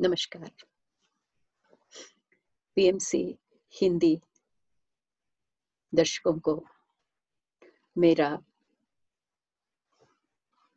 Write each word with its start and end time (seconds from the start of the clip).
नमस्कार। 0.00 0.50
पीएमसी 2.74 3.38
हिंदी 3.80 4.20
दर्शकों 5.94 6.38
को 6.38 6.66
मेरा 7.98 8.42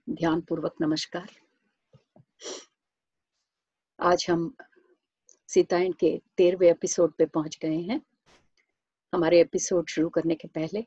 ध्यानपूर्वक 0.10 0.76
नमस्कार। 0.82 1.30
आज 4.00 4.26
हम 4.30 4.56
सीतायन 5.48 5.92
के 5.92 6.22
तेरहवें 6.38 6.70
एपिसोड 6.70 7.14
पे 7.14 7.26
पहुँच 7.26 7.60
गए 7.62 7.80
हैं। 7.80 8.02
हमारे 9.14 9.42
एपिसोड 9.42 9.90
शुरू 9.90 10.10
करने 10.10 10.36
के 10.36 10.48
पहले 10.48 10.86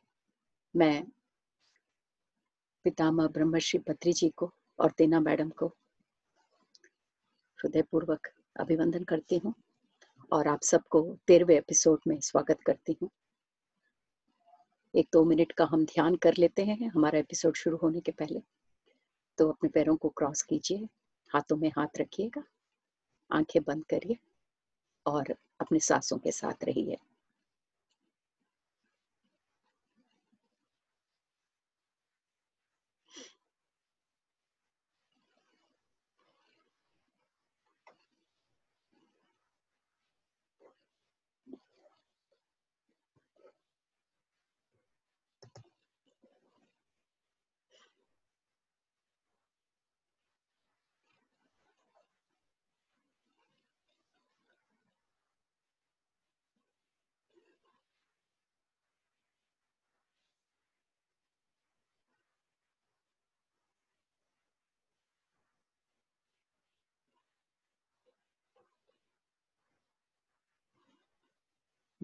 मैं 0.77 1.05
पितामह 2.85 3.27
ब्रह्मश्री 3.27 3.81
पत्री 3.81 4.13
जी 4.13 4.29
को 4.29 4.55
और 4.79 4.91
तेना 4.91 5.21
मैडम 5.21 5.51
को 5.51 5.77
हृदयपूर्वक 7.65 8.29
अभिवंदन 8.61 9.05
करती 9.05 9.37
हूँ 9.37 9.55
और 10.33 10.49
आप 10.49 10.63
सबको 10.63 11.17
तेरहवें 11.27 11.57
एपिसोड 11.57 12.01
में 12.07 12.21
स्वागत 12.21 12.59
करती 12.67 12.97
हूँ। 13.03 13.11
एक 14.95 15.09
दो 15.13 15.25
मिनट 15.25 15.53
का 15.53 15.65
हम 15.65 15.85
ध्यान 15.85 16.17
कर 16.17 16.35
लेते 16.39 16.65
हैं, 16.65 16.89
हमारा 16.89 17.19
एपिसोड 17.19 17.57
शुरू 17.57 17.77
होने 17.77 18.01
के 18.01 18.13
पहले। 18.13 18.41
तो 19.39 19.49
अपने 19.49 19.71
पैरों 19.71 19.97
को 19.97 20.09
क्रॉस 20.09 20.43
कीजिए, 20.43 20.89
हाथों 21.35 21.57
में 21.57 21.69
हाथ 21.69 22.01
रखिएगा, 22.01 22.45
आँखें 23.33 23.63
बंद 23.63 23.85
करिए 23.85 24.17
और 25.07 25.35
अपने 25.61 25.79
सांसों 25.79 26.19
के 26.19 26.33
साथ 26.33 26.65
रहिए। 26.65 26.97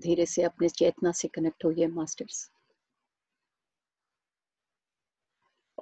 धीरे 0.01 0.27
से 0.27 0.43
अपने 0.43 0.69
चेतना 0.69 1.13
से 1.13 1.29
कनेक्ट 1.29 1.65
होइए 1.65 1.87
मास्टर्स 1.87 2.51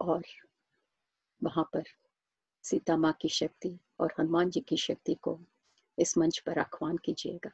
और 0.01 0.23
वहाँ 1.43 1.70
पर 1.73 1.83
सीता 2.62 2.97
माँ 2.97 3.12
की 3.20 3.29
शक्ति 3.29 3.79
और 4.01 4.15
हनुमान 4.20 4.51
जी 4.51 4.61
की 4.61 4.77
शक्ति 4.77 5.15
को 5.15 5.41
इस 5.98 6.19
मंच 6.19 6.39
पर 6.39 6.59
आह्वान 6.59 6.97
कीजिएगा। 6.97 7.51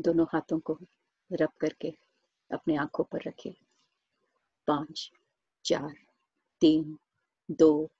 दोनों 0.00 0.26
हाथों 0.32 0.58
को 0.58 0.78
रब 1.32 1.52
करके 1.60 1.94
अपने 2.52 2.76
आँखों 2.76 3.04
पर 3.04 3.20
रखिए। 3.26 3.56
पाँच, 4.66 5.10
चार, 5.64 5.94
तीन, 6.60 6.98
दो, 7.50 7.90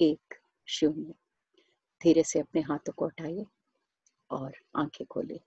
एक, 0.00 0.34
शून्य। 0.66 1.14
धीरे 2.02 2.22
से 2.22 2.40
अपने 2.40 2.60
हाथों 2.60 2.92
को 2.92 3.04
उठाइए। 3.04 3.46
और 4.30 4.52
आँखें 4.76 5.06
खोले। 5.06 5.40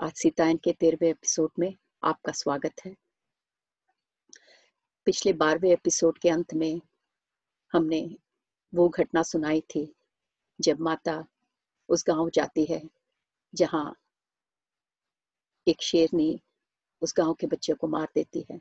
आज 0.00 0.12
सीतायन 0.12 0.56
के 0.56 0.72
तेरहवें 0.72 1.10
एपिसोड 1.10 1.50
में 1.58 1.74
आपका 2.04 2.32
स्वागत 2.32 2.72
है। 2.84 2.96
पिछले 5.04 5.32
बारहवें 5.32 5.70
एपिसोड 5.70 6.18
के 6.18 6.28
अंत 6.28 6.54
में 6.54 6.80
हमने 7.72 8.16
वो 8.74 8.88
घटना 8.88 9.22
सुनाई 9.22 9.60
थी, 9.60 9.94
जब 10.60 10.80
माता 10.80 11.24
उस 11.88 12.04
गाँव 12.06 12.30
जाती 12.30 12.64
है, 12.64 12.82
जहाँ 13.54 13.96
एक 15.68 15.82
शेरनी 15.82 16.40
उस 17.02 17.14
गाँव 17.16 17.34
के 17.34 17.46
बच्चे 17.46 17.72
को 17.72 17.88
मार 17.88 18.08
देती 18.14 18.46
है 18.50 18.60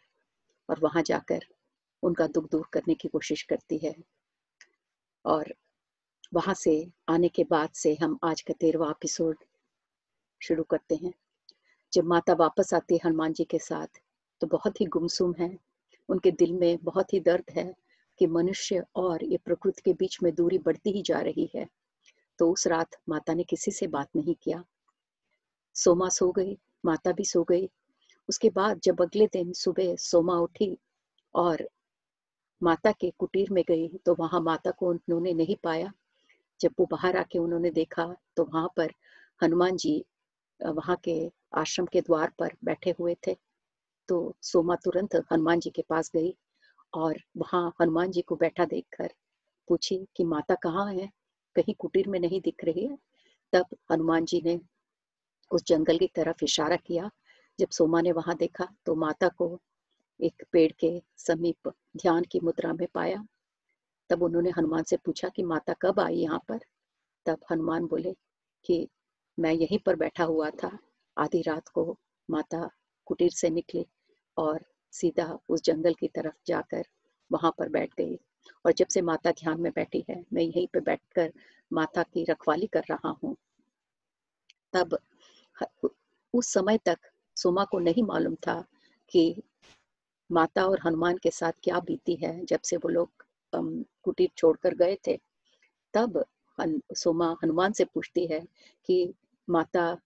और 0.69 0.79
वहाँ 0.79 1.03
जाकर 1.03 1.45
उनका 2.03 2.27
दुख 2.27 2.51
दूर 2.51 2.67
करने 2.73 2.93
की 2.93 3.07
कोशिश 3.07 3.41
करती 3.41 3.77
है। 3.77 3.95
और 5.25 5.55
वहाँ 6.33 6.53
से 6.53 6.71
आने 7.09 7.27
के 7.29 7.43
बाद 7.43 7.69
से 7.69 7.93
हम 8.01 8.17
आज 8.23 8.41
का 8.41 8.53
तेरवा 8.53 8.89
एपिसोड 8.89 9.37
शुरू 10.41 10.63
करते 10.63 10.95
हैं। 10.95 11.13
जब 11.93 12.03
माता 12.03 12.33
वापस 12.33 12.73
आती 12.73 12.95
है 12.95 12.99
हनुमान 13.05 13.33
जी 13.33 13.43
के 13.43 13.59
साथ 13.59 13.99
तो 14.41 14.47
बहुत 14.47 14.81
ही 14.81 14.85
गुमसुम 14.85 15.33
है। 15.39 15.57
उनके 16.09 16.31
दिल 16.31 16.53
में 16.53 16.77
बहुत 16.83 17.13
ही 17.13 17.19
दर्द 17.19 17.51
है 17.51 17.73
कि 18.19 18.27
मनुष्य 18.27 18.83
और 18.95 19.23
ये 19.23 19.37
प्रकृति 19.37 19.81
के 19.85 19.93
बीच 19.93 20.17
में 20.23 20.33
दूरी 20.35 20.57
बढ़ती 20.57 20.91
ही 20.91 21.01
जा 21.01 21.19
रही 21.19 21.49
है। 21.55 21.67
तो 22.39 22.51
उस 22.51 22.67
रात 22.67 22.97
माता 23.09 23.33
ने 23.33 23.43
किसी 23.43 23.71
से 23.71 23.87
बात 23.87 24.09
नहीं 24.15 24.35
किया। 24.43 24.63
सोमा 25.75 26.09
सो 26.09 26.31
गई, 26.31 26.57
माता 26.85 27.11
भी 27.11 27.25
सो 27.25 27.43
गई। 27.43 27.69
उसके 28.29 28.49
बाद 28.49 28.79
जब 28.83 29.01
अगले 29.01 29.27
दिन 29.27 29.53
सुबह 29.53 29.95
सोमा 29.95 30.37
उठी 30.39 30.77
और 31.35 31.69
माता 32.61 32.91
के 32.91 33.11
कुटीर 33.19 33.51
में 33.51 33.63
गई 33.67 33.87
तो 34.05 34.15
वहाँ 34.15 34.41
माता 34.41 34.71
को 34.71 34.89
उन्होंने 34.89 35.33
नहीं 35.33 35.55
पाया। 35.63 35.91
जब 36.61 36.73
वो 36.79 36.85
बाहर 36.91 37.17
आके 37.17 37.39
उन्होंने 37.39 37.71
देखा 37.71 38.05
तो 38.37 38.43
वहाँ 38.45 38.67
पर 38.77 38.91
हनुमान 39.41 39.77
जी 39.77 40.03
वहाँ 40.59 40.95
के 41.05 41.15
आश्रम 41.57 41.85
के 41.93 42.01
द्वार 42.01 42.31
पर 42.39 42.53
बैठे 42.65 42.95
हुए 42.99 43.15
थे। 43.27 43.35
तो 44.09 44.17
सोमा 44.43 44.75
तुरंत 44.85 45.15
हनुमान 45.33 45.59
जी 45.59 45.69
के 45.71 45.83
पास 45.89 46.11
गई 46.15 46.35
और 46.93 47.17
वहाँ 47.37 47.67
हनुमान 47.81 48.11
जी 48.11 48.21
को 48.21 48.35
बैठा 48.35 48.65
देखकर 48.65 49.09
पूछी 49.67 49.97
कि, 50.17 50.23
माता 50.25 50.55
कहाँ 50.63 50.87
है? 50.93 51.09
कहीं 51.55 51.75
कुटीर 51.79 52.09
में 52.09 52.19
नहीं 52.19 52.41
दिख 52.41 52.65
रही 52.65 52.85
है? 52.87 52.97
तब 53.53 53.75
हनुमान 53.91 54.25
जी 54.25 54.41
ने 54.45 54.59
उस 55.51 55.65
जंगल 55.67 55.97
की 55.99 56.07
तरफ़ 56.15 56.43
इशारा 56.45 56.75
किया। 56.77 57.09
जब 57.59 57.69
सोमा 57.71 58.01
ने 58.01 58.11
वहाँ 58.13 58.35
देखा 58.37 58.67
तो 58.85 58.95
माता 58.97 59.29
को 59.39 59.59
एक 60.19 60.43
पेड़ 60.53 60.71
के 60.79 61.01
समीप 61.19 61.69
ध्यान 61.97 62.23
की 62.31 62.39
मुद्रा 62.43 62.73
में 62.73 62.87
पाया। 62.95 63.25
तब 64.09 64.23
उन्होंने 64.23 64.49
हनुमान 64.49 64.83
से 64.83 64.97
पूछा 64.97 65.29
कि 65.29 65.43
माता 65.43 65.73
कब 65.81 65.99
आई 65.99 66.15
यहाँ 66.15 66.39
पर? 66.49 66.59
तब 67.25 67.39
हनुमान 67.51 67.85
बोले 67.85 68.15
कि 68.65 68.87
मैं 69.37 69.53
यहीं 69.53 69.79
पर 69.79 69.95
बैठा 69.95 70.23
हुआ 70.23 70.49
था, 70.49 70.77
आधी 71.17 71.41
रात 71.41 71.67
को 71.67 71.97
माता 72.29 72.69
कुटीर 73.07 73.31
से 73.31 73.49
निकली 73.49 73.85
और 74.37 74.65
सीधा 74.93 75.37
उस 75.49 75.63
जंगल 75.63 75.93
की 75.93 76.07
तरफ़ 76.07 76.35
जाकर 76.47 76.83
वहाँ 77.31 77.51
पर 77.57 77.69
बैठ 77.69 77.93
गई। 77.97 78.19
और 78.65 78.71
जब 78.71 78.87
से 78.87 79.01
माता 79.01 79.31
ध्यान 79.31 79.61
में 79.61 79.71
बैठी 79.75 80.03
है, 80.09 80.23
मैं 80.33 80.43
यहीं 80.43 80.67
पर 80.67 80.79
बैठकर 80.79 81.31
माता 81.73 82.03
की 82.03 82.23
रखवाली 82.23 82.67
कर 82.67 82.83
रहा 82.89 83.09
हूँ। 83.23 83.35
तब 84.73 84.97
उस 86.33 86.53
समय 86.53 86.77
तक 86.85 86.99
सोमा 87.37 87.63
को 87.65 87.79
नहीं 87.79 88.03
मालूम 88.03 88.35
था 88.47 88.63
कि 89.09 89.43
माता 90.29 90.65
और 90.65 90.79
हनुमान 90.85 91.17
के 91.17 91.31
साथ 91.31 91.51
क्या 91.63 91.79
बीती 91.79 92.15
है, 92.15 92.45
जब 92.45 92.59
से 92.61 92.77
वो 92.77 92.89
लोग 92.89 93.14
कुटीर 94.03 94.29
छोड़कर 94.37 94.75
गए 94.75 94.97
थे 95.07 95.17
तब 95.93 96.23
हन, 96.59 96.81
सोमा 96.95 97.35
हनुमान 97.43 97.71
से 97.73 97.85
पूछती 97.85 98.25
है 98.27 98.39
कि 98.85 99.13
माता 99.49 99.97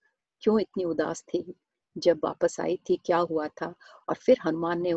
क्यों 0.42 0.60
इतनी 0.60 0.84
उदास 0.84 1.24
थी? 1.24 1.54
जब 1.98 2.20
वापस 2.24 2.60
आई 2.60 2.80
थी 2.90 3.00
क्या 3.06 3.18
हुआ 3.18 3.48
था? 3.48 3.74
और 4.10 4.16
फिर 4.16 4.38
हनुमान 4.46 4.82
ने 4.82 4.94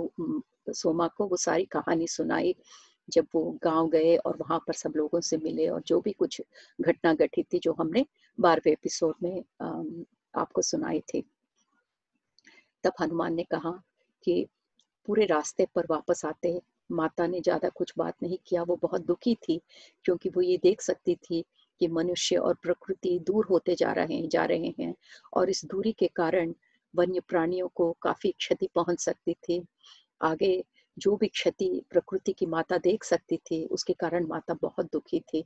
सोमा 0.72 1.08
को 1.08 1.26
वो 1.26 1.36
सारी 1.36 1.64
कहानी 1.64 2.06
सुनाई। 2.08 2.54
जब 3.10 3.26
वो 3.34 3.58
गाँव 3.62 3.88
गए 3.88 4.16
और 4.16 4.36
वहाँ 4.36 4.58
पर 4.58 4.72
सब 4.72 4.92
लोगों 4.96 5.20
से 5.20 5.36
मिले 5.36 5.68
और 5.68 5.82
जो 5.86 6.00
भी 6.00 6.12
कुछ 6.12 6.40
घटना 6.80 7.14
घटी 7.14 7.42
थी 7.42 7.58
जो 7.58 7.72
हमने 7.72 8.06
बारहवें 8.40 8.72
एपिसोड 8.72 9.14
में 9.22 9.42
आपको 10.34 10.62
सुनाई 10.62 11.00
थी 11.00 11.24
तब 12.84 12.92
हनुमान 13.00 13.34
ने 13.34 13.42
कहा 13.42 13.82
कि 14.24 14.46
पूरे 15.06 15.26
रास्ते 15.26 15.66
पर 15.74 15.86
वापस 15.90 16.24
आते 16.24 16.60
माता 16.92 17.26
ने 17.26 17.40
ज़्यादा 17.40 17.68
कुछ 17.68 17.92
बात 17.98 18.14
नहीं 18.22 18.38
किया, 18.46 18.62
वो 18.62 18.78
बहुत 18.82 19.06
दुखी 19.06 19.34
थी, 19.48 19.60
क्योंकि 20.04 20.28
वो 20.28 20.40
ये 20.42 20.56
देख 20.62 20.80
सकती 20.82 21.14
थी 21.14 21.44
कि 21.80 21.88
मनुष्य 21.88 22.36
और 22.36 22.54
प्रकृति 22.54 23.18
दूर 23.26 23.46
होते 23.50 23.74
जा 23.74 23.92
रहे 23.92 24.14
हैं, 24.14 24.28
जा 24.28 24.44
रहे 24.44 24.72
हैं 24.80 24.94
और 25.34 25.50
इस 25.50 25.64
दूरी 25.64 25.92
के 25.92 26.06
कारण 26.16 26.54
वन्य 26.94 27.20
प्राणियों 27.20 27.68
को 27.68 27.90
काफ़ी 28.02 28.30
क्षति 28.32 28.68
पहुँच 28.74 29.00
सकती 29.00 29.34
थी। 29.34 29.62
आगे 30.20 30.62
जो 30.96 31.16
भी 31.16 31.28
क्षति 31.28 31.68
प्रकृति 31.90 32.32
की 32.32 32.46
माता 32.46 32.78
देख 32.78 33.04
सकती 33.04 33.36
थी, 33.36 33.64
उसके 33.66 33.92
कारण 33.92 34.26
माता 34.26 34.54
बहुत 34.62 34.86
दुखी 34.92 35.20
थी। 35.20 35.44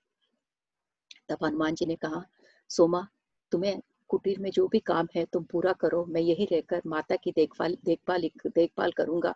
तब 1.28 1.44
हनुमान 1.44 1.74
जी 1.74 1.86
ने 1.86 1.96
कहा, 1.96 2.22
सोमा, 2.70 3.06
तुम्हें 3.52 3.80
कुटीर 4.10 4.38
में 4.40 4.50
जो 4.50 4.66
भी 4.68 4.78
काम 4.80 5.08
है, 5.16 5.24
तुम 5.24 5.44
पूरा 5.44 5.72
करो, 5.72 6.04
मैं 6.04 6.20
यही 6.20 6.44
रहकर 6.44 6.82
माता 6.86 7.16
की 7.16 7.32
देखभाल 7.32 7.76
देखभाल 7.84 8.28
देखभाल 8.46 8.92
करूँगा। 8.92 9.34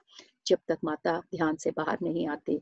जब 0.51 0.59
तक 0.69 0.79
माता 0.85 1.21
ध्यान 1.21 1.57
से 1.57 1.71
बाहर 1.71 1.99
नहीं 2.03 2.29
आती। 2.29 2.61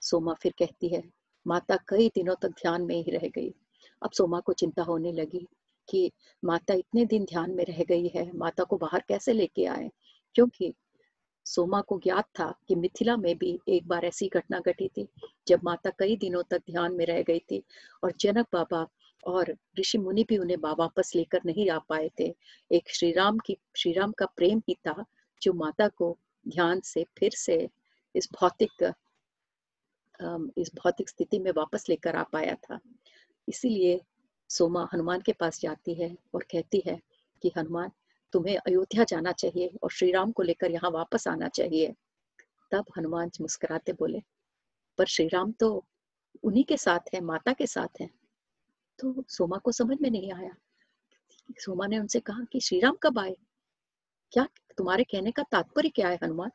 सोमा 0.00 0.34
फिर 0.34 0.54
कहती 0.58 0.88
है, 0.88 1.02
माता 1.46 1.76
कई 1.88 2.08
दिनों 2.08 2.34
तक 2.34 2.48
ध्यान 2.48 2.82
में 2.82 3.02
ही 3.02 3.10
रह 3.10 3.28
गई। 3.28 3.54
अब 4.02 4.10
सोमा 4.10 4.40
को 4.40 4.52
चिंता 4.52 4.82
होने 4.82 5.12
लगी 5.12 5.46
कि 5.88 6.12
माता 6.44 6.74
इतने 6.74 7.04
दिन 7.04 7.24
ध्यान 7.24 7.50
में 7.50 7.64
रह 7.64 7.84
गई 7.84 8.08
है, 8.08 8.30
माता 8.36 8.64
को 8.64 8.76
बाहर 8.76 9.04
कैसे 9.08 9.32
लेके 9.32 9.64
आए? 9.64 9.90
क्योंकि 10.34 10.74
सोमा 11.44 11.80
को 11.80 11.98
ज्ञात 11.98 12.24
था 12.24 12.54
कि 12.68 12.74
मिथिला 12.74 13.16
में 13.16 13.38
भी 13.38 13.60
एक 13.68 13.88
बार 13.88 14.04
ऐसी 14.04 14.28
घटना 14.28 14.60
घटी 14.60 14.88
थी, 14.88 15.08
जब 15.48 15.60
माता 15.64 15.90
कई 15.98 16.16
दिनों 16.16 16.42
तक 16.42 16.58
ध्यान 16.58 16.94
में 16.94 17.06
रह 17.06 17.22
गई 17.22 17.38
थी 17.38 17.62
और 18.04 18.12
जनक 18.20 18.46
बाबा 18.52 18.86
और 19.26 19.56
ऋषि 19.78 19.98
मुनि 19.98 20.24
भी 20.24 20.38
उन्हें 20.38 20.56
वापस 20.56 21.12
लेकर 21.16 21.40
नहीं 21.46 21.70
आ 21.70 21.78
पाए 21.78 22.10
थे। 22.20 22.34
एक 22.72 22.90
श्री 22.90 23.12
राम 23.12 23.38
की 23.38 23.56
श्री 23.76 23.92
राम 23.92 24.12
का 24.12 24.26
प्रेम 24.26 24.62
ही 24.68 24.74
था 24.74 25.04
जो 25.42 25.52
माता 25.52 25.88
को 25.88 26.18
ध्यान 26.48 26.80
से 26.80 27.04
फिर 27.18 27.30
से 27.30 27.68
इस 28.14 28.28
भौतिक 28.40 28.92
इस 30.58 30.70
भौतिक 30.74 31.08
स्थिति 31.08 31.38
में 31.38 31.50
वापस 31.56 31.88
लेकर 31.88 32.16
आ 32.16 32.22
पाया 32.22 32.54
था। 32.54 32.78
इसीलिए 33.48 34.00
सोमा 34.50 34.88
हनुमान 34.92 35.20
के 35.20 35.32
पास 35.32 35.60
जाती 35.60 35.94
है 35.94 36.16
और 36.34 36.42
कहती 36.42 36.82
है 36.86 37.00
कि, 37.42 37.52
हनुमान, 37.58 37.90
तुम्हें 38.32 38.56
अयोध्या 38.56 39.04
जाना 39.04 39.32
चाहिए 39.32 39.70
और 39.82 39.90
श्री 39.90 40.10
राम 40.12 40.32
को 40.32 40.42
लेकर 40.42 40.70
यहाँ 40.70 40.90
वापस 40.90 41.28
आना 41.28 41.48
चाहिए। 41.48 41.94
तब 42.70 42.84
हनुमान 42.98 43.30
मुस्कुराते 43.40 43.92
बोले, 43.92 44.22
पर 44.98 45.06
श्री 45.06 45.26
राम 45.28 45.52
तो 45.52 45.84
उन्हीं 46.42 46.64
के 46.64 46.76
साथ 46.76 47.14
है, 47.14 47.20
माता 47.20 47.52
के 47.52 47.66
साथ 47.66 48.00
है। 48.00 48.10
तो 48.98 49.24
सोमा 49.28 49.58
को 49.58 49.72
समझ 49.72 49.98
में 50.02 50.10
नहीं 50.10 50.32
आया। 50.32 50.54
सोमा 51.60 51.86
ने 51.86 51.98
उनसे 51.98 52.20
कहा 52.20 52.44
कि 52.52 52.60
श्री 52.60 52.80
राम 52.80 52.96
कब 53.02 53.18
आए? 53.18 53.36
क्या 54.32 54.48
तुम्हारे 54.76 55.04
कहने 55.04 55.30
का 55.30 55.42
तात्पर्य 55.42 55.88
क्या 55.88 56.08
है 56.08 56.18
हनुमान? 56.22 56.50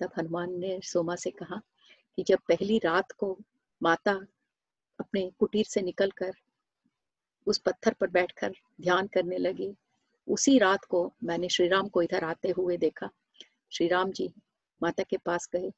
तब 0.00 0.10
हनुमान 0.18 0.52
ने 0.52 0.80
सोमा 0.80 1.16
से 1.16 1.30
कहा 1.30 1.60
कि 2.16 2.22
जब 2.22 2.38
पहली 2.38 2.78
रात 2.78 3.12
को 3.12 3.38
माता 3.82 4.12
अपने 5.00 5.32
कुटीर 5.38 5.64
से 5.64 5.82
निकलकर 5.82 6.32
उस 7.46 7.58
पत्थर 7.58 7.92
पर 7.92 8.06
बैठकर 8.06 8.52
ध्यान 8.80 9.06
करने 9.06 9.38
लगी, 9.38 9.74
उसी 10.28 10.58
रात 10.58 10.84
को 10.84 11.12
मैंने 11.24 11.48
श्री 11.48 11.68
राम 11.68 11.88
को 11.88 12.02
इधर 12.02 12.24
आते 12.24 12.48
हुए 12.48 12.76
देखा। 12.76 13.10
श्री 13.70 13.88
राम 13.88 14.12
जी 14.12 14.32
माता 14.82 15.02
के 15.02 15.16
पास 15.16 15.48
गए 15.52 15.72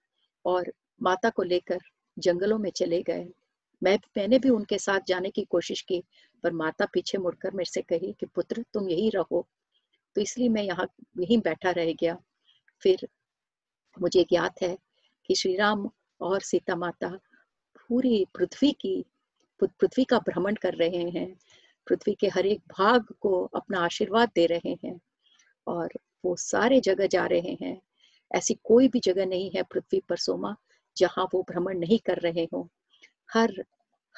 और 0.44 0.73
माता 1.03 1.31
को 1.31 1.43
लेकर 1.43 1.79
जंगलों 2.19 2.59
में 2.59 2.71
चले 2.71 3.03
गए। 3.03 3.29
मैं, 3.82 3.99
मैंने 4.17 4.39
भी 4.39 4.49
उनके 4.49 4.79
साथ 4.79 5.00
जाने 5.09 5.31
की 5.31 5.44
कोशिश 5.44 5.81
की, 5.81 6.05
पर 6.43 6.53
माता 6.53 6.87
पीछे 6.87 7.19
मुड़कर 7.19 7.50
मेरे 7.50 7.71
से 7.71 7.82
कही 7.82 8.12
कि, 8.12 8.27
पुत्र, 8.27 8.65
तुम 8.75 8.89
यही 8.89 9.11
रहो। 9.11 9.47
तो 10.17 10.23
इसलिए 10.23 10.49
मैं 10.49 10.63
यहाँ, 10.63 10.87
यहीं 11.19 11.39
बैठा 11.39 11.71
रह 11.71 11.93
गया। 11.93 12.19
फिर 12.83 13.09
मुझे 14.01 14.25
ज्ञात 14.25 14.63
है 14.63 14.79
कि 15.27 15.35
श्री 15.35 15.57
राम 15.57 15.91
और 16.21 16.41
सीता 16.41 16.77
माता 16.77 17.09
पूरी 17.89 18.27
पृथ्वी 18.35 18.73
की 18.73 19.05
पृथ्वी 19.61 20.05
का 20.05 20.19
भ्रमण 20.19 20.55
कर 20.55 20.75
रहे 20.75 21.11
हैं। 21.11 21.37
पृथ्वी 21.87 22.15
के 22.15 22.29
हर 22.29 22.47
एक 22.47 22.61
भाग 22.79 23.15
को 23.21 23.45
अपना 23.45 23.81
आशीर्वाद 23.81 24.31
दे 24.35 24.47
रहे 24.47 24.77
हैं 24.85 25.01
और 25.67 25.89
वो 26.25 26.37
सारे 26.37 26.81
जगह 26.81 27.07
जा 27.07 27.27
रहे 27.27 27.57
हैं। 27.63 27.83
ऐसी 28.35 28.59
कोई 28.65 28.89
भी 28.89 29.01
जगह 29.01 29.27
नहीं 29.27 29.51
है 29.57 29.63
पृथ्वी 29.63 30.01
पर, 30.01 30.17
सोमा, 30.17 30.57
जहाँ 30.97 31.29
वो 31.35 31.43
भ्रमण 31.43 31.79
नहीं 31.79 31.99
कर 31.99 32.19
रहे 32.19 32.49
हो। 32.53 32.69
हर 33.33 33.65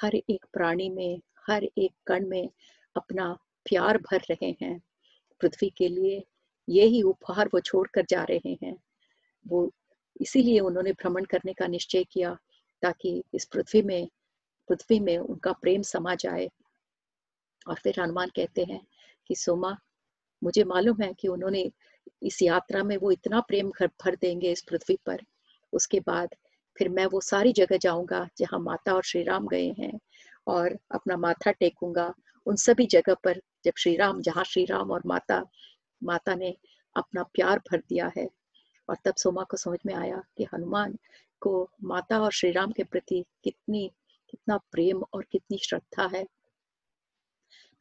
हर 0.00 0.14
एक 0.14 0.46
प्राणी 0.52 0.90
में, 0.90 1.20
हर 1.46 1.64
एक 1.64 1.92
कण 2.06 2.26
में 2.26 2.50
अपना 2.96 3.32
प्यार 3.64 3.98
भर 3.98 4.20
रहे 4.30 4.56
हैं। 4.62 4.80
पृथ्वी 5.40 5.70
के 5.70 5.88
लिए 5.88 6.24
यही 6.68 7.02
उपहार 7.02 7.50
वो 7.54 7.60
छोड़कर 7.60 8.06
जा 8.08 8.24
रहे 8.24 8.58
हैं। 8.62 8.76
वो 9.48 9.72
इसीलिए 10.20 10.60
उन्होंने 10.60 10.92
भ्रमण 10.92 11.24
करने 11.24 11.52
का 11.52 11.66
निश्चय 11.66 12.04
किया 12.04 12.38
ताकि 12.82 13.24
इस 13.34 13.44
पृथ्वी 13.44 13.82
में 13.82 14.08
पृथ्वी 14.68 15.00
में 15.00 15.18
उनका 15.18 15.52
प्रेम 15.52 15.82
समा 15.82 16.14
जाए। 16.14 16.50
और 17.68 17.74
फिर 17.74 18.00
हनुमान 18.00 18.28
कहते 18.36 18.64
हैं 18.64 18.86
कि, 19.26 19.34
सोमा, 19.34 19.78
मुझे 20.44 20.64
मालूम 20.64 21.02
है 21.02 21.14
कि 21.14 21.28
उन्होंने 21.28 21.72
इस 22.22 22.42
यात्रा 22.42 22.82
में 22.82 22.96
वो 22.96 23.10
इतना 23.10 23.40
प्रेम 23.40 23.70
भर 23.82 24.16
देंगे 24.16 24.52
इस 24.52 24.62
पृथ्वी 24.62 24.98
पर। 25.06 25.20
उसके 25.72 26.00
बाद 26.00 26.34
फिर 26.78 26.88
मैं 26.88 27.06
वो 27.06 27.20
सारी 27.20 27.52
जगह 27.52 27.76
जाऊँगा 27.76 28.28
जहाँ 28.38 28.58
माता 28.60 28.94
और 28.94 29.02
श्री 29.02 29.22
राम 29.22 29.48
गए 29.48 29.74
हैं 29.78 29.98
और 30.46 30.78
अपना 30.90 31.16
माथा 31.16 31.50
टेकूँगा 31.50 32.14
उन 32.48 32.56
सभी 32.56 32.86
जगह 32.86 33.14
पर 33.14 33.40
जब 33.64 33.72
श्री 33.78 33.96
राम, 33.96 34.20
जहाँ 34.20 34.44
श्री 34.44 34.64
राम 34.64 34.90
और 34.90 35.02
माता 35.06 35.42
माता 36.02 36.34
ने 36.34 36.56
अपना 36.96 37.22
प्यार 37.22 37.58
भर 37.70 37.78
दिया 37.78 38.10
है 38.16 38.28
और 38.88 38.96
तब 39.04 39.14
सोमा 39.14 39.42
को 39.42 39.56
समझ 39.56 39.78
में 39.86 39.94
आया 39.94 40.22
कि 40.36 40.44
हनुमान 40.44 40.96
को 41.40 41.70
माता 41.84 42.18
और 42.20 42.32
श्री 42.32 42.50
राम 42.52 42.72
के 42.72 42.84
प्रति 42.84 43.24
कितनी, 43.44 43.90
कितना 44.30 44.56
प्रेम 44.72 45.02
और 45.12 45.24
कितनी 45.32 45.58
श्रद्धा 45.58 46.06
है। 46.14 46.24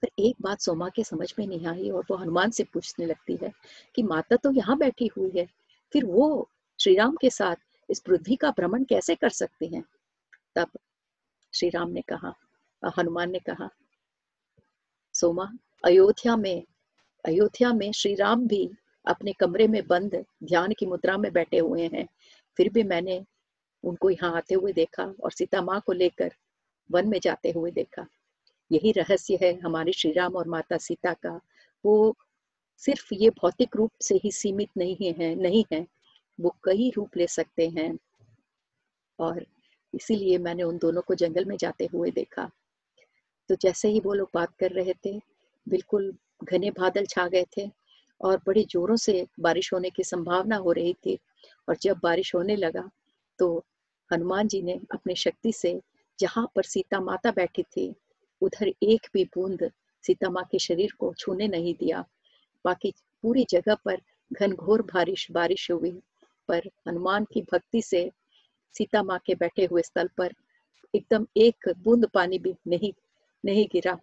पर 0.04 0.10
एक 0.20 0.36
बात 0.42 0.62
सोमा 0.62 0.90
के 0.90 1.04
समझ 1.04 1.34
में 1.40 1.46
नहीं 1.48 1.68
आई 1.68 1.90
और 1.90 2.06
वो 2.12 2.18
हनुमान 2.18 2.52
से 2.52 2.64
पूछने 2.64 3.06
लगती 3.06 3.38
है 3.44 3.52
कि 3.96 4.04
माता 4.04 4.36
तो 4.36 4.52
यहाँ 4.52 4.78
बैठी 4.78 5.08
हुई 5.18 5.32
है, 5.38 5.48
फिर 5.94 6.06
वो 6.06 6.50
श्री 6.80 6.96
राम 6.96 7.16
के 7.16 7.30
साथ 7.30 7.56
इस 7.90 8.00
पृथ्वी 8.00 8.36
का 8.36 8.52
भ्रमण 8.52 8.84
कैसे 8.84 9.16
कर 9.16 9.30
सकते 9.30 9.66
हैं? 9.66 9.84
तब 10.56 10.78
श्री 11.54 11.70
राम 11.70 11.90
ने 11.90 12.02
कहा, 12.02 12.34
हनुमान 13.00 13.32
ने 13.32 13.40
कहा 13.40 13.70
सोमा, 15.20 15.52
अयोध्या 15.86 16.36
में 16.36 16.64
अयोध्या 17.26 17.74
में 17.74 17.92
श्री 17.92 18.16
राम 18.16 18.48
भी 18.48 18.72
अपने 19.06 19.34
कमरे 19.34 19.68
में 19.68 19.88
बंद, 19.88 20.26
ध्यान 20.44 20.74
की 20.80 20.86
मुद्रा 20.86 21.18
में 21.18 21.34
बैठे 21.34 21.58
हुए 21.58 21.90
हैं। 21.94 22.08
फिर 22.58 22.70
भी 22.70 22.84
मैंने 22.84 23.26
उनको 23.84 24.10
यहाँ 24.10 24.36
आते 24.38 24.56
हुए 24.56 24.74
देखा 24.74 25.04
और 25.24 25.32
सीता 25.32 25.62
माँ 25.62 25.82
को 25.86 25.92
लेकर 25.92 26.32
वन 26.92 27.08
में 27.08 27.20
जाते 27.20 27.52
हुए 27.52 27.72
देखा। 27.72 28.06
यही 28.72 28.92
रहस्य 28.92 29.40
है 29.42 29.60
हमारे 29.60 29.92
श्री 29.92 30.12
राम 30.12 30.36
और 30.36 30.48
माता 30.48 30.78
सीता 30.78 31.14
का। 31.14 31.40
वो 31.86 32.16
सिर्फ़ 32.78 33.14
ये 33.14 33.30
भौतिक 33.30 33.76
रूप 33.76 33.92
से 34.02 34.16
ही 34.16 34.32
सीमित 34.32 34.70
नहीं 34.78 35.14
है 35.14 35.36
नहीं 35.36 35.66
है। 35.74 35.88
वो 36.42 36.56
कई 36.64 36.92
रूप 36.96 37.18
ले 37.18 37.28
सकते 37.28 37.70
हैं। 37.70 37.98
और 39.20 39.46
इसीलिए 39.94 40.38
मैंने 40.38 40.64
उन 40.64 40.78
दोनों 40.78 41.02
को 41.02 41.16
जंगल 41.16 41.46
में 41.46 41.58
जाते 41.58 41.86
हुए 41.86 42.12
देखा। 42.12 42.50
तो 43.50 43.56
जैसे 43.62 43.90
ही 43.90 44.00
वो 44.00 44.14
लोग 44.14 44.30
बात 44.34 44.54
कर 44.60 44.72
रहे 44.72 44.94
थे, 45.06 45.18
बिल्कुल 45.68 46.14
घने 46.44 46.72
बादल 46.72 47.06
छा 47.06 47.28
गए 47.28 47.46
थे 47.58 47.70
और 48.22 48.42
बड़ी 48.48 48.64
जोरों 48.66 48.96
से 48.96 49.26
बारिश 49.40 49.74
होने 49.74 49.90
की 49.90 50.04
संभावना 50.04 50.56
हो 50.58 50.72
रही 50.72 50.94
थी। 51.06 51.18
और 51.70 51.78
जब 51.82 52.00
बारिश 52.04 52.34
होने 52.36 52.56
लगा 52.56 52.90
तो 53.40 53.48
हनुमान 54.12 54.48
जी 54.48 54.62
ने 54.62 54.80
अपनी 54.94 55.16
शक्ति 55.16 55.52
से 55.52 55.80
जहाँ 56.20 56.46
पर 56.56 56.64
सीता 56.64 57.00
माता 57.02 57.32
बैठी 57.32 57.64
थी, 57.64 57.94
उधर 58.42 58.72
एक 58.84 59.08
भी 59.14 59.24
बूंद 59.36 59.70
सीता 60.04 60.30
माँ 60.30 60.44
के 60.52 60.60
शरीर 60.60 60.92
को 61.00 61.14
छूने 61.20 61.48
नहीं 61.48 61.74
दिया। 61.74 62.04
बाकी 62.66 62.94
पूरी 63.24 63.46
जगह 63.50 63.76
पर 63.86 63.98
घनघोर 64.32 64.82
बारिश 64.94 65.28
बारिश 65.32 65.70
हुई। 65.72 65.92
पर 66.50 66.70
हनुमान 66.88 67.26
की 67.34 67.42
भक्ति 67.52 67.82
से 67.82 68.10
सीता 68.76 69.02
माँ 69.04 69.20
के 69.26 69.36
बैठे 69.36 69.66
हुए 69.66 69.82
स्थल 69.82 70.10
पर 70.18 70.34
एकदम 70.94 71.26
एक 71.38 71.70
बूंद 71.78 72.08
पानी 72.08 72.40
भी 72.40 72.54
नहीं 72.68 72.92
नहीं 73.46 73.68
गिरा। 73.72 74.00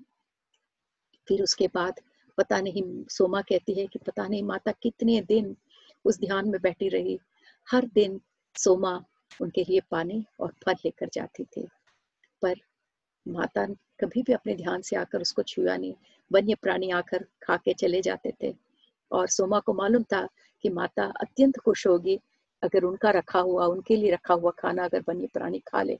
फिर 1.28 1.42
उसके 1.42 1.68
बाद 1.68 2.00
पता 2.38 2.60
नहीं, 2.60 3.04
सोमा 3.04 3.42
कहती 3.42 3.74
है 3.74 3.86
कि 3.86 3.98
पता 3.98 4.28
नहीं 4.28 4.42
माता 4.42 4.72
कितने 4.72 5.20
दिन 5.20 5.56
उस 6.04 6.20
ध्यान 6.20 6.48
में 6.48 6.60
बैठी 6.60 6.88
रही। 6.88 7.20
हर 7.70 7.86
दिन 7.86 8.20
सोमा 8.56 9.04
उनके 9.40 9.64
लिए 9.64 9.80
पानी 9.90 10.24
और 10.40 10.54
फल 10.64 10.72
लेकर 10.72 11.08
जाती 11.12 11.44
थी। 11.44 11.68
पर 12.42 12.54
माता 13.28 13.66
कभी 14.00 14.22
भी 14.22 14.32
अपने 14.32 14.54
ध्यान 14.54 14.82
से 14.82 14.96
आकर 14.96 15.20
उसको 15.20 15.42
छुआ 15.42 15.76
नहीं। 15.76 15.94
वन्य 16.32 16.54
प्राणी 16.54 16.90
आकर 16.90 17.26
खा 17.42 17.56
के 17.56 17.74
चले 17.74 18.02
जाते 18.02 18.32
थे। 18.42 18.54
और 19.12 19.28
सोमा 19.28 19.60
को 19.60 19.72
मालूम 19.72 20.02
था 20.02 20.28
कि 20.62 20.68
माता 20.68 21.04
अत्यंत 21.04 21.58
खुश 21.58 21.86
होगी। 21.86 22.20
अगर 22.62 22.84
उनका 22.84 23.10
रखा 23.10 23.38
हुआ, 23.38 23.66
उनके 23.66 23.96
लिए 23.96 24.10
रखा 24.10 24.34
हुआ 24.34 24.50
खाना 24.50 24.84
अगर 24.84 25.04
वन्य 25.08 25.26
प्राणी 25.26 25.58
खा 25.58 25.82
ले। 25.82 25.98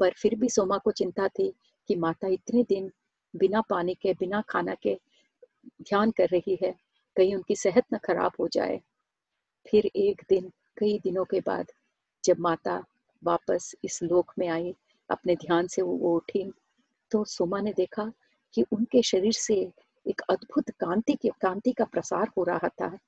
पर 0.00 0.10
फिर 0.10 0.34
भी 0.34 0.48
सोमा 0.48 0.78
को 0.78 0.90
चिंता 0.90 1.28
थी 1.28 1.52
कि 1.88 1.94
माता 1.96 2.28
इतने 2.28 2.62
दिन 2.62 2.90
बिना 3.36 3.60
पानी 3.60 3.94
के, 3.94 4.12
बिना 4.12 4.40
खाना 4.48 4.74
के 4.74 4.98
ध्यान 5.82 6.10
कर 6.10 6.28
रही 6.28 6.58
है, 6.62 6.74
कहीं 7.16 7.34
उनकी 7.34 7.56
सेहत 7.56 7.84
न 7.94 7.98
खराब 7.98 8.32
हो 8.40 8.48
जाए। 8.48 8.80
फिर 9.66 9.90
एक 9.96 10.22
दिन, 10.28 10.50
कई 10.78 10.98
दिनों 10.98 11.24
के 11.24 11.40
बाद 11.40 11.72
जब 12.24 12.38
माता 12.40 12.84
वापस 13.22 13.74
इस 13.84 14.02
लोक 14.02 14.32
में 14.38 14.48
आई, 14.48 14.74
अपने 15.10 15.36
ध्यान 15.36 15.66
से 15.66 15.82
वो 15.82 16.14
उठी 16.16 16.52
तो 17.10 17.24
सोमा 17.24 17.60
ने 17.60 17.72
देखा 17.72 18.12
कि 18.54 18.64
उनके 18.72 19.02
शरीर 19.02 19.32
से 19.32 19.54
एक 20.06 20.20
अद्भुत 20.20 20.70
कांति 20.70 21.14
की, 21.14 21.28
कांति 21.28 21.72
का 21.72 21.84
प्रसार 21.84 22.30
हो 22.38 22.44
रहा 22.44 22.68
था। 22.68 22.98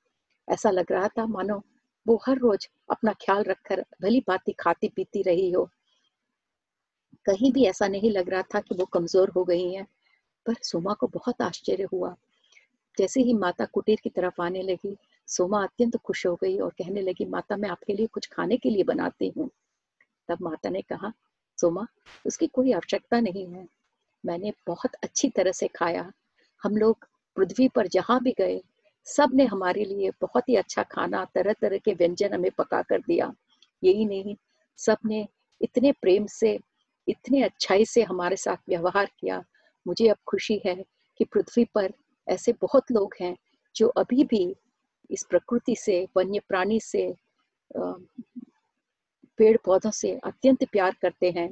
ऐसा 0.47 0.69
लग 0.69 0.91
रहा 0.91 1.07
था, 1.07 1.25
मानो 1.25 1.61
वो 2.07 2.15
हर 2.27 2.37
रोज 2.37 2.69
अपना 2.89 3.13
ख्याल 3.13 3.43
रखकर 3.43 3.85
भली 4.01 4.19
बाती 4.27 4.51
खाती 4.51 4.89
पीती 4.89 5.21
रही 5.21 5.51
हो। 5.51 5.69
कहीं 7.25 7.51
भी 7.51 7.65
ऐसा 7.65 7.87
नहीं 7.87 8.11
लग 8.11 8.29
रहा 8.29 8.41
था 8.41 8.59
कि 8.59 8.75
वो 8.75 8.85
कमज़ोर 8.85 9.29
हो 9.29 9.43
गई 9.43 9.73
हैं, 9.73 9.87
पर 10.45 10.53
सोमा 10.63 10.93
को 10.93 11.07
बहुत 11.07 11.41
आश्चर्य 11.41 11.87
हुआ। 11.93 12.15
जैसे 12.97 13.21
ही 13.21 13.33
माता 13.33 13.65
कुटीर 13.65 13.99
की 14.03 14.09
तरफ़ 14.09 14.41
आने 14.41 14.61
लगी, 14.61 14.97
सोमा 15.27 15.63
अत्यंत 15.63 15.93
तो 15.93 15.99
खुश 15.99 16.27
हो 16.27 16.35
गई 16.35 16.57
और 16.57 16.69
कहने 16.69 17.01
लगी, 17.01 17.25
माता, 17.25 17.57
मैं 17.57 17.69
आपके 17.69 17.93
लिए 17.93 18.07
कुछ 18.07 18.27
खाने 18.27 18.57
के 18.57 18.69
लिए 18.69 18.83
बनाती 18.83 19.33
हूँ। 19.37 19.49
तब 20.29 20.37
माता 20.41 20.69
ने 20.69 20.81
कहा, 20.81 21.13
सोमा, 21.57 21.87
उसकी 22.25 22.47
कोई 22.47 22.71
आवश्यकता 22.71 23.19
नहीं 23.19 23.47
है। 23.47 23.67
मैंने 24.25 24.53
बहुत 24.67 24.95
अच्छी 25.03 25.29
तरह 25.29 25.51
से 25.51 25.67
खाया। 25.67 26.11
हम 26.63 26.77
लोग 26.77 27.07
पृथ्वी 27.35 27.67
पर 27.67 27.87
जहाँ 27.87 28.19
भी 28.21 28.31
गए, 28.31 28.61
सबने 29.05 29.45
हमारे 29.45 29.85
लिए 29.85 30.11
बहुत 30.21 30.49
ही 30.49 30.55
अच्छा 30.55 30.83
खाना 30.83 31.25
तरह 31.25 31.53
तरह 31.53 31.77
के 31.77 31.93
व्यंजन 31.93 32.33
हमें 32.33 32.51
पका 32.51 32.81
कर 32.81 32.99
दिया। 32.99 33.33
यही 33.83 34.05
नहीं, 34.05 34.35
सबने 34.77 35.27
इतने 35.61 35.91
प्रेम 35.91 36.25
से 36.25 36.59
इतने 37.07 37.41
अच्छाई 37.43 37.85
से 37.85 38.03
हमारे 38.03 38.35
साथ 38.35 38.57
व्यवहार 38.69 39.09
किया। 39.19 39.43
मुझे 39.85 40.07
अब 40.07 40.17
खुशी 40.27 40.61
है 40.65 40.75
कि 41.19 41.25
पृथ्वी 41.25 41.65
पर 41.75 41.93
ऐसे 42.27 42.53
बहुत 42.61 42.91
लोग 42.91 43.15
हैं 43.21 43.35
जो 43.75 43.87
अभी 43.97 44.23
भी 44.23 44.55
इस 45.09 45.23
प्रकृति 45.23 45.75
से 45.75 46.07
वन्य 46.17 46.39
प्राणी 46.49 46.79
से 46.79 47.13
पेड़ 49.39 49.57
पौधों 49.65 49.91
से 49.91 50.11
अत्यंत 50.25 50.63
प्यार 50.63 50.95
करते 51.01 51.31
हैं। 51.31 51.49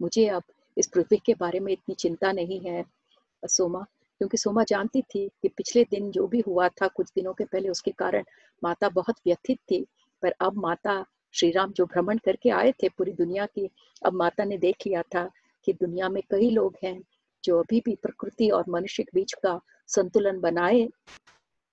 मुझे 0.00 0.26
अब 0.28 0.42
इस 0.76 0.86
पृथ्वी 0.86 1.18
के 1.26 1.34
बारे 1.34 1.60
में 1.60 1.72
इतनी 1.72 1.94
चिंता 1.94 2.32
नहीं 2.32 2.60
है। 2.60 2.84
सोमा, 3.42 3.80
क्योंकि 4.20 4.36
सोमा 4.36 4.64
जानती 4.64 5.02
थी 5.04 5.28
कि 5.42 5.48
पिछले 5.48 5.84
दिन 5.84 6.10
जो 6.10 6.26
भी 6.26 6.40
हुआ 6.46 6.68
था 6.68 6.86
कुछ 6.88 7.10
दिनों 7.14 7.32
के 7.34 7.44
पहले 7.44 7.68
उसके 7.68 7.90
कारण 7.90 8.24
माता 8.62 8.88
बहुत 8.88 9.16
व्यथित 9.26 9.58
थी, 9.70 9.84
पर 10.22 10.34
अब 10.40 10.56
माता 10.56 11.04
श्री 11.34 11.50
राम 11.50 11.72
जो 11.72 11.86
भ्रमण 11.86 12.18
करके 12.18 12.50
आए 12.50 12.72
थे 12.72 12.88
पूरी 12.88 13.12
दुनिया 13.12 13.46
की, 13.46 13.68
अब 14.06 14.12
माता 14.12 14.44
ने 14.44 14.58
देख 14.58 14.86
लिया 14.86 15.02
था 15.14 15.30
कि 15.64 15.72
दुनिया 15.72 16.08
में 16.08 16.22
कई 16.30 16.50
लोग 16.50 16.76
हैं 16.84 17.00
जो 17.44 17.58
अभी 17.60 17.80
भी 17.84 17.94
प्रकृति 17.94 18.48
और 18.50 18.64
मनुष्य 18.68 19.02
के 19.02 19.10
बीच 19.14 19.32
का 19.32 19.60
संतुलन 19.88 20.40
बनाए 20.40 20.88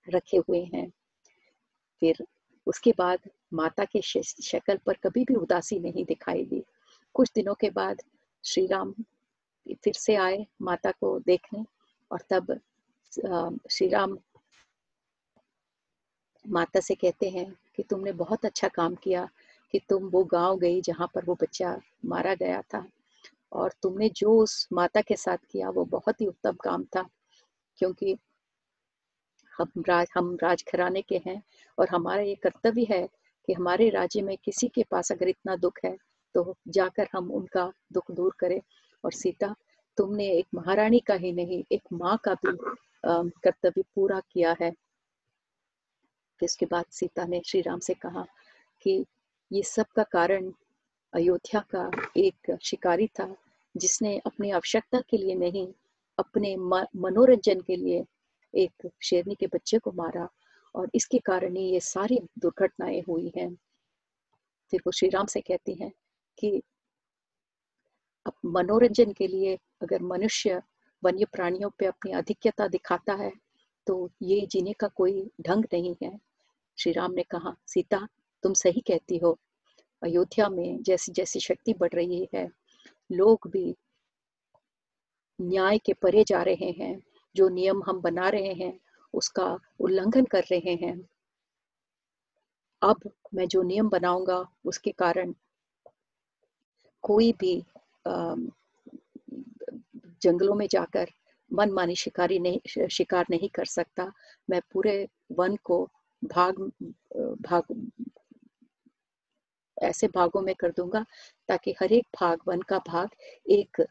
रखे 0.08 0.38
हुए 0.38 0.64
हैं। 0.74 0.90
फिर 2.02 2.26
उसके 2.68 2.92
बाद 2.98 3.30
माता 3.54 3.86
के 3.86 4.02
शक्ल 4.02 4.78
पर 4.78 4.94
कभी 4.94 5.24
भी 5.24 5.36
उदासी 5.36 5.80
नहीं 5.80 6.06
दिखाई 6.06 6.46
दी 6.46 6.64
कुछ 7.16 7.32
दिनों 7.36 7.54
के 7.54 7.70
बाद 7.70 8.02
श्री 8.44 8.66
राम 8.68 8.94
फिर 9.84 9.94
से 9.94 10.16
आए 10.16 10.46
माता 10.62 10.92
को 10.92 11.20
देखने 11.20 11.66
और 12.12 12.22
तब 12.30 12.60
श्री 13.72 13.88
राम 13.88 14.18
माता 16.46 16.80
से 16.80 16.96
कहते 16.96 17.30
हैं 17.30 17.52
कि 17.76 17.84
तुमने 17.84 18.12
बहुत 18.12 18.46
अच्छा 18.46 18.68
काम 18.68 18.96
किया 18.96 19.28
कि 19.76 19.80
तुम 19.90 20.04
वो 20.10 20.24
गाँव 20.24 20.58
गई 20.58 20.82
जहाँ 20.82 21.08
पर 21.16 21.26
वो 21.26 21.34
बच्चा 21.42 21.70
मारा 22.06 22.34
गया 22.36 22.62
था। 22.74 22.86
और 23.52 23.72
तुमने 23.84 24.08
जो 24.10 24.38
उस 24.42 24.68
माता 24.74 25.02
के 25.02 25.16
साथ 25.16 25.38
किया, 25.52 25.70
वो 25.70 25.84
बहुत 25.86 26.22
ही 26.22 26.28
उत्तम 26.28 26.56
काम 26.64 26.84
था, 26.96 27.04
क्योंकि 27.80 28.16
हम 29.54 29.84
राज 29.88 30.08
हम 30.16 30.38
राजघराने 30.44 31.02
के 31.02 31.22
हैं 31.26 31.42
और 31.78 31.90
हमारा 31.90 32.22
ये 32.22 32.36
कर्तव्य 32.36 32.86
है 32.90 33.02
कि 33.48 33.54
हमारे 33.54 33.90
राज्य 33.90 34.22
में 34.22 34.36
किसी 34.46 34.68
के 34.68 34.84
पास 34.92 35.12
अगर 35.12 35.30
इतना 35.30 35.56
दुख 35.56 35.80
है 35.86 35.96
तो 36.36 36.56
जाकर 36.68 37.08
हम 37.14 37.32
उनका 37.32 37.72
दुख 37.94 38.12
दूर 38.12 38.36
करें। 38.40 38.60
और 39.04 39.12
सीता, 39.12 39.54
तुमने 39.98 40.30
एक 40.30 40.48
महारानी 40.56 41.00
का 41.00 41.14
ही 41.16 41.32
नहीं, 41.34 41.64
एक 41.72 41.82
माँ 41.94 42.18
का 42.24 42.34
भी 42.36 42.56
कर्तव्य 43.04 43.84
पूरा 43.96 44.20
किया 44.32 44.56
है। 44.62 44.72
फिर 46.40 46.48
उसके 46.48 46.66
बाद 46.66 46.86
सीता 46.92 47.26
ने 47.26 47.42
श्री 47.46 47.62
राम 47.62 47.80
से 47.80 47.94
कहा 47.96 48.26
कि 48.82 49.06
ये 49.52 49.62
सब 49.64 49.86
का 49.96 50.04
कारण 50.04 50.52
अयोध्या 51.14 51.60
का 51.76 51.90
एक 52.18 52.58
शिकारी 52.62 53.08
था, 53.08 53.36
जिसने 53.76 54.18
अपनी 54.26 54.52
आवश्यकता 54.52 55.00
के 55.10 55.18
लिए 55.18 55.36
नहीं, 55.36 55.68
अपने 56.18 56.56
मनोरंजन 56.56 57.62
के 57.62 57.76
लिए 57.76 58.04
एक 58.54 58.90
शेरनी 59.04 59.36
के 59.36 59.48
बच्चे 59.48 59.78
को 59.78 59.92
मारा 59.92 60.28
और 60.76 60.90
इसके 60.96 61.20
कारण 61.20 61.56
ही 61.56 61.64
ये 61.64 61.80
सारी 61.80 62.20
दुर्घटनाएँ 62.40 63.02
हुई 63.08 63.32
हैं। 63.38 63.54
फिर 64.72 64.82
वो 64.86 64.92
श्री 64.92 65.10
राम 65.10 65.26
से 65.26 65.42
कहती 65.42 65.74
हैं 65.74 65.92
कि 66.38 66.62
मनोरंजन 68.46 69.12
के 69.14 69.28
लिए 69.28 69.58
अगर 69.82 70.02
मनुष्य 70.04 70.62
वन्य 71.04 71.26
प्राणियों 71.26 71.70
पे 71.80 71.86
अपनी 71.86 72.12
अधिक्यता 72.12 72.68
दिखाता 72.68 73.14
है 73.14 73.32
तो 73.88 74.10
ये 74.22 74.46
जीने 74.52 74.74
का 74.74 74.88
कोई 74.88 75.30
ढंग 75.42 75.66
नहीं 75.74 75.96
है। 76.04 76.20
श्री 76.78 76.92
राम 76.92 77.12
ने 77.12 77.24
कहा, 77.24 77.56
सीता 77.68 78.08
तुम 78.46 78.54
सही 78.54 78.82
कहती 78.82 79.18
हो। 79.18 79.38
अयोध्या 80.02 80.50
में 80.50 80.82
जैसी 80.84 81.12
जैसी 81.12 81.40
शक्ति 81.40 81.74
बढ़ 81.74 81.94
रही 81.94 82.28
है, 82.34 82.48
लोग 83.12 83.50
भी 83.52 83.76
न्याय 85.40 85.78
के 85.78 85.94
परे 85.94 86.24
जा 86.24 86.42
रहे 86.44 86.70
हैं। 86.72 87.02
जो 87.36 87.48
नियम 87.50 87.82
हम 87.88 88.02
बना 88.02 88.30
रहे 88.30 88.54
हैं, 88.54 88.80
उसका 89.14 89.48
उल्लंघन 89.80 90.26
कर 90.26 90.44
रहे 90.52 90.74
हैं। 90.76 90.96
अब 92.82 93.10
मैं 93.34 93.48
जो 93.48 93.62
नियम 93.62 93.90
बनाऊँगा, 93.90 94.38
उसके 94.66 94.92
कारण 94.92 95.34
कोई 97.04 97.32
भी 97.32 97.66
जंगलों 100.24 100.56
में 100.56 100.68
जाकर 100.68 101.10
मन 101.52 101.72
मानी 101.72 101.96
शिकारी 101.96 102.40
नहीं, 102.40 102.88
शिकार 102.88 103.26
नहीं 103.30 103.50
कर 103.50 103.66
सकता। 103.66 104.12
मैं 104.50 104.62
पूरे 104.74 105.08
वन 105.32 105.56
को 105.56 105.84
भाग 106.24 106.60
भाग 107.42 107.64
ऐसे 109.78 110.08
भागों 110.08 110.42
में 110.42 110.54
कर 110.56 110.72
दूँगा, 110.72 111.06
ताकि 111.50 111.76
हर 111.82 111.94
एक 111.94 112.08
भाग, 112.22 112.40
वन 112.48 112.62
का 112.62 112.80
भाग 112.88 113.10
एक 113.50 113.86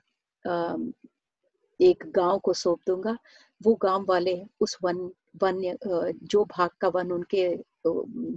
एक 1.81 2.05
गाँव 2.17 2.39
को 2.39 2.53
सौंप 2.55 2.81
दूँगा। 2.87 3.17
वो 3.61 3.75
गाँव 3.83 4.05
वाले 4.09 4.41
उस 4.61 4.77
वन 4.83 5.11
वन 5.43 5.61
जो 6.25 6.45
भाग 6.47 6.71
का 6.81 6.89
वन 6.89 7.13
उनके 7.13 7.47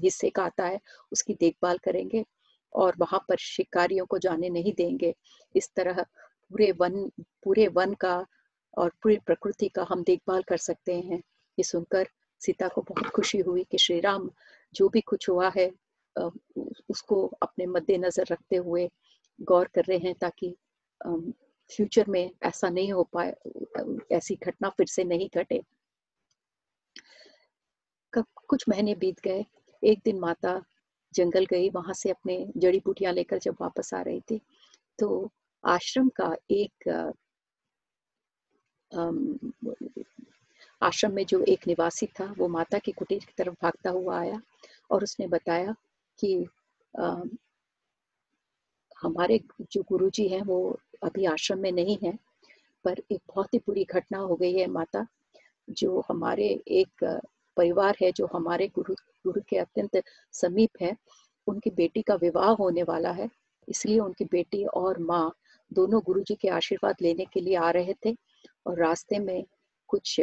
हिस्से 0.03 0.29
का 0.29 0.43
आता 0.43 0.65
है, 0.65 0.79
उसकी 1.11 1.33
देखभाल 1.33 1.77
करेंगे 1.77 2.23
और 2.73 2.95
वहाँ 2.99 3.19
पर 3.29 3.37
शिकारियों 3.39 4.05
को 4.05 4.17
जाने 4.19 4.49
नहीं 4.49 4.73
देंगे। 4.77 5.13
इस 5.55 5.69
तरह 5.75 6.01
पूरे 6.51 6.71
वन 6.71 7.09
पूरे 7.43 7.67
वन 7.67 7.93
का 7.93 8.15
और 8.77 8.91
पूरी 9.03 9.17
प्रकृति 9.25 9.67
का 9.69 9.85
हम 9.89 10.03
देखभाल 10.03 10.43
कर 10.49 10.57
सकते 10.57 10.95
हैं। 10.95 11.17
ये 11.57 11.63
सुनकर 11.63 12.07
सीता 12.41 12.67
को 12.67 12.81
बहुत 12.89 13.07
खुशी 13.07 13.39
हुई 13.39 13.63
कि 13.71 13.77
श्री 13.77 13.99
राम 13.99 14.29
जो 14.75 14.89
भी 14.89 15.01
कुछ 15.01 15.29
हुआ 15.29 15.51
है 15.57 15.71
उसको 16.89 17.25
अपने 17.41 17.65
मद्देनजर 17.65 18.25
रखते 18.31 18.55
हुए 18.55 18.89
गौर 19.39 19.67
कर 19.75 19.85
रहे 19.85 19.97
हैं 19.97 20.13
ताकि 20.21 20.53
फ्यूचर 21.69 22.05
में 22.09 22.29
ऐसा 22.43 22.69
नहीं 22.69 22.91
हो 22.93 23.03
पाए, 23.13 23.33
ऐसी 24.11 24.35
घटना 24.35 24.69
फिर 24.69 24.87
से 24.87 25.03
नहीं 25.03 25.29
घटे। 25.35 25.61
कुछ 28.13 28.63
महीने 28.69 28.95
बीत 28.95 29.19
गए, 29.19 29.45
एक 29.83 29.99
दिन 30.05 30.19
माता 30.19 30.61
जंगल 31.13 31.45
गई, 31.45 31.69
वहाँ 31.69 31.93
से 31.93 32.09
अपने 32.09 32.45
जड़ी 32.57 32.79
बूटियाँ 32.85 33.13
लेकर 33.13 33.39
जब 33.39 33.55
वापस 33.61 33.93
आ 33.93 34.01
रही 34.01 34.19
थी 34.31 34.39
तो 34.99 35.29
आश्रम 35.63 36.09
का 36.21 36.35
एक 36.51 37.13
आश्रम 40.81 41.11
में 41.13 41.25
जो 41.25 41.43
एक 41.49 41.67
निवासी 41.67 42.05
था, 42.19 42.33
वो 42.37 42.47
माता 42.47 42.79
की 42.79 42.91
कुटीर 42.91 43.19
की 43.19 43.33
तरफ़ 43.37 43.53
भागता 43.63 43.89
हुआ 43.89 44.19
आया 44.19 44.41
और 44.91 45.03
उसने 45.03 45.27
बताया 45.27 45.75
कि 46.19 46.47
हमारे 49.01 49.39
जो 49.71 49.83
गुरुजी 49.89 50.27
हैं, 50.27 50.41
वो 50.41 50.79
अभी 51.03 51.25
आश्रम 51.25 51.59
में 51.59 51.71
नहीं 51.71 51.97
है, 52.03 52.17
पर 52.85 53.01
एक 53.11 53.21
बहुत 53.27 53.53
ही 53.53 53.59
बुरी 53.67 53.83
घटना 53.85 54.17
हो 54.19 54.35
गई 54.35 54.53
है 54.53 54.67
माता, 54.67 55.05
जो 55.69 56.03
हमारे 56.09 56.47
एक 56.71 57.03
परिवार 57.57 57.97
है, 58.01 58.11
जो 58.11 58.29
हमारे 58.33 58.67
गुरु 58.67 58.93
गुरु 59.25 59.41
के 59.49 59.57
अत्यंत 59.57 60.01
समीप 60.33 60.81
है, 60.81 60.95
उनकी 61.47 61.69
बेटी 61.71 62.01
का 62.01 62.15
विवाह 62.15 62.49
होने 62.53 62.83
वाला 62.83 63.11
है, 63.11 63.29
इसलिए 63.67 63.99
उनकी 63.99 64.25
बेटी 64.25 64.63
और 64.75 64.99
माँ 64.99 65.31
दोनों 65.71 66.01
गुरुजी 66.05 66.35
के 66.35 66.49
आशीर्वाद 66.49 66.95
लेने 67.01 67.25
के 67.25 67.39
लिए 67.39 67.55
आ 67.55 67.69
रहे 67.71 67.93
थे 68.05 68.15
और 68.65 68.79
रास्ते 68.79 69.19
में 69.19 69.43
कुछ 69.89 70.19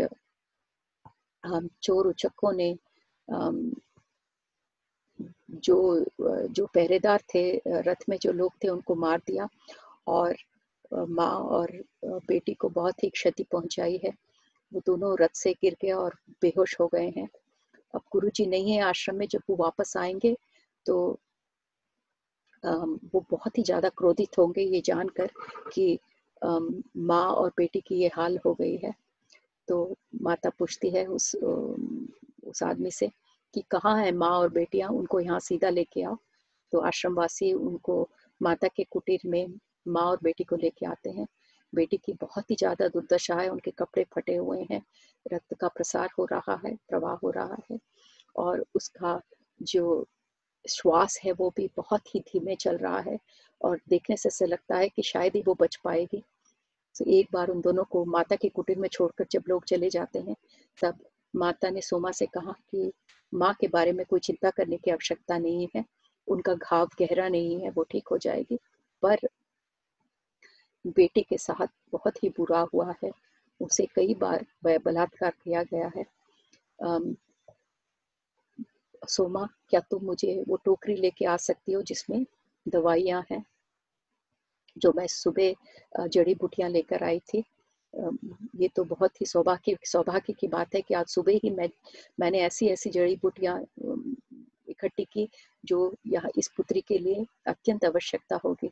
चोर 1.82 2.06
उचक्कों 2.06 2.52
ने 2.52 2.76
जो 5.50 6.04
जो 6.48 6.66
पहरेदार 6.74 7.22
थे 7.34 7.42
रथ 7.82 8.08
में 8.08 8.16
जो 8.22 8.32
लोग 8.32 8.52
थे, 8.64 8.68
उनको 8.68 8.94
मार 8.96 9.20
दिया 9.26 9.48
और 10.08 10.36
माँ 11.10 11.30
और 11.30 11.72
बेटी 12.04 12.54
को 12.54 12.68
बहुत 12.70 13.02
ही 13.04 13.08
क्षति 13.10 13.44
पहुंचाई 13.52 14.00
है। 14.04 14.10
वो 14.72 14.80
दोनों 14.86 15.16
रथ 15.20 15.36
से 15.36 15.52
गिर 15.54 15.76
गए 15.82 15.90
और 15.92 16.14
बेहोश 16.42 16.76
हो 16.80 16.86
गए 16.94 17.08
हैं। 17.16 17.28
अब 17.94 18.02
गुरु 18.12 18.28
जी 18.36 18.46
नहीं 18.46 18.72
है 18.72 18.80
आश्रम 18.82 19.16
में, 19.16 19.26
जब 19.28 19.42
वो 19.50 19.56
वापस 19.56 19.96
आएँगे 19.96 20.36
तो 20.86 21.18
वो 22.62 23.24
बहुत 23.30 23.58
ही 23.58 23.62
ज़्यादा 23.62 23.88
क्रोधित 23.88 24.38
होंगे 24.38 24.62
ये 24.64 24.80
जानकर 24.80 25.30
कि 25.72 25.98
माँ 26.42 27.26
और 27.26 27.50
बेटी 27.58 27.80
की 27.80 27.94
ये 27.94 28.10
हाल 28.14 28.38
हो 28.46 28.52
गई 28.54 28.76
है। 28.84 28.92
तो 29.68 29.96
माता 30.22 30.50
पूछती 30.58 30.90
है 30.90 31.06
उस 31.08 31.34
उस 32.46 32.62
आदमी 32.62 32.90
से 32.90 33.10
कि 33.54 33.62
कहाँ 33.70 33.96
है 33.98 34.12
माँ 34.12 34.30
और 34.30 34.48
बेटियाँ, 34.48 34.88
उनको 34.90 35.20
यहाँ 35.20 35.40
सीधा 35.40 35.68
लेके 35.70 36.02
आओ। 36.02 36.16
तो 36.72 36.80
आश्रम 36.80 37.14
वासी 37.14 37.52
उनको 37.52 38.08
माता 38.40 38.68
के 38.68 38.84
कुटीर 38.84 39.20
में 39.26 39.46
माँ 39.88 40.04
और 40.04 40.18
बेटी 40.22 40.44
को 40.44 40.56
लेके 40.56 40.86
आते 40.86 41.10
हैं। 41.10 41.26
बेटी 41.72 41.96
की 41.96 42.12
बहुत 42.12 42.50
ही 42.50 42.56
ज़्यादा 42.56 42.88
दुर्दशा 42.88 43.34
है, 43.34 43.48
उनके 43.48 43.70
कपड़े 43.70 44.04
फटे 44.14 44.36
हुए 44.36 44.66
हैं, 44.70 44.82
रक्त 45.26 45.54
का 45.60 45.68
प्रसार 45.68 46.08
हो 46.18 46.24
रहा 46.32 46.60
है, 46.66 46.74
प्रवाह 46.88 47.14
हो 47.14 47.30
रहा 47.30 47.56
है 47.70 47.78
और 48.36 48.64
उसका 48.74 49.20
जो 49.62 50.06
श्वास 50.64 51.18
है, 51.24 51.32
वो 51.32 51.52
भी 51.56 51.68
बहुत 51.76 52.14
ही 52.14 52.20
धीमे 52.20 52.54
चल 52.56 52.76
रहा 52.76 53.00
है 53.00 53.18
और 53.60 53.80
देखने 53.88 54.16
से 54.16 54.28
ऐसा 54.28 54.46
लगता 54.46 54.76
है 54.76 54.88
कि 54.88 55.02
शायद 55.02 55.36
ही 55.36 55.42
वो 55.46 55.54
बच 55.60 55.76
पाएगी। 55.84 56.22
तो 56.94 57.04
एक 57.10 57.28
बार 57.32 57.48
उन 57.48 57.60
दोनों 57.60 57.84
को 57.84 58.04
माता 58.04 58.36
के 58.36 58.48
कुटीर 58.48 58.78
में 58.78 58.88
छोड़कर 58.88 59.26
जब 59.32 59.44
लोग 59.48 59.64
चले 59.64 59.90
जाते 59.90 60.18
हैं, 60.18 60.36
तब 60.78 60.98
माता 61.34 61.70
ने 61.70 61.80
सोमा 61.80 62.10
से 62.12 62.26
कहा 62.26 62.52
कि 62.70 62.90
माँ 63.32 63.52
के 63.60 63.68
बारे 63.68 63.92
में 63.92 64.04
कोई 64.06 64.20
चिंता 64.20 64.50
करने 64.50 64.76
की 64.76 64.90
आवश्यकता 64.90 65.38
नहीं 65.38 65.68
है 65.76 65.84
उनका 66.28 66.54
घाव 66.54 66.88
गहरा 67.00 67.28
नहीं 67.28 67.60
है 67.60 67.70
वो 67.70 67.82
ठीक 67.90 68.08
हो 68.10 68.18
जाएगी। 68.18 68.58
पर 69.02 69.28
बेटी 70.84 71.22
के 71.22 71.38
साथ 71.38 71.66
बहुत 71.92 72.22
ही 72.24 72.28
बुरा 72.28 72.60
हुआ 72.74 72.94
है 73.04 73.10
उसे 73.60 73.86
कई 73.96 74.14
बार 74.14 74.44
बलात्कार 74.64 75.32
किया 75.44 75.62
गया 75.62 75.90
है। 75.96 76.04
अम, 76.78 77.14
सोमा 79.08 79.48
क्या 79.70 79.80
तुम 79.80 80.04
मुझे 80.06 80.42
वो 80.48 80.56
टोकरी 80.64 80.94
लेके 80.96 81.24
आ 81.24 81.36
सकती 81.36 81.72
हो 81.72 81.82
जिसमें 81.82 82.24
दवाइयाँ 82.66 83.24
हैं 83.30 83.44
जो 84.76 84.92
मैं 84.96 85.06
सुबह 85.06 86.06
जड़ी 86.08 86.34
बूटियाँ 86.34 86.70
लेकर 86.70 87.02
आई 87.04 87.18
थी? 87.28 87.44
ये 88.60 88.68
तो 88.76 88.84
बहुत 88.84 89.20
ही 89.20 89.26
सौभाग्य 89.26 89.76
सौभाग्य 89.86 90.32
की 90.32 90.48
बात 90.48 90.74
है 90.74 90.80
कि 90.82 90.94
आज 90.94 91.06
सुबह 91.06 91.38
ही 91.44 91.50
मैं, 91.50 91.68
मैंने 92.20 92.40
ऐसी 92.40 92.68
ऐसी 92.68 92.90
जड़ी 92.90 93.16
बूटियाँ 93.16 93.60
इकट्ठी 94.68 95.04
की 95.04 95.28
जो 95.64 95.94
यह 96.06 96.28
इस 96.38 96.48
पुत्री 96.56 96.80
के 96.80 96.98
लिए 96.98 97.26
अत्यंत 97.46 97.84
आवश्यकता 97.84 98.36
होगी। 98.44 98.70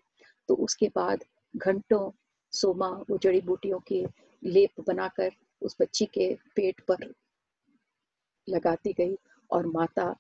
तो 0.48 0.54
उसके 0.54 0.88
बाद 0.88 1.24
घंटों 1.56 2.10
सोमा 2.52 2.88
वो 3.10 3.18
जड़ी 3.18 3.40
बूटियों 3.40 3.78
के 3.80 4.04
लेप 4.42 4.80
बनाकर 4.86 5.30
उस 5.62 5.76
बच्ची 5.80 6.04
के 6.04 6.34
पेट 6.56 6.80
पर 6.90 7.12
लगाती 8.48 8.92
गई 8.92 9.16
और 9.50 9.66
माता 9.66 10.14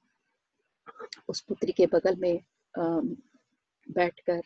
उस 1.28 1.40
पुत्री 1.40 1.72
के 1.72 1.86
बगल 1.86 2.16
में 2.16 2.40
बैठकर 2.76 4.40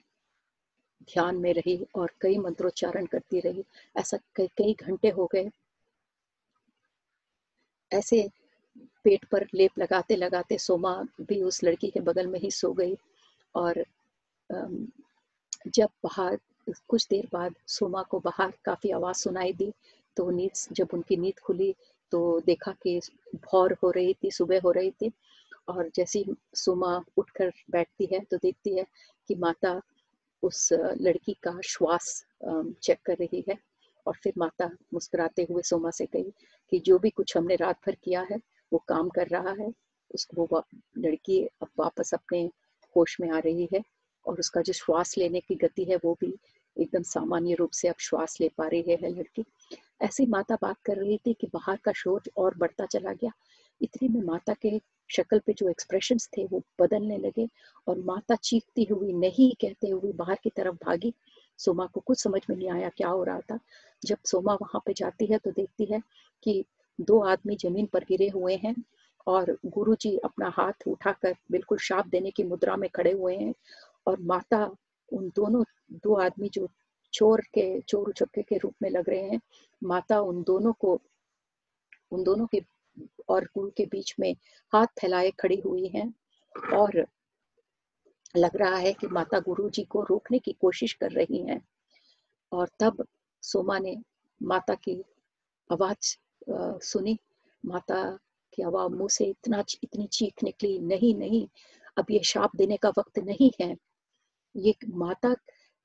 ध्यान 1.02 1.36
में 1.36 1.52
रही 1.54 1.78
और 1.96 2.10
कई 2.20 2.38
मंत्रोच्चारण 2.38 3.06
करती 3.06 3.40
रही। 3.40 3.64
ऐसा 3.96 4.18
कई 4.36 4.46
कई 4.58 4.74
घंटे 4.74 5.08
हो 5.08 5.28
गए। 5.34 5.50
ऐसे 7.92 8.28
पेट 9.04 9.24
पर 9.24 9.46
लेप 9.54 9.78
लगाते 9.78 10.16
लगाते 10.16 10.58
सोमा 10.58 10.94
भी 11.20 11.42
उस 11.42 11.62
लड़की 11.64 11.90
के 11.90 12.00
बगल 12.00 12.26
में 12.26 12.38
ही 12.40 12.50
सो 12.50 12.72
गई 12.72 12.96
और 13.54 13.84
जब 15.68 15.88
बाहर, 16.04 16.38
कुछ 16.88 17.06
देर 17.10 17.28
बाद 17.32 17.54
सोमा 17.68 18.02
को 18.02 18.18
बाहर 18.20 18.52
काफ़ी 18.64 18.90
आवाज़ 18.90 19.16
सुनाई 19.16 19.52
दी 19.52 19.72
तो 20.16 20.30
नींद, 20.30 20.50
जब 20.72 20.88
उनकी 20.94 21.16
नींद 21.16 21.38
खुली 21.38 21.74
तो 22.12 22.40
देखा 22.46 22.72
कि 22.82 23.00
भौर 23.36 23.76
हो 23.82 23.90
रही 23.90 24.14
थी, 24.14 24.30
सुबह 24.30 24.60
हो 24.60 24.70
रही 24.70 24.90
थी 24.90 25.10
और 25.68 25.90
जैसी 25.96 26.24
सोमा 26.54 27.00
उठकर 27.16 27.52
बैठती 27.70 28.08
है 28.12 28.20
तो 28.20 28.36
देखती 28.36 28.76
है 28.76 28.84
कि 29.28 29.34
माता 29.34 29.80
उस 30.46 30.68
लड़की 30.72 31.32
का 31.42 31.58
श्वास 31.64 32.24
चेक 32.44 32.98
कर 33.06 33.16
रही 33.20 33.44
है 33.48 33.58
और 34.06 34.16
फिर 34.22 34.32
माता 34.38 34.70
मुस्कुराते 34.94 35.46
हुए 35.50 35.62
सोमा 35.62 35.90
से 35.90 36.06
कही 36.06 36.32
कि 36.72 36.78
जो 36.86 36.98
भी 36.98 37.10
कुछ 37.10 37.36
हमने 37.36 37.56
रात 37.56 37.78
भर 37.86 37.96
किया 38.04 38.26
है, 38.30 38.38
वो 38.72 38.78
काम 38.88 39.08
कर 39.08 39.28
रहा 39.28 39.54
है। 39.60 39.72
उसको 40.14 40.46
वो 40.50 40.62
लड़की 40.98 41.42
अब 41.62 41.68
वापस 41.78 42.14
अपने 42.14 42.44
होश 42.96 43.16
में 43.20 43.30
आ 43.30 43.38
रही 43.38 43.68
है 43.72 43.82
और 44.26 44.38
उसका 44.40 44.60
जो 44.62 44.72
श्वास 44.72 45.16
लेने 45.18 45.40
की 45.40 45.54
गति 45.54 45.84
है, 45.84 45.96
वो 45.96 46.16
भी 46.20 46.34
एकदम 46.76 47.02
सामान्य 47.02 47.54
रूप 47.54 47.70
से 47.70 47.88
अब 47.88 47.94
श्वास 48.00 48.36
ले 48.40 48.48
पा 48.58 48.66
रही 48.68 48.82
है 48.88 49.10
लड़की। 49.10 49.44
ऐसी 50.02 50.26
माता 50.26 50.56
बात 50.62 50.76
कर 50.84 50.96
रही 50.96 51.18
थी 51.26 51.32
कि 51.40 51.46
बाहर 51.54 51.78
का 51.84 51.92
शोर 51.92 52.22
और 52.36 52.54
बढ़ता 52.58 52.86
चला 52.86 53.12
गया। 53.12 53.30
इतने 53.80 54.08
में 54.08 54.20
माता 54.22 54.54
के 54.54 54.80
शक्ल 55.10 55.38
पे 55.38 55.52
जो 55.52 55.68
एक्सप्रेशन 55.68 56.18
थे 56.36 56.44
वो 56.46 56.62
बदलने 56.80 57.18
लगे 57.18 57.48
और 57.88 57.98
माता 57.98 58.34
चीखती 58.34 58.84
हुई, 58.84 59.12
नहीं 59.12 59.52
कहते 59.60 59.88
हुए 59.88 60.12
बाहर 60.12 60.38
की 60.42 60.50
तरफ़ 60.50 60.74
भागी। 60.84 61.12
सोमा 61.58 61.86
को 61.86 62.00
कुछ 62.00 62.22
समझ 62.22 62.40
में 62.50 62.56
नहीं 62.56 62.70
आया 62.70 62.88
क्या 62.88 63.08
हो 63.08 63.22
रहा 63.24 63.40
था। 63.40 63.58
जब 64.04 64.18
सोमा 64.24 64.54
वहाँ 64.54 64.82
पे 64.86 64.92
जाती 64.92 65.26
है 65.26 65.38
तो 65.38 65.50
देखती 65.50 65.84
है 65.84 66.00
कि 66.42 66.64
दो 67.00 67.20
आदमी 67.20 67.56
ज़मीन 67.56 67.86
पर 67.86 68.04
गिरे 68.04 68.28
हुए 68.28 68.56
हैं 68.56 68.74
और 69.26 69.56
गुरुजी 69.66 70.16
अपना 70.16 70.48
हाथ 70.48 70.86
उठाकर 70.88 71.34
बिल्कुल 71.52 71.78
शाप 71.78 72.06
देने 72.06 72.30
की 72.30 72.44
मुद्रा 72.44 72.76
में 72.76 72.88
खड़े 72.90 73.12
हुए 73.12 73.36
हैं 73.36 73.52
और 74.06 74.20
माता 74.20 74.64
उन 75.12 75.28
दोनों, 75.36 75.64
दो 75.92 76.14
आदमी 76.14 76.48
जो 76.48 76.68
चोर 77.12 77.40
के, 77.54 77.80
चोर 77.80 78.08
उचक्के 78.08 78.42
के 78.42 78.58
रूप 78.58 78.74
में 78.82 78.90
लग 78.90 79.08
रहे 79.08 79.22
हैं, 79.22 79.40
माता 79.84 80.20
उन 80.20 80.42
दोनों 80.42 80.72
को, 80.72 81.00
उन 82.12 82.24
दोनों 82.24 82.46
के 82.46 82.60
और 83.28 83.44
गुरु 83.44 83.70
के 83.70 83.86
बीच 83.86 84.14
में 84.20 84.36
हाथ 84.72 84.86
फैलाए 85.00 85.30
खड़ी 85.30 85.60
हुई 85.60 85.86
हैं 85.88 86.14
और 86.76 87.06
लग 88.36 88.56
रहा 88.56 88.76
है 88.76 88.92
कि 88.92 89.06
माता 89.06 89.40
गुरु 89.40 89.70
जी 89.70 89.84
को 89.84 90.02
रोकने 90.02 90.38
की 90.38 90.52
कोशिश 90.52 90.92
कर 90.92 91.10
रही 91.10 91.42
हैं। 91.42 91.68
और 92.52 92.70
तब 92.80 93.06
सोमा 93.42 93.78
ने 93.78 93.96
माता 94.42 94.74
की 94.74 95.04
आवाज़ 95.72 96.16
सुनी। 96.84 97.18
माता 97.66 98.18
की 98.54 98.62
आवाज़ 98.62 98.92
मुँह 98.92 99.08
से 99.08 99.24
इतना 99.24 99.64
इतनी 99.84 100.06
चीख 100.06 100.42
निकली, 100.42 100.78
नहीं 100.78 101.14
नहीं, 101.14 101.48
अब 101.98 102.06
ये 102.10 102.20
शाप 102.24 102.56
देने 102.56 102.76
का 102.76 102.88
वक्त 102.88 103.18
नहीं 103.18 103.50
है। 103.60 103.76
ये 104.56 104.74
माता, 104.88 105.36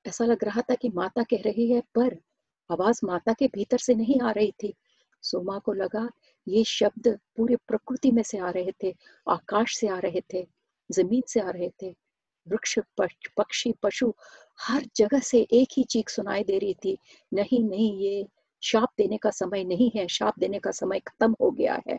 ऐसा 0.06 0.24
लग 0.24 0.44
रहा 0.44 0.60
था 0.60 0.74
कि 0.74 0.88
माता 0.88 1.22
कह 1.22 1.42
रही 1.46 1.70
है, 1.72 1.80
पर 1.80 2.16
आवाज़ 2.70 3.00
माता 3.04 3.32
के 3.32 3.46
भीतर 3.46 3.78
से 3.78 3.94
नहीं 3.94 4.20
आ 4.20 4.30
रही 4.30 4.52
थी। 4.62 4.74
सोमा 5.22 5.58
को 5.58 5.72
लगा 5.72 6.08
ये 6.48 6.64
शब्द 6.64 7.18
पूरे 7.36 7.56
प्रकृति 7.56 8.10
में 8.10 8.22
से 8.22 8.38
आ 8.38 8.50
रहे 8.50 8.72
थे, 8.84 8.94
आकाश 9.28 9.76
से 9.76 9.88
आ 9.88 9.98
रहे 9.98 10.22
थे, 10.34 10.46
ज़मीन 10.92 11.22
से 11.28 11.40
आ 11.40 11.50
रहे 11.50 11.70
थे। 11.82 11.94
वृक्ष, 12.48 12.78
पक्षी 13.36 13.74
पशु, 13.82 14.14
हर 14.60 14.86
जगह 14.96 15.18
से 15.18 15.40
एक 15.40 15.68
ही 15.76 15.84
चीख 15.84 16.08
सुनाई 16.08 16.44
दे 16.44 16.58
रही 16.58 16.74
थी। 16.74 16.98
नहीं 17.34 17.64
नहीं, 17.64 17.98
ये 17.98 18.26
शाप 18.62 18.88
देने 18.98 19.16
का 19.16 19.30
समय 19.30 19.64
नहीं 19.64 19.90
है। 19.96 20.08
शाप 20.08 20.38
देने 20.38 20.58
का 20.58 20.70
समय 20.70 21.00
खत्म 21.00 21.36
हो 21.40 21.50
गया 21.50 21.82
है। 21.88 21.98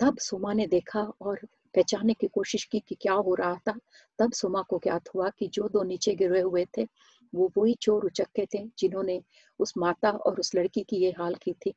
तब 0.00 0.18
सुमा 0.18 0.52
ने 0.52 0.66
देखा 0.66 1.00
और 1.20 1.40
पहचानने 1.74 2.14
की 2.14 2.26
कोशिश 2.26 2.64
की 2.64 2.80
कि 2.80 2.94
क्या 2.94 3.12
हो 3.12 3.34
रहा 3.34 3.54
था। 3.54 3.78
तब 4.18 4.32
सुमा 4.32 4.62
को 4.62 4.78
ज्ञात 4.78 5.08
हुआ 5.14 5.30
कि 5.30 5.48
जो 5.48 5.68
दो 5.68 5.82
नीचे 5.82 6.14
गिरे 6.14 6.40
हुए 6.40 6.66
थे, 6.78 6.86
वो 7.34 7.52
वही 7.58 7.74
चोर 7.74 8.04
उचक्के 8.04 8.46
थे 8.54 8.70
जिन्होंने 8.78 9.22
उस 9.58 9.74
माता 9.78 10.10
और 10.10 10.40
उस 10.40 10.54
लड़की 10.54 10.82
की 10.82 10.96
ये 10.96 11.14
हाल 11.18 11.34
की 11.34 11.52
थी। 11.52 11.74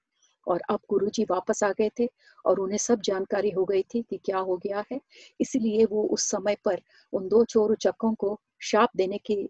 और 0.47 0.61
अब 0.69 0.79
गुरु 0.89 1.09
जी 1.09 1.23
वापस 1.23 1.63
आ 1.63 1.71
गए 1.71 1.89
थे 1.99 2.07
और 2.45 2.59
उन्हें 2.59 2.77
सब 2.77 3.01
जानकारी 3.01 3.49
हो 3.49 3.65
गई 3.65 3.81
थी 3.93 4.01
कि 4.01 4.17
क्या 4.17 4.37
हो 4.37 4.57
गया 4.57 4.83
है। 4.91 4.99
इसलिए 5.41 5.85
वो 5.85 6.03
उस 6.03 6.29
समय 6.29 6.57
पर 6.65 6.81
उन 7.13 7.27
दो 7.27 7.43
चोर 7.45 7.75
चक्कों 7.75 8.13
को 8.13 8.39
शाप 8.61 8.89
देने 8.95 9.17
की, 9.17 9.49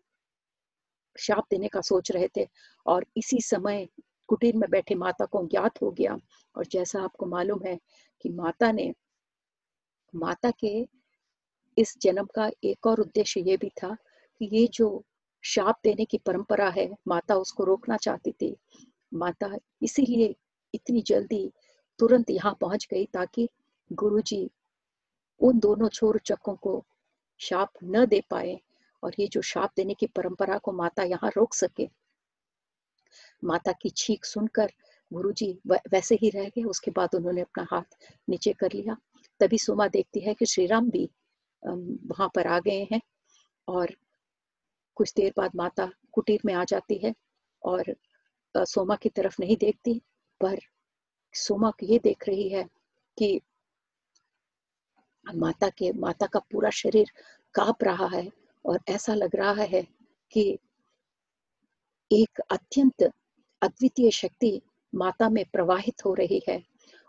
शाप 1.19 1.45
देने 1.51 1.67
का 1.67 1.81
सोच 1.81 2.11
रहे 2.11 2.27
थे 2.37 2.47
और 2.85 3.05
इसी 3.17 3.41
समय 3.41 3.87
कुटीर 4.27 4.55
में 4.57 4.69
बैठे 4.69 4.95
माता 4.95 5.25
को 5.25 5.45
ज्ञात 5.47 5.81
हो 5.81 5.91
गया। 5.91 6.17
और 6.55 6.65
जैसा 6.65 7.01
आपको 7.01 7.25
मालूम 7.25 7.59
है 7.65 7.79
कि 8.21 8.29
माता 8.29 8.71
ने, 8.71 8.93
माता 10.15 10.51
के 10.51 10.87
इस 11.77 11.95
जन्म 12.01 12.25
का 12.35 12.49
एक 12.63 12.87
और 12.87 12.99
उद्देश्य 12.99 13.41
ये 13.41 13.57
भी 13.57 13.69
था 13.69 13.95
कि 14.41 14.49
ये 14.53 14.67
जो 14.73 15.03
शाप 15.43 15.79
देने 15.83 16.05
की 16.05 16.17
परंपरा 16.17 16.69
है, 16.69 16.89
माता 17.07 17.35
उसको 17.35 17.63
रोकना 17.63 17.97
चाहती 17.97 18.31
थी। 18.31 18.55
माता 19.13 19.55
इसीलिए 19.81 20.35
इतनी 20.73 21.01
जल्दी 21.07 21.51
तुरंत 21.99 22.29
यहाँ 22.31 22.57
पहुँच 22.61 22.87
गई 22.91 23.05
ताकि 23.13 23.47
गुरुजी 23.91 24.49
उन 25.41 25.59
दोनों 25.59 25.87
छोर 25.89 26.19
चक्कों 26.25 26.55
को 26.55 26.83
शाप 27.39 27.73
न 27.83 28.05
दे 28.05 28.21
पाए 28.29 28.59
और 29.03 29.13
ये 29.19 29.27
जो 29.27 29.41
शाप 29.41 29.71
देने 29.75 29.93
की 29.93 30.07
परंपरा 30.07 30.57
को 30.57 30.71
माता 30.71 31.03
यहाँ 31.03 31.29
रोक 31.37 31.53
सके। 31.53 31.87
माता 33.43 33.71
की 33.81 33.89
छीक 33.97 34.25
सुनकर 34.25 34.71
गुरुजी 35.11 35.57
वैसे 35.67 36.15
ही 36.21 36.29
रह 36.29 36.47
गए। 36.47 36.63
उसके 36.63 36.91
बाद 36.91 37.15
उन्होंने 37.15 37.41
अपना 37.41 37.65
हाथ 37.71 37.97
नीचे 38.29 38.53
कर 38.53 38.73
लिया। 38.73 38.95
तभी 39.41 39.57
सोमा 39.57 39.87
देखती 39.87 40.19
है 40.19 40.33
कि 40.33 40.45
श्री 40.45 40.65
राम 40.67 40.89
भी 40.89 41.09
वहाँ 41.63 42.29
पर 42.35 42.47
आ 42.47 42.59
गए 42.59 42.87
हैं 42.91 43.01
और 43.67 43.95
कुछ 44.97 45.13
देर 45.15 45.33
बाद 45.37 45.51
माता 45.55 45.89
कुटीर 46.13 46.41
में 46.45 46.53
आ 46.53 46.63
जाती 46.63 46.97
है 47.03 47.13
और 47.63 47.95
सोमा 48.55 48.95
की 48.95 49.09
तरफ़ 49.09 49.35
नहीं 49.39 49.57
देखती। 49.57 50.01
पर 50.41 50.59
सोमा 51.33 51.71
ये 51.83 51.99
देख 51.99 52.27
रही 52.27 52.49
है 52.49 52.63
कि 53.17 53.41
माता 55.35 55.69
के, 55.69 55.91
माता 55.93 56.25
का 56.25 56.39
पूरा 56.39 56.69
शरीर 56.69 57.11
काँप 57.53 57.83
रहा 57.83 58.07
है 58.07 58.31
और 58.65 58.79
ऐसा 58.89 59.13
लग 59.13 59.35
रहा 59.35 59.63
है 59.63 59.87
कि 60.31 60.59
एक 62.11 62.39
अत्यंत 62.39 63.03
अद्वितीय 63.61 64.11
शक्ति 64.11 64.61
माता 64.95 65.29
में 65.29 65.45
प्रवाहित 65.53 66.05
हो 66.05 66.13
रही 66.13 66.41
है 66.49 66.63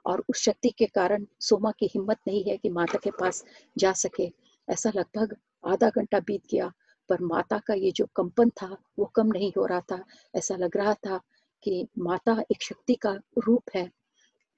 और 0.06 0.24
उस 0.28 0.42
शक्ति 0.42 0.70
के 0.70 0.86
कारण 0.86 1.26
सोमा 1.40 1.72
की 1.72 1.86
हिम्मत 1.86 2.18
नहीं 2.26 2.44
है 2.44 2.56
कि 2.56 2.68
माता 2.68 2.98
के 2.98 3.10
पास 3.10 3.44
जा 3.78 3.92
सके। 3.92 4.32
ऐसा 4.68 4.92
लगभग 4.96 5.36
आधा 5.66 5.90
घंटा 5.90 6.20
बीत 6.20 6.42
गया, 6.50 6.72
पर 7.08 7.20
माता 7.20 7.58
का 7.58 7.74
ये 7.74 7.92
जो 7.92 8.06
कंपन 8.16 8.50
था, 8.50 8.76
वो 8.98 9.04
कम 9.04 9.26
नहीं 9.26 9.52
हो 9.56 9.66
रहा 9.66 9.80
था। 9.80 10.04
ऐसा 10.34 10.56
लग 10.56 10.76
रहा 10.76 10.94
था 10.94 11.20
कि 11.64 11.86
माता 11.98 12.36
एक 12.50 12.62
शक्ति 12.62 12.94
का 12.94 13.12
रूप 13.38 13.70
है। 13.74 13.90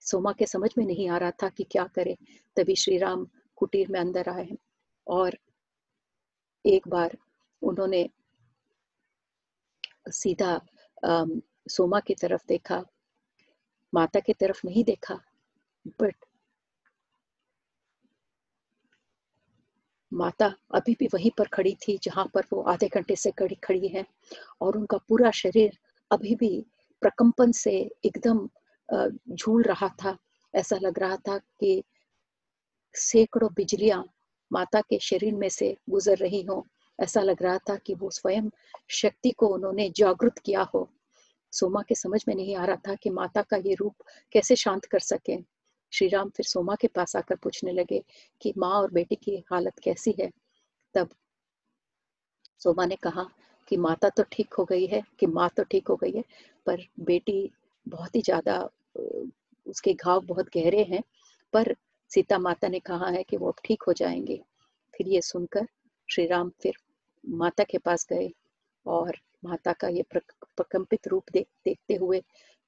सोमा 0.03 0.33
के 0.33 0.47
समझ 0.47 0.71
में 0.79 0.85
नहीं 0.87 1.09
आ 1.09 1.17
रहा 1.19 1.31
था 1.43 1.49
कि 1.49 1.65
क्या 1.65 1.85
करे। 1.95 2.17
तभी 2.57 2.77
श्री 2.77 2.99
राम 2.99 3.27
कुटीर 3.59 3.89
में 3.91 4.01
अंदर 4.01 4.29
आए 4.29 4.49
और 5.07 5.37
एक 6.65 6.89
बार 6.89 7.17
उन्होंने 7.63 8.09
सीधा 10.13 10.61
सोमा 11.71 12.01
की 12.01 12.15
तरफ़ 12.15 12.43
देखा। 12.49 12.83
माता 13.93 14.21
की 14.21 14.33
तरफ़ 14.33 14.61
नहीं 14.67 14.85
देखा 14.85 15.19
बट 16.01 16.25
माता 20.13 20.47
अभी 20.75 20.95
भी 20.99 21.07
वहीं 21.15 21.31
पर 21.39 21.49
खड़ी 21.53 21.75
थी, 21.83 21.99
जहाँ 22.03 22.25
पर 22.35 22.45
वो 22.53 22.61
आधे 22.63 22.89
घंटे 22.89 23.17
से 23.17 23.31
खड़ी 23.31 23.55
खड़ी 23.65 23.89
है 23.89 24.05
और 24.61 24.77
उनका 24.77 24.97
पूरा 25.09 25.31
शरीर 25.31 25.79
अभी 26.11 26.35
भी 26.35 26.65
प्रकंपन 27.03 27.53
से 27.53 27.73
एकदम 28.05 28.49
झूल 29.31 29.63
रहा 29.63 29.89
था। 30.03 30.17
ऐसा 30.55 30.77
लग 30.83 30.99
रहा 30.99 31.17
था 31.29 31.39
कि 31.39 31.83
सैकड़ों 32.95 33.53
बिजलियाँ 33.55 34.05
माता 34.51 34.81
के 34.81 34.99
शरीर 34.99 35.35
में 35.35 35.49
से 35.49 35.77
गुजर 35.91 36.17
रही 36.17 36.43
हो। 36.43 36.67
ऐसा 36.99 37.21
लग 37.21 37.43
रहा 37.43 37.59
था 37.69 37.77
कि 37.77 37.95
वो 37.95 38.11
स्वयं 38.11 38.51
शक्ति 38.91 39.31
को 39.31 39.47
उन्होंने 39.47 39.89
जागृत 39.97 40.39
किया 40.39 40.63
हो। 40.75 40.89
सोमा 41.53 41.83
के 41.83 41.95
समझ 41.95 42.25
में 42.29 42.35
नहीं 42.35 42.57
आ 42.57 42.65
रहा 42.65 42.77
था 42.89 42.95
कि 42.95 43.11
माता 43.11 43.43
का 43.43 43.57
ये 43.57 43.75
रूप 43.75 44.03
कैसे 44.33 44.57
शांत 44.57 44.85
कर 44.85 44.99
सके। 44.99 45.39
श्री 45.93 46.09
राम 46.09 46.31
फिर 46.31 46.47
सोमा 46.47 46.75
के 46.75 46.89
पास 46.89 47.17
आकर 47.17 47.37
पूछने 47.37 47.73
लगे 47.73 48.03
कि 48.43 48.53
माँ 48.59 48.71
और 48.71 48.91
बेटी 48.91 49.17
की 49.17 49.37
हालत 49.53 49.79
कैसी 49.79 50.15
है? 50.21 50.31
तब 50.95 51.09
सोमा 52.61 52.87
ने 52.87 52.97
कहा 52.97 53.27
कि 53.69 53.77
माता 53.77 54.09
तो 54.09 54.23
ठीक 54.33 54.55
हो 54.55 54.65
गई 54.65 54.87
है 54.87 55.03
कि 55.21 55.27
माँ 55.27 55.49
तो 55.57 55.63
ठीक 55.63 55.89
हो 55.89 55.97
गई 55.97 56.13
है 56.13 56.25
पर 56.67 56.83
बेटी 57.01 57.51
बहुत 57.89 58.17
ही 58.17 58.21
ज़्यादा 58.23 58.59
उसके 59.67 59.93
घाव 59.95 60.21
बहुत 60.21 60.47
गहरे 60.47 60.83
हैं 60.83 61.03
पर 61.53 61.75
सीता 62.11 62.39
माता 62.39 62.69
ने 62.69 62.79
कहा 62.81 63.09
है 63.09 63.23
कि 63.23 63.37
वो 63.37 63.49
अब 63.49 63.55
ठीक 63.65 63.83
हो 63.83 63.93
जाएँगे। 63.93 64.41
फिर 64.95 65.09
ये 65.09 65.21
सुनकर 65.21 65.67
श्री 66.09 66.27
राम 66.27 66.51
फिर 66.63 66.75
माता 67.29 67.65
के 67.65 67.79
पास 67.79 68.07
गए 68.11 68.31
और 68.87 69.19
माता 69.45 69.73
का 69.73 69.89
ये 69.89 70.03
प्रकंपित 70.13 71.09
रूप 71.09 71.25
देख 71.33 71.47
देखते 71.65 71.95
हुए 71.95 72.23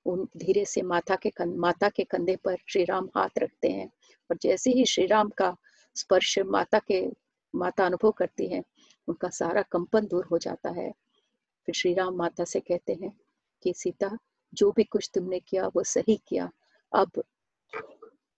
उन 0.06 0.26
धीरे 0.36 0.64
से 0.64 0.82
माता 0.82 1.16
के 1.16 1.30
कं, 1.30 1.56
माता 1.56 1.88
के 1.88 2.04
कंधे 2.04 2.36
पर 2.36 2.56
श्री 2.68 2.84
राम 2.84 3.08
हाथ 3.16 3.38
रखते 3.38 3.68
हैं 3.68 3.90
और 4.30 4.38
जैसे 4.42 4.70
ही 4.70 4.84
श्री 4.84 5.06
राम 5.06 5.28
का 5.28 5.56
स्पर्श 5.96 6.38
माता 6.46 6.78
के 6.78 7.06
माता 7.54 7.86
अनुभव 7.86 8.10
करती 8.10 8.46
है 8.46 8.62
उनका 9.08 9.28
सारा 9.30 9.62
कंपन 9.62 10.06
दूर 10.06 10.24
हो 10.24 10.38
जाता 10.38 10.70
है। 10.70 10.90
फिर 11.68 11.74
श्री 11.74 11.92
राम 11.94 12.14
माता 12.14 12.44
से 12.44 12.60
कहते 12.60 12.94
हैं 13.02 13.12
कि, 13.62 13.72
सीता, 13.74 14.16
जो 14.54 14.70
भी 14.72 14.84
कुछ 14.84 15.10
तुमने 15.14 15.40
किया, 15.40 15.66
वो 15.66 15.82
सही 15.84 16.20
किया। 16.28 16.50
अब 16.92 17.22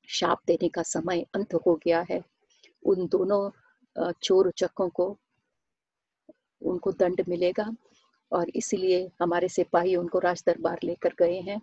शाप 0.09 0.42
देने 0.46 0.68
का 0.68 0.83
समय 0.83 1.26
अंत 1.35 1.54
हो 1.66 1.74
गया 1.85 2.04
है। 2.11 2.22
उन 2.83 3.07
दोनों 3.07 4.12
चोर 4.22 4.48
उचकों 4.48 4.88
को, 4.88 5.16
उनको 6.62 6.92
दंड 6.92 7.22
मिलेगा 7.28 7.70
और 8.33 8.48
इसलिए 8.50 9.11
हमारे 9.20 9.48
सिपाही 9.48 9.96
उनको 9.96 10.18
राज 10.18 10.42
दरबार 10.46 10.78
लेकर 10.85 11.14
गए 11.18 11.40
हैं। 11.40 11.61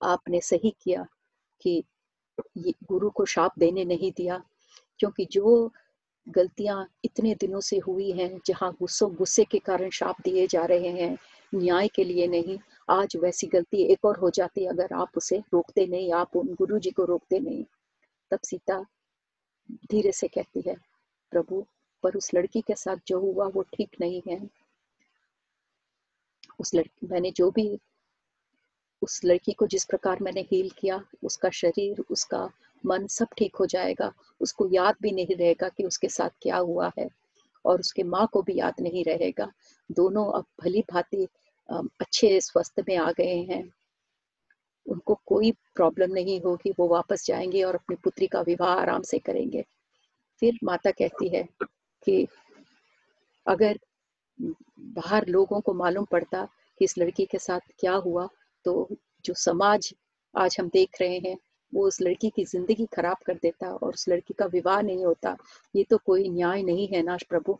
आपने 0.00 0.40
सही 0.40 0.74
किया 0.80 1.06
कि 1.60 1.82
गुरु 2.58 3.10
को 3.10 3.24
शाप 3.24 3.58
देने 3.58 3.84
नहीं 3.84 4.12
दिया, 4.12 4.42
क्योंकि 4.98 5.24
जो 5.24 5.72
गलतियाँ 6.28 6.88
इतने 7.04 7.34
दिनों 7.34 7.60
से 7.60 7.78
हुई 7.78 8.12
हैं, 8.12 8.40
जहाँ 8.46 8.72
गुस्सों, 8.72 9.14
गुस्से 9.14 9.44
के 9.44 9.58
कारण 9.58 9.90
शाप 9.90 10.20
दिए 10.20 10.46
जा 10.46 10.64
रहे 10.64 10.88
हैं। 10.88 11.18
न्याय 11.54 11.88
के 11.88 12.04
लिए 12.04 12.26
नहीं, 12.26 12.58
आज 12.90 13.16
वैसी 13.16 13.46
गलती 13.46 13.82
एक 13.82 14.04
और 14.04 14.18
हो 14.18 14.30
जाती 14.30 14.66
अगर 14.66 14.92
आप 14.92 15.10
उसे 15.16 15.38
रोकते 15.38 15.86
नहीं, 15.86 16.12
आप 16.12 16.36
उन 16.36 16.54
गुरु 16.54 16.78
जी 16.78 16.90
को 16.90 17.04
रोकते 17.04 17.38
नहीं। 17.38 17.64
तब 18.30 18.38
सीता 18.44 18.86
धीरे 19.90 20.12
से 20.12 20.28
कहती 20.28 20.60
है, 20.60 20.76
प्रभु, 21.30 21.66
पर 22.02 22.16
उस 22.16 22.34
लड़की 22.34 22.60
के 22.60 22.74
साथ 22.74 22.96
जो 23.06 23.20
हुआ 23.20 23.46
वो 23.46 23.62
ठीक 23.62 23.96
नहीं 24.00 24.22
है। 24.28 24.50
उस 26.58 26.74
लड़की, 26.74 27.06
मैंने 27.06 27.30
जो 27.30 27.50
भी 27.50 27.78
उस 29.04 29.20
लड़की 29.24 29.52
को 29.52 29.66
जिस 29.66 29.84
प्रकार 29.84 30.18
मैंने 30.22 30.40
हील 30.40 30.70
किया, 30.78 31.00
उसका 31.24 31.50
शरीर, 31.50 32.04
उसका 32.10 32.48
मन 32.84 33.06
सब 33.06 33.26
ठीक 33.38 33.56
हो 33.56 33.66
जाएगा। 33.66 34.12
उसको 34.40 34.68
याद 34.72 34.96
भी 35.02 35.10
नहीं 35.12 35.36
रहेगा 35.36 35.68
कि 35.68 35.84
उसके 35.84 36.08
साथ 36.08 36.30
क्या 36.42 36.56
हुआ 36.56 36.90
है 36.98 37.08
और 37.64 37.80
उसके 37.80 38.02
माँ 38.02 38.26
को 38.32 38.42
भी 38.42 38.58
याद 38.58 38.80
नहीं 38.80 39.04
रहेगा। 39.04 39.50
दोनों 39.90 40.26
अब 40.32 40.44
भली 40.62 40.80
भांति 40.92 41.26
अच्छे 41.68 42.40
स्वस्थ 42.40 42.80
में 42.88 42.96
आ 42.96 43.10
गए 43.10 43.36
हैं। 43.50 43.62
उनको 44.86 45.18
कोई 45.26 45.50
प्रॉब्लम 45.74 46.12
नहीं 46.12 46.40
होगी, 46.40 46.70
वो 46.78 46.88
वापस 46.88 47.26
जाएँगे 47.26 47.62
और 47.62 47.74
अपनी 47.74 47.96
पुत्री 48.04 48.26
का 48.26 48.40
विवाह 48.40 48.74
आराम 48.74 49.02
से 49.02 49.18
करेंगे। 49.18 49.64
फिर 50.42 50.58
माता 50.64 50.90
कहती 50.90 51.28
है 51.28 51.42
कि 52.02 52.26
अगर 53.46 53.78
बाहर 54.40 55.26
लोगों 55.26 55.60
को 55.60 55.72
मालूम 55.74 56.04
पड़ता 56.04 56.44
कि 56.78 56.84
इस 56.84 56.98
लड़की 56.98 57.24
के 57.24 57.38
साथ 57.38 57.60
क्या 57.78 57.92
हुआ 57.92 58.28
तो 58.64 58.88
जो 59.24 59.34
समाज 59.34 59.94
आज 60.34 60.56
हम 60.60 60.68
देख 60.68 61.00
रहे 61.00 61.18
हैं, 61.18 61.38
वो 61.74 61.86
उस 61.86 62.00
लड़की 62.00 62.30
की 62.30 62.44
ज़िंदगी 62.44 62.86
खराब 62.86 63.16
कर 63.26 63.34
देता 63.34 63.68
और 63.68 63.94
उस 63.94 64.08
लड़की 64.08 64.34
का 64.34 64.46
विवाह 64.46 64.80
नहीं 64.80 65.04
होता। 65.04 65.36
ये 65.76 65.84
तो 65.84 65.98
कोई 65.98 66.28
न्याय 66.28 66.62
नहीं 66.62 66.88
है 66.88 67.02
ना, 67.02 67.16
प्रभु। 67.28 67.58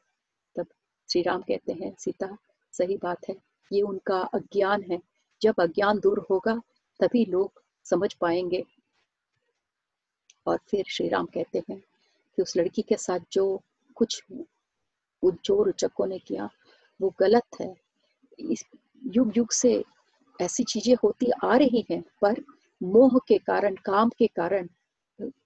तब 0.57 0.67
श्री 1.13 1.23
राम 1.23 1.43
कहते 1.43 1.73
हैं, 1.73 1.95
सीता, 1.99 2.37
सही 2.73 2.97
बात 2.97 3.29
है। 3.29 3.37
ये 3.73 3.83
उनका 3.83 4.21
अज्ञान 4.21 4.83
है। 4.83 5.01
जब 5.43 5.55
अज्ञान 5.59 5.99
दूर 5.99 6.27
होगा, 6.31 6.63
तभी 7.01 7.25
लोग 7.25 7.63
समझ 7.85 8.15
पाएँगे। 8.15 8.65
और 10.47 10.59
फिर 10.69 10.85
श्री 10.89 11.09
राम 11.09 11.27
कहते 11.27 11.63
हैं 11.71 11.79
कि 12.37 12.43
उस 12.43 12.57
लड़की 12.57 12.83
के 12.83 12.97
साथ 12.97 13.21
जो 13.33 13.63
कुछ 13.95 14.23
चोर 15.45 15.69
उचकों 15.69 16.07
ने 16.07 16.19
किया, 16.19 16.49
वो 17.01 17.15
गलत 17.19 17.61
है। 17.61 17.75
इस 18.39 18.65
युग 19.07 19.37
युग 19.37 19.51
से 19.51 19.85
ऐसी 20.43 20.65
चीज़ें 20.65 20.95
होती 21.05 21.31
आ 21.45 21.57
रही 21.57 21.85
हैं 21.91 22.03
पर 22.23 22.43
मोह 22.81 23.19
के 23.29 23.39
कारण 23.39 23.75
काम 23.85 24.09
के 24.19 24.27
कारण 24.37 24.69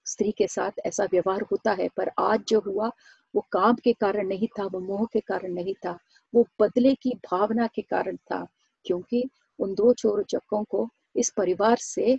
स्त्री 0.07 0.31
के 0.37 0.47
साथ 0.47 0.79
ऐसा 0.85 1.03
व्यवहार 1.11 1.41
होता 1.51 1.71
है। 1.79 1.87
पर 1.97 2.11
आज 2.19 2.43
जो 2.49 2.59
हुआ 2.59 2.89
वो 3.33 3.41
काम 3.51 3.75
के 3.83 3.93
कारण 3.93 4.27
नहीं 4.27 4.47
था 4.59 4.65
वो 4.73 4.79
मोह 4.79 5.05
के 5.13 5.19
कारण 5.19 5.53
नहीं 5.53 5.73
था 5.85 5.97
वो 6.33 6.45
बदले 6.61 6.93
की 7.03 7.13
भावना 7.31 7.67
के 7.75 7.81
कारण 7.81 8.15
था 8.31 8.45
क्योंकि 8.85 9.23
उन 9.59 9.73
दो 9.75 9.93
चोर 9.93 10.23
चक्कों 10.29 10.63
को 10.63 10.87
इस 11.15 11.29
परिवार 11.37 11.77
से 11.81 12.17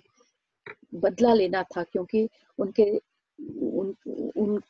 बदला 0.95 1.33
लेना 1.33 1.63
था 1.75 1.83
क्योंकि 1.83 2.27
उनके 2.59 2.91
उन, 3.39 3.95
उन 4.37 4.61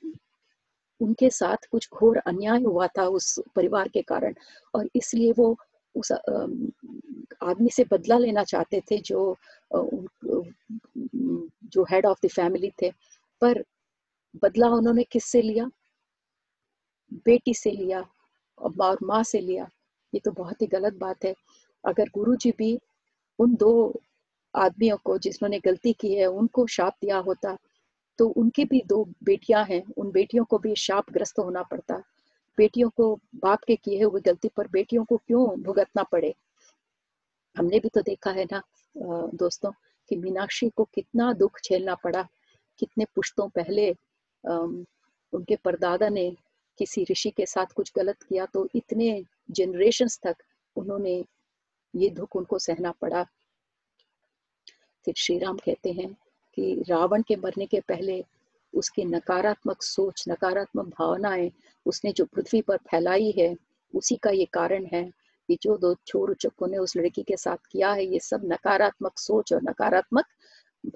उनके 1.01 1.29
साथ 1.29 1.65
कुछ 1.71 1.87
घोर 1.93 2.17
अन्याय 2.17 2.61
हुआ 2.63 2.87
था 2.87 3.05
उस 3.07 3.39
परिवार 3.55 3.87
के 3.87 4.01
कारण 4.01 4.33
और 4.75 4.89
इसलिए 4.95 5.31
वो 5.37 5.55
उस 5.95 6.11
आदमी 6.11 7.69
से 7.69 7.83
बदला 7.91 8.17
लेना 8.17 8.43
चाहते 8.43 8.81
थे 8.91 8.97
जो 9.05 9.35
जो 11.73 11.83
हेड 11.91 12.05
ऑफ़ 12.05 12.19
द 12.25 12.29
फैमिली 12.29 12.71
थे, 12.81 12.89
पर 13.41 13.63
बदला 14.43 14.67
उन्होंने 14.69 15.03
किससे 15.03 15.41
लिया? 15.41 15.69
बेटी 17.25 17.53
से 17.53 17.71
लिया 17.71 18.03
और 18.57 18.97
माँ 19.03 19.23
से 19.23 19.39
लिया। 19.41 19.67
ये 20.13 20.19
तो 20.25 20.31
बहुत 20.31 20.61
ही 20.61 20.67
गलत 20.67 20.93
बात 20.93 21.25
है। 21.25 21.33
अगर 21.83 22.09
गुरु 22.13 22.35
जी 22.35 22.51
भी 22.57 22.77
उन 23.39 23.55
दो 23.55 23.71
आदमियों 24.55 24.97
को 25.05 25.17
जिन्होंने 25.17 25.59
गलती 25.59 25.93
की 25.93 26.13
है, 26.15 26.25
उनको 26.27 26.65
शाप 26.67 26.95
दिया 27.01 27.17
होता 27.19 27.57
तो 28.19 28.27
उनकी 28.37 28.65
भी 28.65 28.81
दो 28.87 29.03
बेटियाँ 29.23 29.63
हैं। 29.65 29.83
उन 29.97 30.11
बेटियों 30.11 30.43
को 30.45 30.57
भी 30.59 30.75
शाप 30.77 31.11
ग्रस्त 31.11 31.39
होना 31.39 31.63
पड़ता। 31.63 32.01
बेटियों 32.61 32.89
को 32.97 33.13
बाप 33.35 33.63
के 33.67 33.75
किए 33.75 34.03
हुए 34.03 34.21
गलती 34.21 34.49
पर 34.57 34.67
बेटियों 34.71 35.05
को 35.05 35.17
क्यों 35.17 35.45
भुगतना 35.61 36.03
पड़े? 36.11 36.33
हमने 37.55 37.79
भी 37.79 37.89
तो 37.89 38.01
देखा 38.01 38.31
है 38.31 38.45
ना 38.51 38.61
दोस्तों, 38.95 39.71
कि 40.09 40.15
मीनाक्षी 40.17 40.69
को 40.69 40.83
कितना 40.93 41.31
दुख 41.33 41.59
झेलना 41.63 41.95
पड़ा। 41.95 42.27
कितने 42.79 43.05
पुश्तों 43.15 43.47
पहले 43.49 43.89
उनके 45.33 45.55
परदादा 45.55 46.09
ने 46.09 46.29
किसी 46.79 47.05
ऋषि 47.09 47.29
के 47.29 47.45
साथ 47.45 47.73
कुछ 47.75 47.91
गलत 47.95 48.23
किया 48.23 48.45
तो 48.53 48.67
इतने 48.75 49.23
जनरेशन 49.51 50.07
तक 50.23 50.43
उन्होंने 50.75 51.13
ये 51.93 52.09
दुख 52.09 52.35
उनको 52.35 52.59
सहना 52.59 52.91
पड़ा। 53.01 53.23
फिर 55.05 55.13
श्री 55.17 55.37
राम 55.39 55.57
कहते 55.57 55.91
हैं 55.91 56.11
कि 56.57 56.83
रावण 56.89 57.21
के 57.21 57.35
मरने 57.35 57.65
के 57.65 57.79
पहले 57.87 58.23
उसकी 58.73 59.05
नकारात्मक 59.05 59.83
सोच, 59.83 60.23
नकारात्मक 60.29 60.85
भावनाएँ 60.99 61.51
उसने 61.85 62.11
जो 62.11 62.25
पृथ्वी 62.25 62.61
पर 62.61 62.77
फैलाई 62.77 63.33
है, 63.37 63.55
उसी 63.93 64.15
का 64.15 64.29
ये 64.29 64.45
कारण 64.53 64.85
है 64.93 65.03
कि 65.49 65.57
जो 65.61 65.77
दो 65.77 65.93
चोर 66.07 66.33
चक्कों 66.35 66.67
ने 66.67 66.77
उस 66.77 66.95
लड़की 66.97 67.23
के 67.23 67.37
साथ 67.37 67.57
किया 67.71 67.91
है, 67.93 68.05
ये 68.05 68.19
सब 68.19 68.41
नकारात्मक 68.45 69.19
सोच 69.19 69.53
और 69.53 69.63
नकारात्मक 69.63 70.25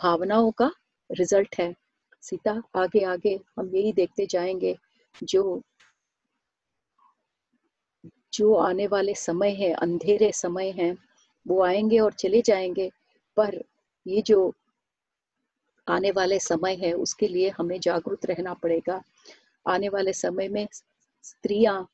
भावनाओं 0.01 0.51
का 0.51 0.71
रिज़ल्ट 1.09 1.55
है। 1.59 1.73
सीता, 2.21 2.61
आगे 2.75 3.03
आगे, 3.05 3.39
हम 3.59 3.75
यही 3.75 3.93
देखते 3.93 4.25
जाएँगे 4.25 4.75
जो 5.23 5.61
जो 8.33 8.53
आने 8.53 8.87
वाले 8.87 9.13
समय 9.15 9.49
है, 9.49 9.71
अंधेरे 9.73 10.31
समय 10.31 10.69
हैं, 10.71 10.95
वो 11.47 11.63
आएँगे 11.63 11.99
और 11.99 12.13
चले 12.13 12.41
जाएँगे, 12.41 12.89
पर 13.37 13.61
ये 14.07 14.21
जो 14.21 14.53
आने 15.87 16.11
वाले 16.11 16.39
समय 16.39 16.75
है, 16.75 16.91
उसके 16.93 17.27
लिए 17.27 17.49
हमें 17.49 17.79
जागरूक 17.79 18.25
रहना 18.25 18.53
पड़ेगा। 18.53 19.01
आने 19.65 19.89
वाले 19.89 20.13
समय 20.13 20.47
में 20.49 20.67
स्त्रियाँ 21.23 21.87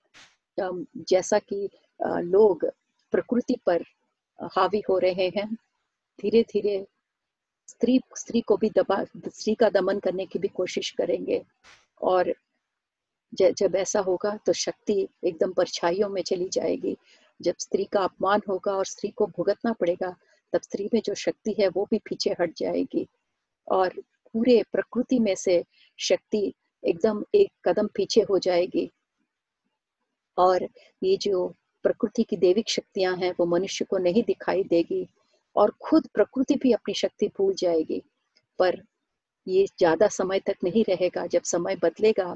जैसा 0.58 1.40
कि 1.40 1.70
लोग 2.00 2.66
प्रकृति 3.14 3.56
पर 3.66 3.84
हावी 4.56 4.82
हो 4.90 4.98
रहे 5.00 5.28
हैं 5.38 5.48
धीरे 6.20 6.42
धीरे 6.44 6.86
स्त्री 7.68 8.00
स्त्री 8.18 8.42
को 8.42 8.58
भी 8.58 8.70
दबा, 8.70 9.04
स्त्री 9.04 9.54
का 9.56 9.70
दमन 9.70 10.00
करने 10.00 10.26
की 10.26 10.40
भी 10.40 10.48
कोशिश 10.48 10.90
करेंगे। 10.92 11.42
और 12.02 12.34
जब 13.34 13.76
ऐसा 13.76 14.00
होगा 14.00 14.36
तो 14.46 14.54
शक्ति 14.54 15.08
एकदम 15.24 15.52
परछाइयों 15.54 16.10
में 16.10 16.22
चली 16.22 16.50
जाएगी। 16.50 16.96
जब 17.40 17.56
स्त्री 17.60 17.84
का 17.86 18.04
अपमान 18.04 18.42
होगा 18.50 18.74
और 18.74 18.86
स्त्री 18.86 19.10
को 19.10 19.28
भुगतना 19.28 19.74
पड़ेगा, 19.74 20.16
तब 20.54 20.62
स्त्री 20.62 20.90
में 20.94 21.02
जो 21.06 21.14
शक्ति 21.16 21.56
है 21.60 21.68
वो 21.68 21.88
भी 21.92 22.00
पीछे 22.00 22.36
हट 22.42 22.54
जाएगी। 22.58 23.08
और 23.72 23.94
पूरे 24.34 24.62
प्रकृति 24.72 25.20
में 25.20 25.36
से 25.36 25.64
शक्ति 26.00 26.54
एकदम 26.84 27.24
एक 27.36 27.52
कदम 27.66 27.88
पीछे 27.88 28.22
हो 28.22 28.40
जाएगी। 28.40 28.90
और 30.38 30.68
ये 31.04 31.18
जो 31.18 31.48
प्रकृति 31.86 32.24
की 32.24 32.38
देविक 32.38 32.70
शक्तियाँ 32.70 33.16
हैं, 33.18 33.34
वो 33.40 33.46
मनुष्य 33.46 33.86
को 33.86 33.98
नहीं 33.98 34.24
दिखाई 34.24 34.64
देगी 34.64 35.08
और 35.56 35.72
खुद 35.82 36.08
प्रकृति 36.14 36.56
भी 36.56 36.72
अपनी 36.74 36.94
शक्ति 36.94 37.28
भूल 37.38 37.54
जाएगी। 37.54 38.02
पर 38.60 38.82
ये 39.48 39.66
ज़्यादा 39.66 40.08
समय 40.08 40.40
तक 40.40 40.58
नहीं 40.64 40.84
रहेगा, 40.90 41.26
जब 41.26 41.42
समय 41.44 41.76
बदलेगा 41.76 42.36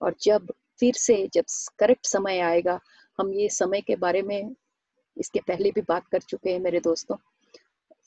और 0.00 0.14
जब 0.22 0.52
फिर 0.80 0.94
से 0.94 1.16
जब 1.34 1.44
करेक्ट 1.78 2.06
समय 2.06 2.38
आएगा, 2.40 2.78
हम 3.18 3.32
ये 3.34 3.48
समय 3.48 3.80
के 3.80 3.96
बारे 3.96 4.22
में 4.22 4.54
इसके 5.16 5.40
पहले 5.40 5.70
भी 5.70 5.80
बात 5.80 6.06
कर 6.06 6.20
चुके 6.20 6.50
हैं 6.50 6.60
मेरे 6.60 6.80
दोस्तों। 6.80 7.16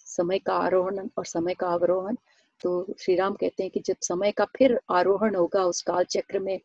समय 0.08 0.40
का 0.40 0.54
आरोहण 0.56 1.08
और 1.18 1.26
समय 1.26 1.54
का 1.54 1.68
अवरोहण 1.68 2.16
तो 2.62 2.96
श्री 3.00 3.15
राम 3.15 3.34
कहते 3.34 3.63
हैं 3.63 3.72
कि 3.72 3.80
जब 3.80 3.96
समय 4.02 4.32
का 4.32 4.46
फिर 4.58 4.80
आरोहण 4.91 5.36
होगा 5.36 5.63
उस 5.65 5.82
काल 5.82 6.04
चक्र 6.04 6.39
में, 6.39 6.60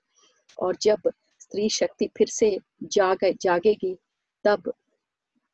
और 0.58 0.76
जब 0.82 1.10
स्त्री 1.40 1.68
शक्ति 1.68 2.08
फिर 2.16 2.28
से 2.28 2.58
जाग, 2.82 3.18
जागेगी, 3.42 3.96
तब 4.44 4.72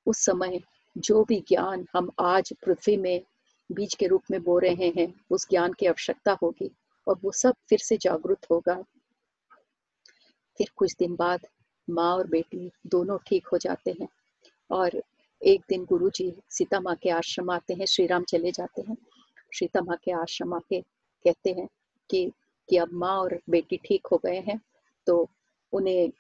उस 0.07 0.25
समय 0.25 0.61
जो 0.97 1.25
भी 1.25 1.41
ज्ञान 1.49 1.87
हम 1.93 2.11
आज 2.21 2.53
पृथ्वी 2.65 2.97
में 2.97 3.21
बीज 3.71 3.95
के 3.95 4.07
रूप 4.07 4.23
में 4.31 4.43
बो 4.43 4.59
रहे 4.59 4.89
हैं, 4.97 5.13
उस 5.31 5.47
ज्ञान 5.51 5.73
की 5.73 5.87
आवश्यकता 5.87 6.33
होगी, 6.43 6.71
और 7.07 7.19
वो 7.25 7.33
सब 7.33 7.55
फिर 7.69 7.79
से 7.79 7.97
जागरूक 7.97 8.45
होगा। 8.51 8.75
फिर 10.59 10.71
कुछ 10.77 10.95
दिन 10.99 11.17
बाद 11.17 11.47
माँ 11.91 12.13
और 12.15 12.27
बेटी 12.27 12.71
दोनों 12.87 13.19
ठीक 13.27 13.47
हो 13.47 13.59
जाते 13.59 13.97
हैं, 14.01 14.09
और 14.71 15.03
एक 15.43 15.63
दिन 15.69 15.85
गुरु 15.85 16.11
जी 16.11 16.33
सीता 16.51 16.81
माँ 16.81 16.95
के 16.97 17.11
आश्रम 17.11 17.51
आते 17.51 17.75
हैं, 17.75 17.87
श्री 17.87 18.07
राम 18.07 18.25
चले 18.25 18.51
जाते 18.51 18.83
हैं। 18.83 18.97
सीता 19.53 19.81
माँ 19.83 19.97
के 20.05 20.13
आश्रम 20.13 20.55
आके 20.55 20.81
कहते 20.81 21.51
हैं 21.53 21.69
कि 22.11 22.31
कि 22.69 22.77
अब 22.77 22.93
माँ 22.93 23.17
और 23.19 23.39
बेटी 23.51 23.77
ठीक 23.85 24.07
हो 24.13 24.17
गए 24.25 24.39
हैं 24.49 24.61
तो 25.07 25.29
उन्हें, 25.73 26.11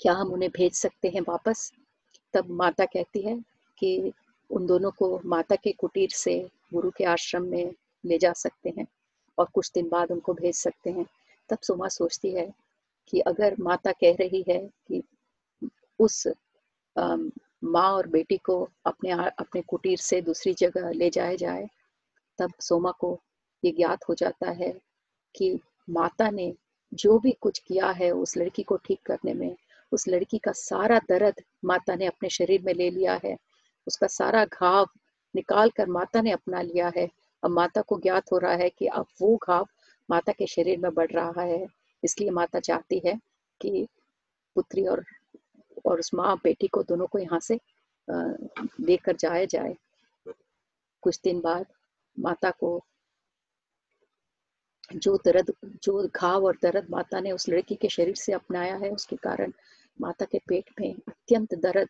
क्या 0.00 0.12
हम 0.12 0.32
उन्हें 0.32 0.50
भेज 0.50 0.72
सकते 0.74 1.08
हैं 1.08 1.20
वापस? 1.28 1.72
तब 2.34 2.50
माता 2.50 2.84
कहती 2.84 3.20
है 3.22 3.36
कि 3.78 4.12
उन 4.50 4.66
दोनों 4.66 4.90
को 4.90 5.20
माता 5.26 5.56
के 5.56 5.72
कुटीर 5.72 6.10
से 6.10 6.38
गुरु 6.74 6.90
के 6.90 7.04
आश्रम 7.04 7.44
में 7.46 7.72
ले 8.04 8.18
जा 8.18 8.32
सकते 8.32 8.72
हैं 8.78 8.86
और 9.38 9.48
कुछ 9.54 9.70
दिन 9.74 9.88
बाद 9.88 10.10
उनको 10.12 10.34
भेज 10.34 10.54
सकते 10.54 10.90
हैं। 10.90 11.06
तब 11.50 11.58
सुमा 11.62 11.88
सोचती 11.88 12.30
है 12.34 12.52
कि 13.08 13.20
अगर 13.20 13.56
माता 13.60 13.92
कह 13.92 14.16
रही 14.20 14.44
है 14.48 14.58
कि 14.88 15.02
उस 16.00 16.26
माँ 16.96 17.90
और 17.92 18.06
बेटी 18.08 18.36
को 18.36 18.56
अपने 18.86 19.10
अपने 19.12 19.60
कुटीर 19.62 19.98
से 19.98 20.20
दूसरी 20.22 20.54
जगह 20.54 20.90
ले 20.90 21.10
जाया 21.10 21.34
जाए 21.36 21.68
तब 22.38 22.52
सोमा 22.60 22.90
को 22.90 23.18
ये 23.62 23.70
ज्ञात 23.72 24.08
हो 24.08 24.14
जाता 24.14 24.50
है 24.50 24.72
कि 25.34 25.58
माता 25.90 26.30
ने 26.30 26.52
जो 26.92 27.18
भी 27.18 27.32
कुछ 27.40 27.58
किया 27.58 27.90
है 27.90 28.10
उस 28.10 28.36
लड़की 28.36 28.62
को 28.62 28.76
ठीक 28.76 29.00
करने 29.06 29.34
में, 29.34 29.56
उस 29.92 30.08
लड़की 30.08 30.38
का 30.38 30.52
सारा 30.52 30.98
दर्द 31.08 31.42
माता 31.64 31.94
ने 31.94 32.06
अपने 32.06 32.28
शरीर 32.28 32.62
में 32.62 32.72
ले 32.74 32.90
लिया 32.90 33.20
है। 33.24 33.36
उसका 33.86 34.06
सारा 34.06 34.44
घाव 34.44 34.88
निकाल 35.34 35.70
कर 35.70 35.86
माता 35.86 36.20
ने 36.20 36.30
अपना 36.30 36.60
लिया 36.62 36.92
है। 36.96 37.08
अब 37.42 37.50
माता 37.50 37.80
को 37.80 37.98
ज्ञात 38.00 38.32
हो 38.32 38.38
रहा 38.38 38.54
है 38.54 38.68
कि 38.70 38.86
अब 38.86 39.06
वो 39.20 39.36
घाव 39.36 39.66
माता 40.10 40.32
के 40.32 40.46
शरीर 40.46 40.78
में 40.78 40.92
बढ़ 40.94 41.10
रहा 41.10 41.42
है। 41.42 41.66
इसलिए 42.02 42.30
माता 42.30 42.60
चाहती 42.60 43.00
है 43.06 43.18
कि 43.60 43.86
पुत्री 44.56 44.86
और 44.86 45.04
और 45.86 45.98
उस 45.98 46.10
माँ 46.14 46.36
बेटी 46.44 46.66
को 46.68 46.82
दोनों 46.82 47.06
को 47.06 47.18
यहाँ 47.18 47.40
से 47.40 47.58
लेकर 48.80 49.16
जाया 49.16 49.44
जाए। 49.44 49.74
कुछ 51.02 51.20
दिन 51.24 51.40
बाद 51.40 51.66
माता 52.16 52.50
को 52.50 52.80
जो 54.94 55.16
दर्द, 55.24 55.52
जो 55.82 56.08
घाव 56.08 56.44
और 56.44 56.58
दर्द 56.62 56.90
माता 56.90 57.20
ने 57.20 57.32
उस 57.32 57.48
लड़की 57.48 57.74
के 57.74 57.88
शरीर 57.88 58.14
से 58.14 58.32
अपनाया 58.32 58.76
है, 58.76 58.90
उसके 58.90 59.16
कारण 59.16 59.52
माता 60.00 60.24
के 60.24 60.38
पेट 60.38 60.70
में 60.80 60.94
अत्यंत 61.08 61.54
दर्द 61.54 61.88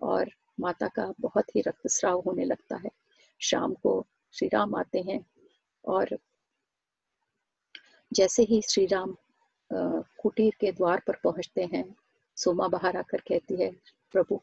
और 0.00 0.30
माता 0.60 0.88
का 0.88 1.12
बहुत 1.20 1.56
ही 1.56 1.60
रक्तस्राव 1.60 2.20
होने 2.26 2.44
लगता 2.44 2.76
है। 2.76 2.90
शाम 3.40 3.74
को 3.74 4.04
श्री 4.34 4.48
राम 4.48 4.74
आते 4.74 5.00
हैं 5.00 5.24
और 5.84 6.16
जैसे 8.12 8.42
ही 8.42 8.60
श्री 8.62 8.86
राम 8.86 9.16
कुटीर 9.70 10.54
के 10.60 10.72
द्वार 10.72 11.02
पर 11.06 11.16
पहुँचते 11.24 11.68
हैं, 11.72 11.84
सोमा 12.36 12.68
बाहर 12.68 12.96
आकर 12.96 13.20
कहती 13.28 13.62
है, 13.62 13.70
प्रभु 14.12 14.40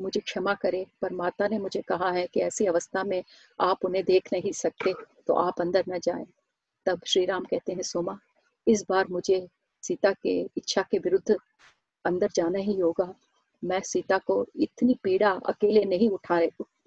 मुझे 0.00 0.20
क्षमा 0.20 0.54
करे। 0.54 0.86
पर 1.02 1.12
माता 1.12 1.48
ने 1.48 1.58
मुझे 1.58 1.82
कहा 1.82 2.10
है 2.10 2.26
कि 2.26 2.40
ऐसी 2.40 2.66
अवस्था 2.66 3.04
में 3.04 3.22
आप 3.60 3.84
उन्हें 3.84 4.04
देख 4.04 4.32
नहीं 4.32 4.52
सकते 4.52 4.94
तो 5.26 5.34
आप 5.34 5.60
अंदर 5.60 5.84
न 5.88 5.98
जाएँ। 5.98 6.26
तब 6.86 7.00
श्री 7.06 7.24
राम 7.24 7.44
कहते 7.44 7.72
हैं, 7.72 7.82
सोमा, 7.82 8.18
इस 8.68 8.84
बार 8.88 9.08
मुझे 9.08 9.46
सीता 9.82 10.12
के 10.12 10.40
इच्छा 10.56 10.82
के 10.82 10.98
विरुद्ध 10.98 11.36
अंदर 12.04 12.28
जाना 12.34 12.58
ही 12.58 12.78
होगा। 12.80 13.14
मैं 13.64 13.80
सीता 13.80 14.18
को 14.18 14.46
इतनी 14.56 14.96
पीड़ा 15.02 15.30
अकेले 15.30 15.84
नहीं 15.84 16.10
उठा, 16.10 16.40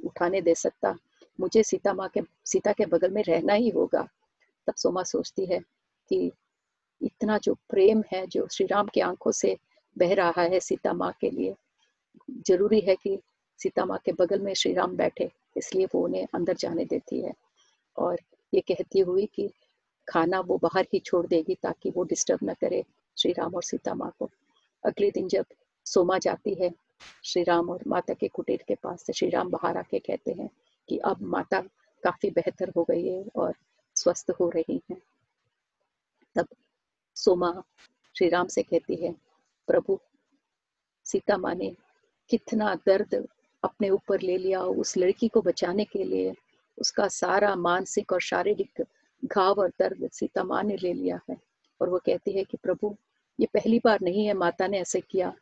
उठाने 0.06 0.42
दे 0.42 0.56
सकता। 0.56 0.96
मुझे 1.40 1.64
सीता 1.64 1.94
माँ 1.94 2.08
के, 2.10 2.22
सीता 2.46 2.72
के 2.72 2.86
बगल 2.86 3.12
में 3.12 3.24
रहना 3.24 3.54
ही 3.54 3.70
होगा। 3.70 4.08
तब 4.68 4.74
सोमा 4.76 5.04
सोचती 5.04 5.46
है 5.46 5.60
कि 6.10 6.32
इतना 7.02 7.38
जो 7.38 7.54
प्रेम 7.54 8.04
है, 8.14 8.28
जो 8.28 8.48
श्री 8.48 8.66
राम 8.66 8.88
की 8.88 9.00
आँखों 9.00 9.32
से 9.32 9.58
बह 9.98 10.14
रहा 10.14 10.42
है 10.42 10.60
सीता 10.60 10.94
माँ 10.94 11.12
के 11.22 11.30
लिए 11.30 11.56
ज़रूरी 12.48 12.80
है 12.80 12.96
कि 12.96 13.18
सीता 13.60 13.86
माँ 13.86 13.98
के 14.06 14.12
बगल 14.14 14.40
में 14.40 14.54
श्री 14.54 14.74
राम 14.74 14.96
बैठे, 14.98 15.30
इसलिए 15.58 15.86
वो 15.86 16.04
उन्हें 16.06 16.28
अंदर 16.36 16.56
जाने 16.56 16.86
देती 16.86 17.22
है। 17.22 17.34
और 17.98 18.20
ये 18.54 18.62
कहती 18.62 19.00
हुई 19.00 19.26
कि 19.36 19.50
खाना 20.08 20.40
वो 20.40 20.58
बाहर 20.58 20.88
ही 20.94 21.00
छोड़ 21.00 21.26
देगी 21.28 21.56
ताकि 21.56 21.90
वो 21.90 22.04
डिस्टर्ब 22.04 22.40
न 22.44 22.54
करे 22.54 22.84
श्री 23.18 23.32
राम 23.32 23.56
और 23.56 23.64
सीता 23.64 23.94
माँ 23.94 24.12
को। 24.20 24.30
अगले 24.84 25.10
दिन 25.12 25.28
जब 25.28 25.46
सोमा 25.86 26.18
जाती 26.18 26.54
है, 26.54 26.72
श्री 27.26 27.44
राम 27.44 27.70
और 27.70 27.84
माता 27.88 28.14
के 28.14 28.28
कुटीर 28.28 28.64
के 28.68 28.76
पास 28.76 29.06
से 29.06 29.14
श्री 29.14 29.30
राम 29.30 29.50
बाहर 29.50 29.78
आके 29.78 30.00
कहते 30.00 30.32
हैं 30.32 30.50
कि 30.90 30.98
अब 30.98 31.22
माता 31.24 31.62
काफ़ी 32.04 32.30
बेहतर 32.30 32.72
हो 32.78 32.84
गई 32.84 33.08
है 33.08 33.24
और 33.36 33.54
स्वस्थ 33.96 34.32
हो 34.40 34.50
रही 34.50 34.82
है। 34.92 34.98
तब 36.36 36.48
सोमा 37.18 37.52
श्री 38.16 38.30
राम 38.30 38.48
से 38.48 38.64
कहती 38.64 38.96
है, 38.96 39.12
प्रभु, 39.68 40.00
सीता 41.06 41.38
माँ 41.38 41.54
ने 41.56 41.76
कितना 42.30 42.74
दर्द 42.86 43.16
अपने 43.64 43.90
ऊपर 43.90 44.22
ले 44.22 44.38
लिया 44.38 44.62
उस 44.62 44.98
लड़की 44.98 45.28
को 45.28 45.42
बचाने 45.42 45.86
के 45.86 46.04
लिए, 46.04 46.34
उसका 46.78 47.08
सारा 47.08 47.56
मानसिक 47.56 48.12
और 48.14 48.22
शारीरिक 48.22 48.84
घाव 49.24 49.60
और 49.60 49.70
दर्द 49.80 50.10
सीता 50.12 50.44
माँ 50.44 50.64
ने 50.64 50.78
ले 50.78 50.94
लिया 50.94 51.20
है। 51.30 51.38
और 51.82 51.90
वो 51.90 52.00
कहती 52.06 52.32
है 52.32 52.44
कि 52.44 52.58
प्रभु, 52.58 52.96
ये 53.40 53.48
पहली 53.54 53.80
बार 53.86 54.00
नहीं 54.02 54.26
है 54.26 54.34
माता 54.34 54.68
ने 54.68 54.80
ऐसे 54.80 55.02
किया। 55.02 55.34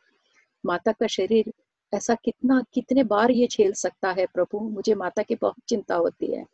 माता 0.64 0.92
का 0.92 1.06
शरीर 1.06 1.52
ऐसा 1.92 2.14
कितना, 2.14 2.62
कितने 2.74 3.04
बार 3.04 3.30
ये 3.30 3.46
झेल 3.46 3.72
सकता 3.74 4.12
है 4.12 4.26
प्रभु? 4.26 4.58
मुझे 4.60 4.94
माता 4.94 5.22
की 5.22 5.34
बहुत 5.34 5.56
चिंता 5.68 5.94
होती 5.94 6.34
है। 6.34 6.44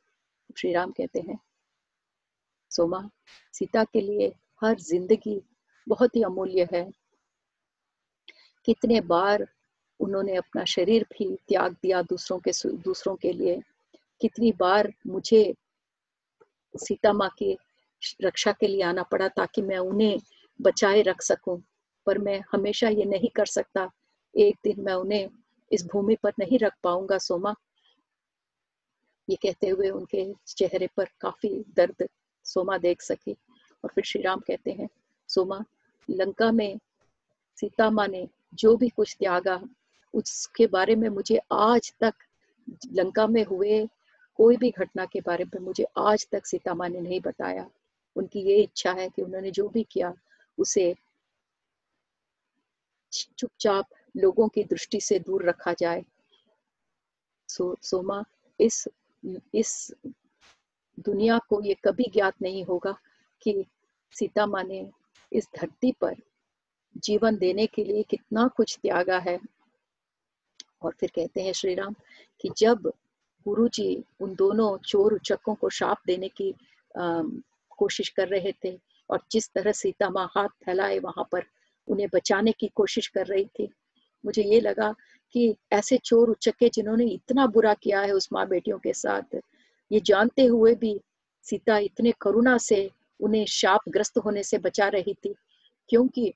श्री 0.56 0.72
राम 0.72 0.90
कहते 0.90 1.20
हैं, 1.20 1.38
सोमा, 2.70 3.08
सीता 3.52 3.84
के 3.84 4.00
लिए 4.00 4.32
हर 4.62 4.78
ज़िंदगी 4.80 5.40
बहुत 5.86 6.16
ही 6.16 6.22
अमूल्य 6.22 6.68
है। 6.72 6.90
कितने 8.64 9.00
बार 9.02 9.46
उन्होंने 10.02 10.36
अपना 10.36 10.64
शरीर 10.64 11.06
भी 11.12 11.34
त्याग 11.48 11.72
दिया 11.72 12.02
दूसरों 12.02 12.38
के 12.38 12.50
दूसरों 12.84 13.14
के 13.16 13.32
लिए। 13.32 13.60
कितनी 14.20 14.52
बार 14.52 14.92
मुझे 15.06 15.42
सीता 16.74 17.12
माँ 17.12 17.28
की 17.38 17.56
रक्षा 18.22 18.52
के 18.52 18.66
लिए 18.66 18.82
आना 18.82 19.02
पड़ा 19.02 19.28
ताकि 19.28 19.62
मैं 19.62 19.78
उन्हें 19.78 20.18
बचाए 20.60 21.02
रख 21.02 21.22
सकूँ, 21.22 21.60
पर 22.06 22.18
मैं 22.18 22.40
हमेशा 22.52 22.88
ये 22.88 23.04
नहीं 23.04 23.28
कर 23.28 23.46
सकता। 23.46 23.90
एक 24.34 24.56
दिन 24.64 24.80
मैं 24.80 24.94
उन्हें 24.94 25.28
इस 25.70 25.84
भूमि 25.86 26.16
पर 26.22 26.32
नहीं 26.38 26.58
रख 26.58 26.72
पाऊँगा, 26.82 27.18
सोमा। 27.18 27.54
ये 29.28 29.36
कहते 29.36 29.68
हुए 29.68 29.90
उनके 29.90 30.26
चेहरे 30.46 30.88
पर 30.96 31.08
काफ़ी 31.20 31.48
दर्द 31.76 32.08
सोमा 32.46 32.78
देख 32.78 33.02
सकी 33.02 33.36
और 33.84 33.90
फिर 33.94 34.04
श्री 34.04 34.22
राम 34.22 34.40
कहते 34.40 34.70
हैं, 34.70 34.88
सोमा, 35.28 35.64
लंका 36.08 36.50
में 36.52 36.78
सीता 37.56 37.90
माँ 37.90 38.08
ने 38.08 38.26
जो 38.54 38.76
भी 38.76 38.88
कुछ 38.88 39.16
त्यागा 39.18 39.60
उसके 40.14 40.66
बारे 40.66 40.94
में 40.96 41.08
मुझे 41.08 41.40
आज 41.52 41.92
तक 42.00 42.14
लंका 42.92 43.26
में 43.26 43.44
हुए 43.44 43.88
कोई 44.36 44.56
भी 44.56 44.70
घटना 44.70 45.04
के 45.04 45.20
बारे 45.20 45.44
में 45.44 45.60
मुझे 45.60 45.86
आज 45.98 46.26
तक 46.32 46.46
सीता 46.46 46.74
माँ 46.74 46.88
ने 46.88 47.00
नहीं 47.00 47.20
बताया। 47.20 47.70
उनकी 48.16 48.40
ये 48.40 48.62
इच्छा 48.62 48.92
है 48.92 49.08
कि 49.08 49.22
उन्होंने 49.22 49.50
जो 49.50 49.68
भी 49.68 49.86
किया, 49.90 50.14
उसे 50.58 50.94
चुपचाप 53.12 53.86
लोगों 54.16 54.48
की 54.48 54.64
दृष्टि 54.64 55.00
से 55.00 55.18
दूर 55.18 55.44
रखा 55.44 55.72
जाए। 55.72 56.04
सो, 57.48 57.76
सोमा, 57.82 58.24
इस 58.60 58.88
इस 59.54 59.94
दुनिया 61.00 61.38
को 61.38 61.62
ये 61.62 61.74
कभी 61.84 62.04
ज्ञात 62.12 62.34
नहीं 62.42 62.64
होगा 62.64 62.96
कि 63.42 63.64
सीता 64.12 64.46
माँ 64.46 64.64
ने 64.64 64.90
इस 65.32 65.48
धरती 65.56 65.92
पर 65.92 66.16
जीवन 66.96 67.36
देने 67.36 67.66
के 67.66 67.84
लिए 67.84 68.02
कितना 68.02 68.48
कुछ 68.48 68.78
त्यागा 68.82 69.18
है। 69.18 69.38
और 70.84 70.94
फिर 71.00 71.10
कहते 71.14 71.42
हैं 71.42 71.52
श्री 71.52 71.74
राम 71.74 71.94
कि 72.40 72.50
जब 72.58 72.92
गुरु 73.46 73.68
जी 73.68 74.04
उन 74.20 74.34
दोनों 74.34 74.76
चोर 74.78 75.14
उचक्कों 75.14 75.54
को 75.54 75.68
शाप 75.70 76.02
देने 76.06 76.28
की 76.28 76.54
कोशिश 77.78 78.08
कर 78.08 78.28
रहे 78.28 78.52
थे 78.64 78.76
और 79.10 79.22
जिस 79.32 79.50
तरह 79.54 79.72
सीता 79.72 80.08
माँ 80.10 80.28
हाथ 80.36 80.48
फैलाए 80.64 80.98
वहाँ 80.98 81.28
पर 81.32 81.44
उन्हें 81.88 82.08
बचाने 82.14 82.52
की 82.52 82.68
कोशिश 82.74 83.06
कर 83.08 83.26
रही 83.26 83.44
थी, 83.58 83.68
मुझे 84.24 84.42
ये 84.42 84.60
लगा 84.60 84.94
कि 85.34 85.54
ऐसे 85.72 85.96
चोर 85.98 86.30
उचक्के 86.30 86.68
जिन्होंने 86.68 87.04
इतना 87.06 87.46
बुरा 87.46 87.72
किया 87.74 88.00
है 88.00 88.12
उस 88.12 88.28
माँ 88.32 88.46
बेटियों 88.48 88.78
के 88.78 88.92
साथ, 88.92 89.36
ये 89.90 90.00
जानते 90.00 90.44
हुए 90.46 90.74
भी 90.74 90.98
सीता 91.46 91.78
इतने 91.78 92.12
करुणा 92.20 92.56
से 92.58 92.90
उन्हें 93.20 93.44
शाप 93.46 93.88
ग्रस्त 93.88 94.18
होने 94.18 94.42
से 94.42 94.58
बचा 94.58 94.88
रही 94.88 95.14
थी, 95.14 95.34
क्योंकि 95.90 96.32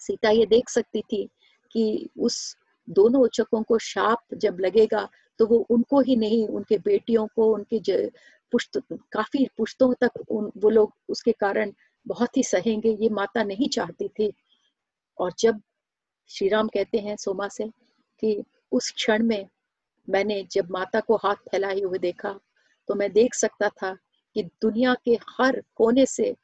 सीता 0.00 0.30
ये 0.30 0.46
देख 0.46 0.68
सकती 0.68 1.00
थी 1.02 1.28
कि 1.70 2.08
उस 2.18 2.56
दोनों 2.90 3.22
उचकों 3.22 3.62
को 3.62 3.78
शाप 3.78 4.34
जब 4.34 4.56
लगेगा 4.60 5.08
तो 5.38 5.46
वो 5.46 5.56
उनको 5.70 6.00
ही 6.00 6.16
नहीं, 6.16 6.46
उनके 6.48 6.78
बेटियों 6.78 7.26
को, 7.26 7.52
उनके 7.54 8.06
पुश्त, 8.52 8.78
काफ़ी 8.92 9.46
पुश्तों 9.56 9.92
तक 10.00 10.10
उन, 10.30 10.50
वो 10.56 10.70
लोग 10.70 10.92
उसके 11.08 11.32
कारण 11.32 11.72
बहुत 12.06 12.36
ही 12.36 12.42
सहेंगे, 12.42 12.96
ये 13.00 13.08
माता 13.08 13.42
नहीं 13.42 13.68
चाहती 13.68 14.08
थी। 14.08 14.32
और 15.18 15.32
जब 15.38 15.60
श्री 16.30 16.48
राम 16.48 16.68
कहते 16.68 16.98
हैं 16.98 17.16
सोमा 17.16 17.48
से 17.48 17.68
कि 18.20 18.42
उस 18.72 18.90
क्षण 18.90 19.22
में 19.22 19.46
मैंने 20.08 20.42
जब 20.52 20.70
माता 20.70 21.00
को 21.00 21.16
हाथ 21.16 21.34
फैलाए 21.50 21.80
हुए 21.80 21.98
देखा 21.98 22.38
तो 22.88 22.94
मैं 22.94 23.12
देख 23.12 23.34
सकता 23.34 23.68
था 23.68 23.94
कि 24.34 24.42
दुनिया 24.42 24.94
के 25.04 25.18
हर 25.30 25.62
कोने 25.74 26.06
से 26.06 26.34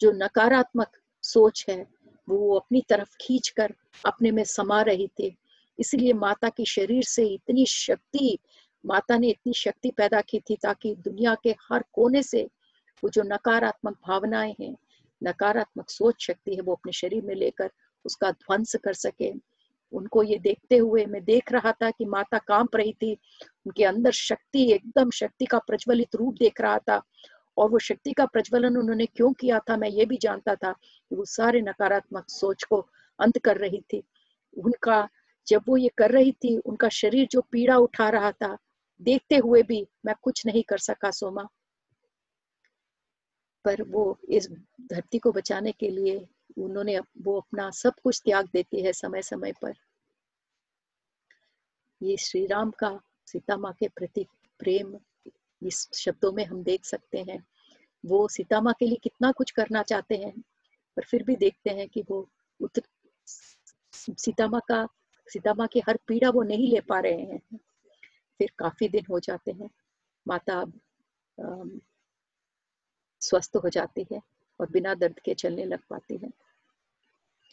जो 0.00 0.12
नकारात्मक 0.12 0.90
सोच 1.22 1.64
है, 1.68 1.86
वो 2.28 2.54
अपनी 2.54 2.82
तरफ़ 2.88 3.16
खींच 3.20 3.48
कर 3.48 3.74
अपने 4.06 4.30
में 4.30 4.44
समा 4.44 4.82
रही 4.82 5.06
थी। 5.08 5.36
इसलिए 5.78 6.12
माता 6.12 6.48
के 6.48 6.64
शरीर 6.64 7.04
से 7.04 7.26
इतनी 7.26 7.66
शक्ति, 7.66 8.38
माता 8.84 9.18
ने 9.18 9.28
इतनी 9.28 9.52
शक्ति 9.52 9.90
पैदा 9.90 10.20
की 10.20 10.40
थी 10.40 10.56
ताकि 10.62 10.94
दुनिया 10.94 11.34
के 11.42 11.54
हर 11.70 11.84
कोने 11.92 12.22
से 12.22 12.42
वो 13.02 13.10
जो 13.10 13.22
नकारात्मक 13.22 13.96
भावनाएँ 14.06 14.54
हैं, 14.60 14.76
नकारात्मक 15.22 15.90
सोच 15.90 16.26
शक्ति 16.26 16.54
है 16.54 16.60
वो 16.60 16.74
अपने 16.74 16.92
शरीर 16.92 17.24
में 17.24 17.34
लेकर 17.34 17.70
उसका 18.04 18.30
ध्वंस 18.30 18.76
कर 18.84 18.94
सके। 18.94 19.32
उनको 19.92 20.22
ये 20.22 20.38
देखते 20.38 20.76
हुए 20.76 21.04
मैं 21.06 21.24
देख 21.24 21.52
रहा 21.52 21.72
था 21.72 21.90
कि 21.90 22.04
माता 22.04 22.38
काँप 22.38 22.76
रही 22.76 22.92
थी, 22.92 23.12
उनके 23.66 23.84
अंदर 23.84 24.10
शक्ति, 24.10 24.70
एकदम 24.72 25.10
शक्ति 25.10 25.44
का 25.44 25.58
प्रज्वलित 25.58 26.16
रूप 26.16 26.34
देख 26.34 26.60
रहा 26.60 26.78
था 26.78 27.02
और 27.56 27.70
वो 27.70 27.78
शक्ति 27.78 28.12
का 28.12 28.26
प्रज्वलन 28.26 28.76
उन्होंने 28.76 29.06
क्यों 29.06 29.32
किया 29.32 29.58
था 29.58 29.76
मैं 29.76 29.88
ये 29.88 30.04
भी 30.04 30.16
जानता 30.16 30.54
था 30.54 30.72
कि 30.72 31.16
वो 31.16 31.24
सारे 31.24 31.60
नकारात्मक 31.60 32.30
सोच 32.30 32.64
को 32.64 32.86
अंत 33.18 33.38
कर 33.38 33.56
रही 33.56 33.80
थी। 33.92 34.02
उनका 34.56 35.08
जब 35.48 35.62
वो 35.68 35.76
ये 35.76 35.88
कर 35.98 36.10
रही 36.10 36.32
थी, 36.32 36.56
उनका 36.58 36.88
शरीर 36.88 37.28
जो 37.30 37.40
पीड़ा 37.40 37.76
उठा 37.76 38.08
रहा 38.08 38.32
था, 38.32 38.56
देखते 39.00 39.36
हुए 39.36 39.62
भी 39.62 39.86
मैं 40.06 40.14
कुछ 40.22 40.46
नहीं 40.46 40.62
कर 40.62 40.78
सका 40.78 41.10
सोमा। 41.10 41.48
पर 43.64 43.82
वो 43.82 44.18
इस 44.28 44.48
धरती 44.80 45.18
को 45.18 45.32
बचाने 45.32 45.72
के 45.72 45.90
लिए 45.90 46.26
उन्होंने 46.58 46.98
वो 46.98 47.36
अपना 47.40 47.70
सब 47.70 47.94
कुछ 48.04 48.22
त्याग 48.24 48.48
देती 48.52 48.82
है 48.82 48.92
समय 48.92 49.22
समय 49.22 49.52
पर। 49.52 49.74
ये 52.02 52.16
श्री 52.16 52.46
राम 52.46 52.70
का 52.70 53.00
सीता 53.26 53.56
माँ 53.56 53.72
के 53.72 53.88
प्रति 53.88 54.26
प्रेम, 54.58 54.96
इस 55.62 55.88
शब्दों 55.94 56.32
में 56.32 56.44
हम 56.44 56.62
देख 56.62 56.84
सकते 56.84 57.18
हैं। 57.18 57.46
वो 58.04 58.28
सीता 58.28 58.60
माँ 58.60 58.74
के 58.78 58.86
लिए 58.86 58.98
कितना 59.02 59.32
कुछ 59.32 59.50
करना 59.50 59.82
चाहते 59.82 60.16
हैं, 60.16 60.40
पर 60.96 61.04
फिर 61.04 61.22
भी 61.22 61.36
देखते 61.36 61.70
हैं 61.70 61.88
कि 61.88 62.04
वो 62.10 62.28
उतर 62.60 62.82
सीता 64.18 64.46
माँ 64.46 64.60
का 64.68 64.86
सीता 65.28 65.54
माँ 65.54 65.66
की 65.68 65.80
हर 65.80 65.98
पीड़ा 66.06 66.30
वो 66.30 66.42
नहीं 66.42 66.70
ले 66.72 66.80
पा 66.80 67.00
रहे 67.00 67.22
हैं। 67.22 67.58
फिर 68.38 68.52
काफ़ी 68.58 68.88
दिन 68.88 69.04
हो 69.10 69.20
जाते 69.20 69.52
हैं। 69.52 69.70
माता 70.28 70.60
अब 70.60 71.80
स्वस्थ 73.20 73.56
हो 73.56 73.68
जाती 73.68 74.06
है 74.12 74.20
और 74.60 74.70
बिना 74.70 74.94
दर्द 74.94 75.18
के 75.18 75.34
चलने 75.34 75.64
लग 75.64 75.80
पाती 75.90 76.16
है। 76.16 76.30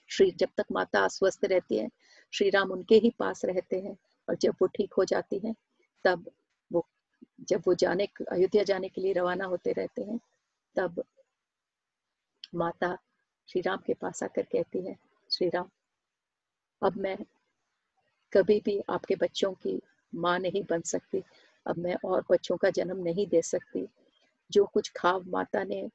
श्री, 0.10 0.32
जब 0.32 0.50
तक 0.58 0.66
माता 0.72 1.04
अस्वस्थ 1.06 1.46
रहती 1.46 1.78
है, 1.78 1.90
श्री 2.34 2.50
राम 2.50 2.72
उनके 2.72 2.96
ही 2.96 3.10
पास 3.10 3.46
रहते 3.46 3.80
हैं 3.80 3.98
और 4.30 4.36
जब 4.36 4.56
वो 4.62 4.68
ठीक 4.68 4.94
हो 4.94 5.06
जाती 5.06 5.40
है, 5.46 5.56
तब 6.04 6.32
वो, 6.72 6.86
जब 7.40 7.64
वो 7.68 7.74
जाने, 7.74 8.08
अयोध्या 8.32 8.64
जाने 8.64 8.90
के 8.90 9.02
लिए 9.02 9.14
रवाना 9.14 9.46
होते 9.46 9.72
रहते 9.72 10.02
हैं, 10.02 10.20
तब 10.76 11.04
माता 12.56 12.98
श्री 13.48 13.62
राम 13.62 13.78
के 13.78 13.94
पास 13.94 14.24
आकर 14.24 14.44
कहती 14.44 14.86
है, 14.88 14.98
श्री 15.32 15.50
राम, 15.50 15.70
अब 16.82 16.98
मैं 16.98 17.18
कभी 18.34 18.62
भी 18.66 18.80
आपके 18.90 19.16
बच्चों 19.16 19.54
की 19.54 19.82
माँ 20.16 20.40
नहीं 20.40 20.64
बन 20.70 20.82
सकती। 20.82 21.24
अब 21.68 21.78
मैं 21.78 21.96
और 22.06 22.26
बच्चों 22.32 22.58
का 22.58 22.70
जन्म 22.70 23.04
नहीं 23.04 23.28
दे 23.28 23.42
सकती। 23.42 23.88
जो 24.52 24.66
कुछ 24.66 24.92
खाव 24.96 25.24
माता 25.28 25.64
ने 25.64 25.90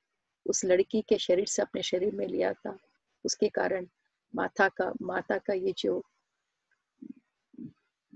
उस 0.47 0.65
लड़की 0.65 1.03
के 1.03 1.19
शरीर 1.19 1.47
से 1.47 1.63
अपने 1.63 1.83
शरीर 1.83 2.15
में 2.15 2.27
लिया 2.27 2.53
था, 2.53 2.79
उसके 3.25 3.49
कारण 3.49 3.87
माता 4.35 4.69
का 4.69 4.93
माता 5.03 5.39
का 5.39 5.53
ये 5.53 5.75
जो 5.79 6.03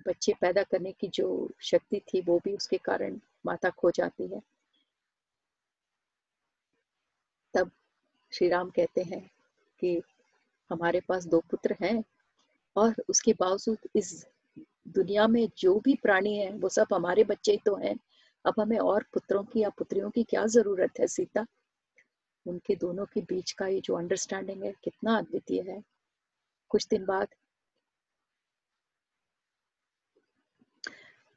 बच्चे 0.06 0.32
पैदा 0.40 0.62
करने 0.62 0.92
की 0.92 1.08
जो 1.08 1.50
शक्ति 1.60 2.00
थी, 2.00 2.20
वो 2.20 2.40
भी 2.44 2.56
उसके 2.56 2.78
कारण 2.78 3.20
माता 3.46 3.70
खो 3.70 3.90
जाती 3.90 4.26
है। 4.26 4.42
तब 7.54 7.70
श्री 8.32 8.48
राम 8.48 8.70
कहते 8.70 9.02
हैं 9.02 9.30
कि 9.80 10.02
हमारे 10.70 11.00
पास 11.00 11.26
दो 11.26 11.40
पुत्र 11.40 11.76
हैं 11.80 12.04
और 12.76 12.94
उसके 13.08 13.32
बावजूद 13.32 13.88
इस 13.96 14.24
दुनिया 14.88 15.26
में 15.28 15.48
जो 15.58 15.78
भी 15.80 15.94
प्राणी 15.94 16.36
है, 16.36 16.50
वो 16.52 16.68
सब 16.68 16.86
हमारे 16.94 17.24
बच्चे 17.24 17.56
तो 17.66 17.76
हैं। 17.76 17.96
अब 18.44 18.54
हमें 18.60 18.78
और 18.78 19.04
पुत्रों 19.14 19.42
की 19.44 19.60
या 19.60 19.68
पुत्रियों 19.68 20.10
की 20.10 20.22
क्या 20.24 20.46
ज़रूरत 20.46 21.00
है 21.00 21.06
सीता? 21.06 21.46
उनके 22.46 22.74
दोनों 22.76 23.04
के 23.06 23.20
बीच 23.20 23.52
का 23.52 23.66
ये 23.66 23.80
जो 23.80 23.94
अंडरस्टैंडिंग 23.94 24.62
है, 24.64 24.72
कितना 24.84 25.16
अद्वितीय 25.18 25.60
है। 25.70 25.82
कुछ 26.70 26.86
दिन 26.88 27.04
बाद, 27.04 27.28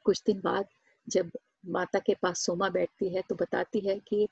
कुछ 0.06 0.22
दिन 0.26 0.40
बाद 0.42 0.68
जब 1.08 1.32
माता 1.68 2.00
के 2.00 2.14
पास 2.22 2.40
सोमा 2.40 2.70
बैठती 2.70 3.10
है 3.10 3.22
तो 3.30 3.36
बताती 3.36 3.80
है 3.80 4.00
कि 4.00 4.28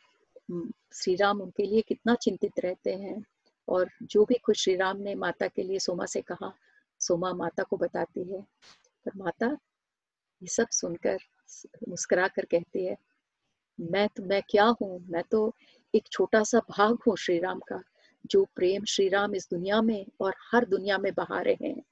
श्री 0.94 1.16
राम 1.16 1.42
उनके 1.42 1.64
लिए 1.64 1.82
कितना 1.82 2.16
चिंतित 2.16 2.60
रहते 2.60 2.94
हैं। 2.96 3.24
और 3.68 3.90
जो 4.04 4.26
भी 4.26 4.36
कुछ 4.36 4.60
श्री 4.64 4.76
राम 4.76 4.98
ने 4.98 5.16
माता 5.16 5.48
के 5.48 5.64
लिए 5.64 5.80
सोमा 5.80 6.06
से 6.06 6.22
कहा 6.22 6.54
सोमा 7.06 7.34
माता 7.34 7.64
को 7.64 7.78
बताती 7.78 8.24
है। 8.24 8.42
पर 9.06 9.12
माता 9.18 9.48
ये 10.42 10.48
सब 10.48 10.68
सुनकर 10.72 11.18
मुस्कुरा 11.90 12.28
कर 12.28 12.46
कहती 12.46 12.86
है, 12.86 12.98
मैं 13.80 14.08
तो 14.08 14.24
मैं 14.24 14.42
क्या 14.50 14.66
हूँ? 14.82 15.00
मैं 15.10 15.24
तो 15.32 15.54
एक 15.94 16.08
छोटा 16.12 16.44
सा 16.44 16.60
भाग 16.70 16.98
हूँ 17.08 17.16
श्री 17.18 17.38
राम 17.40 17.60
का, 17.60 17.82
जो 18.26 18.44
प्रेम 18.56 18.86
श्री 18.86 19.08
राम 19.10 19.36
इस 19.36 19.48
दुनिया 19.52 19.82
में 19.82 20.06
और 20.22 20.36
हर 20.52 20.66
दुनिया 20.66 20.98
में 20.98 21.12
बहा 21.14 21.42
रहे 21.42 21.68
हैं। 21.68 21.84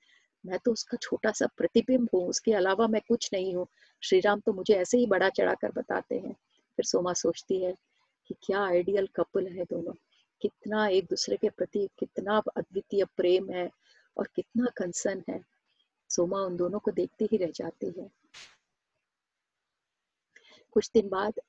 मैं 0.44 0.60
तो 0.66 0.72
उसका 0.72 0.98
छोटा 1.02 1.32
सा 1.32 1.48
प्रतिबिंब 1.58 2.08
हूँ, 2.14 2.28
उसके 2.28 2.54
अलावा 2.54 2.88
मैं 2.88 3.02
कुछ 3.08 3.30
नहीं 3.34 3.56
हूँ। 3.56 3.68
श्री 4.04 4.20
राम 4.20 4.40
तो 4.40 4.54
मुझे 4.54 4.74
ऐसे 4.74 4.98
ही 4.98 5.06
बड़ा 5.06 5.30
चढ़ा 5.30 5.54
कर 5.54 5.72
बताते 5.72 6.16
हैं। 6.16 6.34
फिर 6.78 6.86
सोमा 6.86 7.14
सोचती 7.14 7.64
है 7.64 7.74
कि 8.30 8.36
क्या 8.44 8.64
आइडियल 8.66 9.08
कपल 9.16 9.48
है 9.48 9.64
दोनों। 9.64 9.94
कितना 10.42 10.88
एक 10.88 11.06
दूसरे 11.06 11.38
के 11.38 11.50
प्रति 11.50 11.88
कितना 12.00 12.42
अद्वितीय 12.58 13.06
प्रेम 13.18 13.50
है। 13.52 13.70
और 14.22 14.28
कितना 14.36 14.66
कंसर्न 14.78 15.24
है। 15.30 15.40
सोमा 16.10 16.40
उन 16.40 16.58
दोनों 16.58 16.80
को 16.80 16.92
देखती 16.92 17.28
ही 17.32 17.38
रह 17.38 17.52
जाती 17.56 17.94
है। 17.98 18.10
कुछ 20.72 20.90
दिन 20.94 21.10
बाद, 21.10 21.40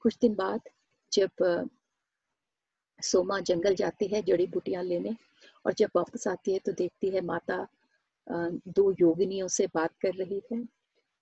कुछ 0.00 0.16
दिन 0.20 0.34
बाद 0.34 0.68
जब 1.12 1.68
सोमा 3.02 3.38
जंगल 3.40 3.74
जाती 3.74 4.06
है 4.06 4.22
जड़ी 4.22 4.46
बूटियाँ 4.46 4.82
लेने 4.82 5.14
और 5.64 5.72
जब 5.72 5.90
वापस 5.96 6.26
आती 6.28 6.52
है 6.52 6.58
तो 6.58 6.72
देखती 6.72 7.10
है 7.10 7.20
माता 7.20 7.66
दो 8.68 8.90
योगिनियों 9.00 9.48
से 9.48 9.66
बात 9.66 9.96
कर 10.02 10.14
रही 10.14 10.40
है 10.52 10.62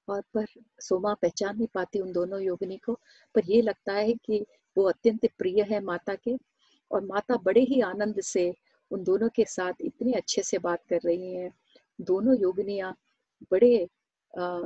और 0.08 0.22
पर 0.34 0.46
सोमा 0.80 1.14
पहचान 1.14 1.56
नहीं 1.56 1.66
पाती 1.74 2.00
उन 2.00 2.12
दोनों 2.12 2.40
योगिनी 2.42 2.76
को। 2.76 2.94
पर 3.34 3.50
ये 3.50 3.62
लगता 3.62 3.92
है 3.92 4.12
कि 4.14 4.44
वो 4.76 4.84
अत्यंत 4.88 5.26
प्रिय 5.38 5.62
है 5.62 5.80
माता 5.80 6.14
के। 6.14 6.36
और 6.95 7.05
माता 7.05 7.36
बड़े 7.45 7.61
ही 7.61 7.80
आनंद 7.80 8.20
से 8.20 8.53
उन 8.90 9.05
दोनों 9.05 9.28
के 9.36 9.45
साथ 9.45 9.72
इतने 9.80 10.12
अच्छे 10.12 10.42
से 10.42 10.59
बात 10.59 10.84
कर 10.90 11.01
रही 11.05 11.34
हैं। 11.34 11.53
दोनों 12.01 12.36
योगिनियाँ 12.40 12.95
बड़े 13.53 13.88
आ, 14.38 14.61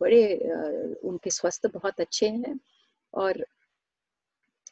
बड़े 0.00 0.22
आ, 0.36 1.08
उनके 1.08 1.30
स्वास्थ्य 1.30 1.68
बहुत 1.68 2.00
अच्छे 2.00 2.28
हैं 2.28 2.58
और 3.14 3.44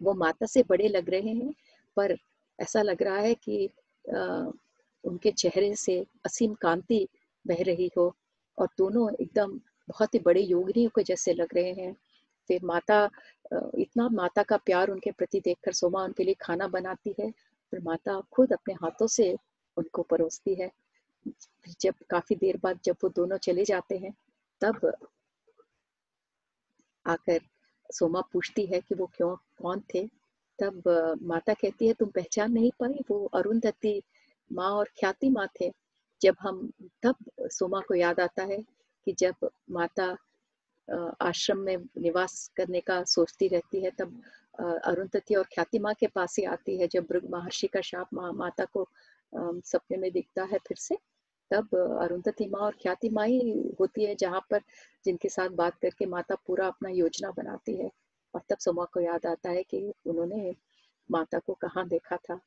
वो 0.02 0.14
माता 0.14 0.46
से 0.46 0.64
बड़े 0.68 0.88
लग 0.88 1.10
रहे 1.10 1.34
हैं 1.34 1.54
पर 1.96 2.16
ऐसा 2.58 2.82
लग 2.82 3.02
रहा 3.02 3.18
है 3.18 3.34
कि 3.34 3.66
आ, 4.14 4.50
उनके 5.04 5.30
चेहरे 5.30 5.74
से 5.76 6.04
असीम 6.26 6.54
कांति 6.54 7.06
बह 7.46 7.62
रही 7.62 7.90
हो 7.96 8.14
और 8.58 8.68
दोनों 8.78 9.10
एकदम 9.20 9.60
बहुत 9.88 10.14
ही 10.14 10.18
बड़े 10.18 10.40
योगिनियों 10.40 10.90
के 10.90 11.02
जैसे 11.02 11.32
लग 11.34 11.54
रहे 11.54 11.72
हैं। 11.72 11.96
फिर 12.48 12.64
माता 12.64 13.04
इतना 13.78 14.08
माता 14.08 14.42
का 14.42 14.56
प्यार 14.56 14.90
उनके 14.90 15.10
प्रति 15.12 15.40
देखकर 15.40 15.72
सोमा 15.72 16.02
उनके 16.04 16.24
लिए 16.24 16.34
खाना 16.40 16.68
बनाती 16.68 17.14
है, 17.20 17.30
फिर 17.72 17.80
माता 17.80 18.20
खुद 18.32 18.52
अपने 18.52 18.74
हाथों 18.74 19.06
से 19.06 19.34
उनको 19.76 20.02
परोसती 20.02 20.54
है। 20.54 20.70
जब, 21.80 21.94
काफ़ी 22.10 22.36
देर 22.36 22.56
बाद 22.62 22.80
जब 22.84 22.96
वो 23.04 23.08
दोनों 23.08 23.36
चले 23.38 23.64
जाते 23.64 23.98
हैं, 23.98 24.12
तब 24.60 24.92
आकर 27.06 27.40
सोमा 27.90 28.20
पूछती 28.32 28.64
है 28.66 28.80
कि 28.80 28.94
वो 28.94 29.06
क्यों, 29.16 29.34
कौन 29.62 29.82
थे? 29.94 30.06
तब 30.58 30.82
माता 31.22 31.54
कहती 31.54 31.86
है, 31.86 31.92
तुम 31.94 32.08
पहचान 32.10 32.52
नहीं 32.52 32.70
पाई, 32.80 33.00
वो 33.10 33.24
अरुंधति 33.34 34.02
माँ 34.50 34.70
और 34.70 34.88
ख्याति 35.00 35.30
माँ 35.30 35.46
थे। 35.60 35.70
जब 36.22 36.36
हम, 36.40 36.70
तब 37.02 37.16
सोमा 37.42 37.80
को 37.80 37.94
याद 37.94 38.20
आता 38.20 38.42
है 38.44 38.58
कि 39.06 39.12
जब 39.18 39.48
माता 39.70 40.16
आश्रम 40.88 41.58
में 41.58 41.76
निवास 41.76 42.50
करने 42.56 42.80
का 42.80 43.02
सोचती 43.06 43.48
रहती 43.48 43.82
है, 43.84 43.90
तब 43.90 44.20
अरुंधति 44.84 45.34
और 45.34 45.44
ख्याति 45.54 45.78
माँ 45.78 45.94
के 46.00 46.06
पास 46.06 46.36
ही 46.38 46.44
आती 46.46 46.76
है, 46.78 46.88
जब 46.88 47.20
महर्षि 47.30 47.66
का 47.66 47.80
शाप 47.82 48.14
माता 48.14 48.64
को 48.66 48.86
सपने 49.32 49.96
में 49.98 50.10
दिखता 50.12 50.44
है 50.44 50.58
फिर 50.68 50.76
से, 50.76 50.96
तब 51.50 51.74
अरुंधति 52.02 52.46
माँ 52.48 52.60
और 52.60 52.76
ख्याति 52.82 53.08
माँ 53.10 53.26
ही 53.26 53.52
होती 53.80 54.04
है 54.04 54.14
जहाँ 54.14 54.40
पर 54.50 54.60
जिनके 55.04 55.28
साथ 55.28 55.48
बात 55.56 55.78
करके 55.82 56.06
माता 56.06 56.34
पूरा 56.46 56.66
अपना 56.68 56.90
योजना 56.90 57.30
बनाती 57.36 57.76
है, 57.76 57.90
और 58.34 58.40
तब 58.50 58.58
सोमा 58.60 58.84
को 58.94 59.00
याद 59.00 59.26
आता 59.26 59.50
है 59.50 59.62
कि 59.62 59.92
उन्होंने 60.06 60.54
माता 61.10 61.38
को 61.38 61.54
कहाँ 61.62 61.86
देखा 61.88 62.16
था। 62.28 62.40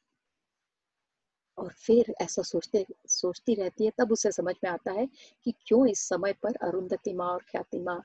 और 1.57 1.71
फिर 1.75 2.13
ऐसा 2.21 2.41
सोचते, 2.41 2.85
सोचती 3.09 3.53
रहती 3.55 3.85
है, 3.85 3.91
तब 3.99 4.11
उसे 4.11 4.31
समझ 4.31 4.55
में 4.63 4.69
आता 4.71 4.91
है 4.91 5.07
कि 5.45 5.53
क्यों 5.67 5.87
इस 5.87 6.07
समय 6.09 6.33
पर 6.43 6.55
अरुंधति 6.67 7.13
माँ 7.13 7.27
और 7.27 7.43
ख्याति 7.51 7.79
माँ 7.79 8.01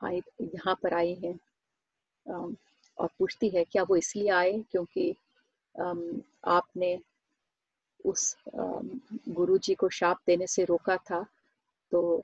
आए, 0.00 0.20
यहाँ 0.40 0.74
पर 0.82 0.94
आई 0.94 1.14
हैं 1.24 1.38
और 2.96 3.08
पूछती 3.18 3.48
है, 3.48 3.64
क्या 3.64 3.82
वो 3.82 3.96
इसलिए 3.96 4.28
आए 4.32 4.52
क्योंकि 4.70 5.14
आपने 6.48 6.98
उस 8.04 8.36
गुरु 8.54 9.58
जी 9.58 9.74
को 9.74 9.88
शाप 9.90 10.18
देने 10.26 10.46
से 10.46 10.64
रोका 10.64 10.96
था? 11.00 11.24
तो 11.92 12.22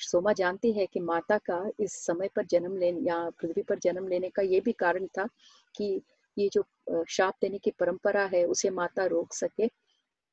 सोमा 0.00 0.32
जानती 0.32 0.72
है 0.72 0.86
कि 0.86 1.00
माता 1.00 1.36
का 1.40 1.62
इस 1.80 1.94
समय 2.06 2.28
पर 2.36 2.46
जन्म 2.46 2.76
लेने, 2.78 3.00
या 3.00 3.18
पृथ्वी 3.40 3.62
पर 3.62 3.78
जन्म 3.78 4.08
लेने 4.08 4.28
का 4.30 4.42
ये 4.44 4.60
भी 4.60 4.72
कारण 4.74 5.06
था 5.18 5.26
कि 5.74 6.00
ये 6.36 6.48
जो 6.52 6.64
शाप 7.08 7.34
देने 7.42 7.58
की 7.58 7.70
परंपरा 7.70 8.24
है, 8.26 8.44
उसे 8.46 8.70
माता 8.72 9.06
रोक 9.06 9.32
सके। 9.34 9.66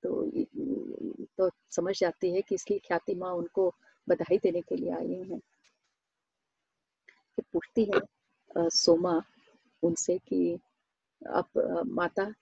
तो 0.03 0.31
तो 1.37 1.49
समझ 1.71 1.99
जाती 1.99 2.31
है 2.33 2.41
कि 2.41 2.55
इसलिए 2.55 2.79
ख्याति 2.87 3.15
माँ 3.15 3.31
उनको 3.33 3.73
बधाई 4.07 4.37
देने 4.43 4.61
के 4.61 4.75
लिए 4.75 4.91
आई 4.91 5.13
हैं। 5.13 5.39
फिर 7.37 7.45
पूछती 7.53 7.83
है 7.85 8.69
सोमा, 8.69 9.21
उनसे 9.83 10.17
कि 10.27 10.57
अब 11.21 11.83
माता, 11.87 12.33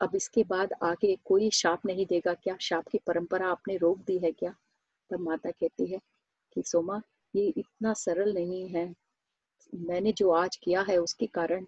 अब 0.00 0.14
इसके 0.14 0.44
बाद 0.44 0.72
आगे 0.82 1.16
कोई 1.24 1.50
शाप 1.50 1.86
नहीं 1.86 2.06
देगा 2.06 2.34
क्या? 2.34 2.56
शाप 2.60 2.88
की 2.88 2.98
परंपरा 3.06 3.48
आपने 3.50 3.76
रोक 3.76 3.98
दी 4.06 4.18
है 4.18 4.32
क्या? 4.32 4.54
तब 5.10 5.20
माता 5.20 5.50
कहती 5.50 5.86
है 5.86 6.00
कि, 6.52 6.62
सोमा, 6.62 7.00
ये 7.34 7.46
इतना 7.56 7.92
सरल 7.94 8.32
नहीं 8.34 8.68
है। 8.68 8.92
मैंने 9.74 10.12
जो 10.12 10.30
आज 10.30 10.56
किया 10.56 10.82
है 10.88 10.96
उसके 10.98 11.26
कारण 11.26 11.66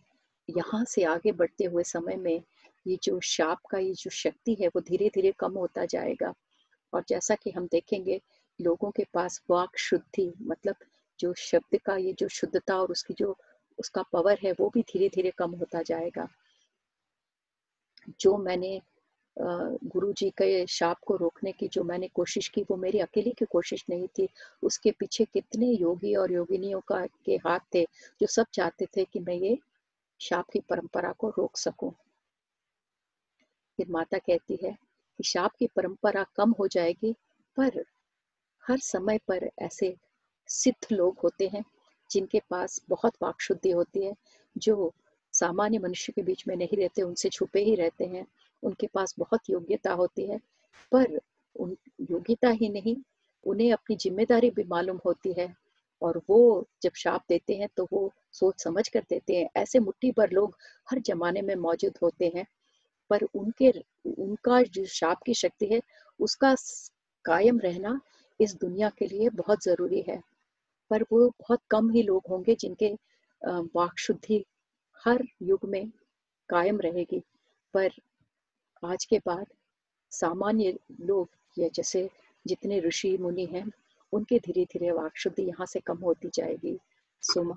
यहाँ 0.48 0.84
से 0.84 1.04
आगे 1.04 1.32
बढ़ते 1.32 1.64
हुए 1.64 1.82
समय 1.84 2.16
में 2.16 2.42
ये 2.86 2.98
जो 3.02 3.18
शाप 3.20 3.58
का 3.70 3.78
ये 3.78 3.92
जो 3.94 4.10
शक्ति 4.10 4.56
है 4.60 4.68
वो 4.68 4.80
धीरे 4.80 5.10
धीरे 5.14 5.32
कम 5.38 5.58
होता 5.58 5.84
जाएगा। 5.84 6.32
और 6.92 7.04
जैसा 7.08 7.34
कि 7.34 7.50
हम 7.50 7.66
देखेंगे, 7.72 8.20
लोगों 8.58 8.90
के 8.90 9.04
पास 9.14 9.40
वाक 9.50 9.76
शुद्धि 9.78 10.32
मतलब 10.42 10.76
जो 11.20 11.32
शब्द 11.38 11.78
का 11.84 11.96
ये 11.96 12.12
जो 12.12 12.28
शुद्धता 12.28 12.76
और 12.76 12.90
उसकी 12.90 13.14
जो, 13.14 13.36
उसका 13.78 14.02
पावर 14.12 14.38
है, 14.44 14.52
वो 14.52 14.70
भी 14.74 14.82
धीरे 14.82 15.08
धीरे 15.08 15.30
कम 15.38 15.50
होता 15.54 15.82
जाएगा। 15.82 16.28
जो 18.20 18.36
मैंने 18.36 18.80
गुरु 19.36 20.12
जी 20.12 20.28
के 20.30 20.66
शाप 20.66 20.98
को 21.06 21.16
रोकने 21.16 21.52
की 21.52 21.68
जो 21.68 21.82
मैंने 21.84 22.08
कोशिश 22.08 22.48
की, 22.48 22.62
वो 22.62 22.76
मेरी 22.76 22.98
अकेले 22.98 23.30
की 23.30 23.44
कोशिश 23.44 23.84
नहीं 23.90 24.06
थी। 24.18 24.28
उसके 24.62 24.90
पीछे 24.90 25.24
कितने 25.24 25.66
योगी 25.66 26.14
और 26.14 26.32
योगिनियों 26.32 26.80
का, 26.80 27.04
के 27.06 27.36
हाथ 27.46 27.60
थे, 27.74 27.84
जो 28.20 28.26
सब 28.26 28.46
चाहते 28.54 28.86
थे 28.96 29.04
कि 29.04 29.20
मैं 29.20 29.34
ये 29.34 29.58
शाप 30.20 30.50
की 30.52 30.60
परंपरा 30.60 31.12
को 31.12 31.28
रोक 31.28 31.56
सकूँ। 31.56 31.90
फिर 33.78 33.86
माता 33.90 34.18
कहती 34.18 34.58
है 34.64 34.72
कि 35.18 35.24
शाप 35.24 35.52
की 35.58 35.66
परंपरा 35.66 36.24
कम 36.36 36.50
हो 36.50 36.66
जाएगी, 36.68 37.12
पर 37.56 37.84
हर 38.64 38.78
समय 38.78 39.18
पर 39.28 39.50
ऐसे 39.58 39.94
सिद्ध 40.50 40.92
लोग 40.92 41.18
होते 41.24 41.48
हैं, 41.48 41.64
जिनके 42.10 42.40
पास 42.50 42.80
बहुत 42.88 43.14
वाकशुद्धि 43.22 43.70
होती 43.70 44.04
है, 44.04 44.14
जो 44.56 44.92
सामान्य 45.34 45.78
मनुष्य 45.78 46.12
के 46.12 46.22
बीच 46.22 46.44
में 46.48 46.56
नहीं 46.56 46.76
रहते, 46.76 47.02
उनसे 47.02 47.28
छुपे 47.28 47.60
ही 47.64 47.74
रहते 47.74 48.04
हैं, 48.04 48.26
उनके 48.62 48.86
पास 48.86 49.14
बहुत 49.18 49.50
योग्यता 49.50 49.92
होती 49.92 50.26
है, 50.26 50.38
पर 50.92 51.18
उन, 51.56 51.76
योग्यता 52.10 52.50
ही 52.50 52.68
नहीं, 52.68 52.96
उन्हें 53.46 53.72
अपनी 53.72 53.96
ज़िम्मेदारी 53.96 54.50
भी 54.50 54.64
मालूम 54.64 54.98
होती 55.06 55.32
है, 55.32 55.54
और 56.02 56.20
वो 56.30 56.66
जब 56.82 56.92
शाप 56.94 57.24
देते 57.28 57.54
हैं 57.54 57.68
तो 57.76 57.86
वो 57.92 58.10
सोच 58.32 58.62
समझ 58.62 58.88
कर 58.88 59.04
देते 59.10 59.36
हैं। 59.36 59.48
ऐसे 59.56 59.78
मुट्ठी 59.78 60.10
पर 60.12 60.30
लोग 60.30 60.56
हर 60.90 60.98
जमाने 61.00 61.42
में 61.42 61.54
मौजूद 61.56 61.98
होते 62.02 62.32
हैं, 62.36 62.46
पर 63.10 63.24
उनके, 63.34 63.70
उनका 64.18 64.62
जो 64.62 64.84
शाप 64.86 65.22
की 65.26 65.34
शक्ति 65.34 65.66
है, 65.66 65.80
उसका 66.20 66.54
कायम 67.24 67.58
रहना 67.60 68.00
इस 68.40 68.54
दुनिया 68.54 68.90
के 68.98 69.06
लिए 69.06 69.28
बहुत 69.30 69.64
ज़रूरी 69.64 70.00
है। 70.08 70.20
पर 70.90 71.02
वो 71.12 71.28
बहुत 71.40 71.60
कम 71.70 71.90
ही 71.90 72.02
लोग 72.02 72.26
होंगे 72.30 72.54
जिनके 72.60 72.92
वाक 73.76 73.98
शुद्धि 73.98 74.44
हर 75.04 75.24
युग 75.42 75.68
में 75.68 75.90
कायम 76.50 76.80
रहेगी। 76.80 77.22
पर 77.74 77.90
आज 78.82 79.04
के 79.04 79.18
बाद 79.18 79.46
सामान्य 80.12 80.78
लोग 81.00 81.28
या 81.58 81.68
जैसे 81.74 82.08
जितने 82.46 82.80
ऋषि 82.80 83.16
मुनि 83.18 83.44
हैं, 83.46 83.64
उनके 84.12 84.38
धीरे 84.38 84.64
धीरे 84.64 84.90
वाक 84.90 85.16
शुद्धि 85.16 85.42
यहाँ 85.42 85.66
से 85.66 85.80
कम 85.80 85.98
होती 85.98 86.30
जाएगी। 86.34 86.78
सोमा, 87.22 87.54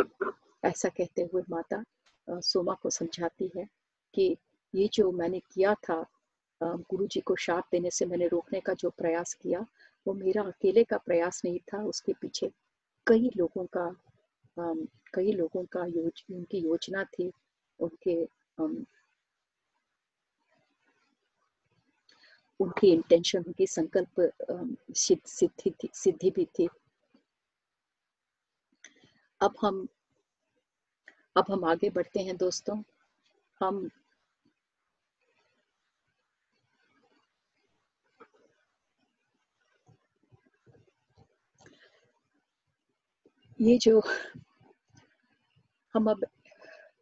ऐसा 0.63 0.89
कहते 0.89 1.29
हुए 1.33 1.41
माता 1.49 1.83
सोमा 2.27 2.73
को 2.73 2.89
समझाती 2.89 3.51
है 3.57 3.67
कि 4.13 4.35
ये 4.73 4.89
जो 4.93 5.11
मैंने 5.11 5.39
किया 5.53 5.73
था 5.73 6.05
गुरु 6.61 7.07
जी 7.07 7.19
को 7.19 7.35
शाप 7.35 7.67
देने 7.71 7.89
से 7.91 8.05
मैंने 8.05 8.27
रोकने 8.27 8.59
का 8.59 8.73
जो 8.73 8.89
प्रयास 8.89 9.33
किया, 9.33 9.65
वो 10.05 10.13
मेरा 10.13 10.43
अकेले 10.43 10.83
का 10.83 10.97
प्रयास 10.97 11.41
नहीं 11.45 11.59
था, 11.59 11.83
उसके 11.83 12.13
पीछे 12.21 12.51
कई 13.07 13.29
लोगों 13.37 13.65
का 13.77 13.85
कई 15.15 15.31
लोगों 15.31 15.63
का 15.65 15.85
योज, 15.85 16.23
उनकी 16.31 16.57
योजना 16.59 17.03
थी, 17.03 17.31
उनके 17.79 18.15
उनकी 22.59 22.91
इंटेंशन 22.93 23.43
उनकी 23.47 23.67
संकल्प 23.67 24.31
सिद्धि 24.95 25.89
सिद्धि 25.93 26.29
भी 26.31 26.45
थी। 26.59 26.67
अब 29.41 29.55
हम 29.61 29.87
अब 31.37 31.45
हम 31.51 31.63
आगे 31.65 31.89
बढ़ते 31.89 32.19
हैं 32.19 32.35
दोस्तों। 32.37 32.81
हम 33.61 33.89
ये 43.63 43.77
जो 43.77 44.01
हम 45.95 46.09
अब 46.11 46.25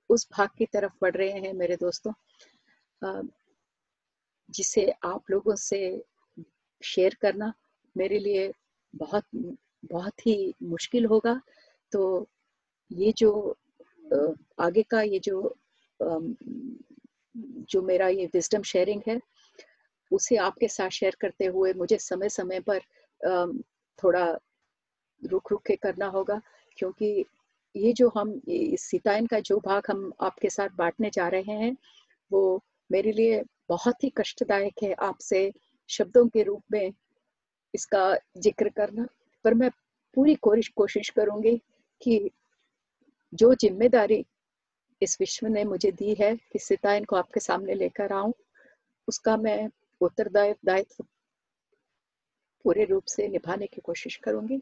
उस 0.10 0.28
भाग 0.32 0.50
की 0.58 0.66
तरफ़ 0.66 0.94
बढ़ 1.02 1.16
रहे 1.16 1.40
हैं 1.42 1.54
मेरे 1.54 1.76
दोस्तों 1.76 2.14
जिसे 4.50 4.86
आप 5.04 5.32
लोगों 5.32 5.56
से 5.56 5.80
शेयर 6.82 7.16
करना 7.22 7.52
मेरे 7.96 8.20
लिए 8.20 8.52
बहुत 8.94 9.26
बहुत 9.86 10.26
ही 10.28 10.54
मुश्किल 10.64 11.06
होगा। 11.06 11.40
तो 11.92 12.28
ये 12.92 13.14
जो 13.18 13.32
आगे 14.60 14.84
का 14.84 15.02
ये 15.02 15.20
जो 15.20 15.56
जो 16.00 17.82
मेरा 17.82 18.08
ये 18.10 18.26
विजडम 18.26 18.62
शेयरिंग 18.64 19.02
है, 19.08 19.20
उसे 20.12 20.36
आपके 20.38 20.68
साथ 20.68 20.90
शेयर 20.90 21.18
करते 21.22 21.46
हुए 21.46 21.74
मुझे 21.74 21.98
समय 21.98 22.30
समय 22.30 22.60
पर 22.70 22.80
थोड़ा 24.00 24.26
रुक 25.24 25.52
रुक 25.52 25.62
के 25.68 25.76
करना 25.76 26.08
होगा, 26.08 26.42
क्योंकि 26.78 27.26
ये 27.76 27.94
जो 27.94 28.10
हम 28.16 28.40
सीतायन 28.48 29.26
का 29.26 29.40
जो 29.40 29.58
भाग 29.66 29.84
हम 29.90 30.12
आपके 30.22 30.50
साथ 30.50 30.70
बांटने 30.78 31.10
जा 31.10 31.28
रहे 31.28 31.56
हैं, 31.56 31.76
वो 32.32 32.62
मेरे 32.90 33.12
लिए 33.12 33.44
बहुत 33.70 34.04
ही 34.04 34.12
कष्टदायक 34.18 34.84
है 34.84 34.94
आपसे 35.02 35.52
शब्दों 35.90 36.28
के 36.28 36.44
रूप 36.44 36.64
में 36.72 36.92
इसका 37.74 38.16
ज़िक्र 38.38 38.70
करना। 38.70 39.08
पर 39.46 39.54
मैं 39.54 39.70
पूरी 40.14 40.36
कोशिश 40.36 40.68
कोशिश 40.68 41.10
करूँगी 41.10 41.56
कि 42.02 42.30
जो 43.34 43.54
ज़िम्मेदारी 43.54 44.26
इस 45.02 45.18
विश्व 45.20 45.48
ने 45.48 45.64
मुझे 45.64 45.92
दी 45.92 46.16
है 46.20 46.36
कि 46.52 46.60
सीता 46.60 47.00
को 47.00 47.16
आपके 47.16 47.40
सामने 47.40 47.74
लेकर 47.74 48.14
आऊँ, 48.14 48.34
उसका 49.08 49.38
मैं 49.38 49.70
उत्तरदायित्व 50.02 51.04
पूरे 52.66 52.86
रूप 52.86 53.04
से 53.06 53.28
निभाने 53.28 53.68
की 53.68 53.82
कोशिश 53.82 54.16
करूँगी। 54.16 54.60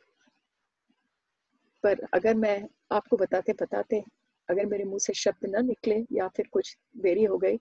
पर 1.83 2.05
अगर 2.13 2.35
मैं 2.35 2.57
आपको 2.91 3.17
बताते 3.17 3.53
बताते, 3.53 4.03
अगर 4.49 4.65
मेरे 4.65 4.83
मुँह 4.83 4.99
से 4.99 5.13
शब्द 5.13 5.49
न 5.55 5.65
निकले 5.65 6.03
या 6.11 6.27
फिर 6.27 6.47
कुछ 6.53 6.75
देरी 6.97 7.23
हो 7.23 7.37
गई 7.37 7.57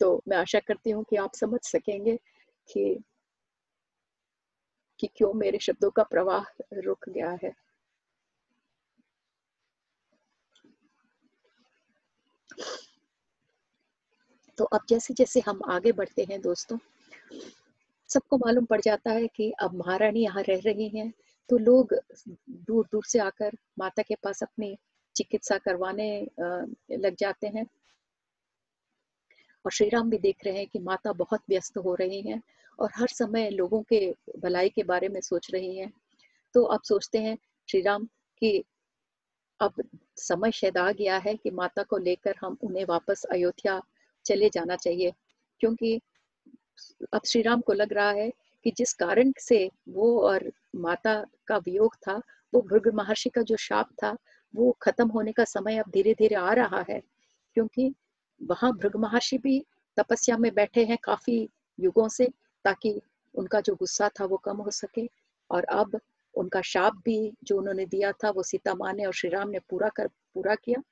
तो 0.00 0.22
मैं 0.28 0.36
आशा 0.36 0.58
करती 0.60 0.90
हूँ 0.90 1.04
कि 1.10 1.16
आप 1.16 1.34
समझ 1.34 1.60
सकेंगे 1.62 2.16
कि 2.68 3.04
कि 4.98 5.08
क्यों 5.16 5.32
मेरे 5.34 5.58
शब्दों 5.58 5.90
का 5.90 6.02
प्रवाह 6.02 6.44
रुक 6.74 7.08
गया 7.08 7.30
है। 7.42 7.52
तो 14.58 14.64
अब 14.64 14.80
जैसे 14.88 15.14
जैसे 15.14 15.40
हम 15.40 15.60
आगे 15.68 15.92
बढ़ते 15.92 16.26
हैं 16.30 16.40
दोस्तों, 16.40 16.78
सबको 18.10 18.36
मालूम 18.36 18.64
पड़ 18.64 18.80
जाता 18.80 19.12
है 19.12 19.26
कि 19.26 19.50
अब 19.62 19.74
महारानी 19.74 20.22
यहाँ 20.22 20.42
रह 20.42 20.60
रही 20.64 20.88
हैं। 20.88 21.12
तो 21.50 21.58
लोग 21.58 21.94
दूर 22.48 22.86
दूर 22.92 23.04
से 23.04 23.18
आकर 23.18 23.56
माता 23.78 24.02
के 24.02 24.14
पास 24.14 24.42
अपनी 24.42 24.76
चिकित्सा 25.16 25.58
करवाने 25.58 26.08
लग 26.92 27.16
जाते 27.18 27.46
हैं। 27.46 27.66
और 29.64 29.72
श्री 29.72 29.88
राम 29.88 30.10
भी 30.10 30.18
देख 30.18 30.44
रहे 30.44 30.58
हैं 30.58 30.66
कि 30.66 30.78
माता 30.78 31.12
बहुत 31.12 31.42
व्यस्त 31.48 31.78
हो 31.78 31.94
रही 31.94 32.20
हैं 32.22 32.40
और 32.78 32.90
हर 32.94 33.08
समय 33.08 33.50
लोगों 33.50 33.82
के 33.82 34.00
भलाई 34.38 34.68
के 34.68 34.82
बारे 34.82 35.08
में 35.08 35.20
सोच 35.20 35.50
रही 35.54 35.76
हैं। 35.78 35.92
तो 36.54 36.62
अब 36.64 36.82
सोचते 36.82 37.18
हैं 37.18 37.36
श्री 37.68 37.80
राम 37.82 38.04
कि 38.42 38.62
अब 39.60 39.82
समय 40.16 40.50
शायद 40.52 40.78
आ 40.78 40.90
गया 40.92 41.16
है 41.18 41.34
कि 41.36 41.50
माता 41.50 41.82
को 41.82 41.98
लेकर 41.98 42.34
हम 42.40 42.56
उन्हें 42.62 42.84
वापस 42.84 43.24
अयोध्या 43.32 43.80
चले 44.26 44.48
जाना 44.48 44.76
चाहिए। 44.76 45.12
क्योंकि 45.60 46.00
अब 47.14 47.20
श्री 47.26 47.42
राम 47.42 47.60
को 47.60 47.72
लग 47.72 47.92
रहा 47.92 48.10
है 48.10 48.30
कि 48.64 48.70
जिस 48.70 48.92
कारण 48.94 49.32
से 49.40 49.68
वो 49.88 50.18
और 50.20 50.50
माता 50.74 51.14
का 51.48 51.56
वियोग 51.56 51.94
था, 51.96 52.20
वो 52.52 52.62
भृग 52.62 52.88
महर्षि 52.94 53.30
का 53.30 53.42
जो 53.42 53.56
शाप 53.56 53.88
था, 54.02 54.16
वो 54.54 54.76
खत्म 54.82 55.08
होने 55.08 55.32
का 55.32 55.44
समय 55.44 55.78
अब 55.78 55.90
धीरे 55.90 56.14
धीरे 56.14 56.34
आ 56.34 56.52
रहा 56.52 56.84
है, 56.90 57.00
क्योंकि 57.56 57.92
वहाँ 58.40 58.72
भृग 58.72 58.96
महर्षि 58.96 59.38
भी 59.38 59.64
तपस्या 59.96 60.36
में 60.38 60.54
बैठे 60.54 60.84
हैं 60.84 60.98
काफ़ी 61.04 61.48
युगों 61.78 62.08
से, 62.08 62.26
ताकि 62.64 63.00
उनका 63.34 63.60
जो 63.60 63.74
गुस्सा 63.74 64.08
था 64.20 64.24
वो 64.24 64.36
कम 64.36 64.56
हो 64.56 64.70
सके, 64.70 65.08
और 65.50 65.64
अब 65.64 65.98
उनका 66.34 66.60
शाप 66.62 66.94
भी 67.04 67.32
जो 67.44 67.58
उन्होंने 67.58 67.86
दिया 67.86 68.12
था, 68.12 68.30
वो 68.30 68.42
सीता 68.42 68.74
माँ 68.74 68.92
ने 68.92 69.04
और 69.04 69.12
श्री 69.12 69.30
राम 69.30 69.48
ने 69.48 69.58
पूरा 69.70 69.88
कर, 69.88 70.06
पूरा 70.06 70.54
किया, 70.54 70.82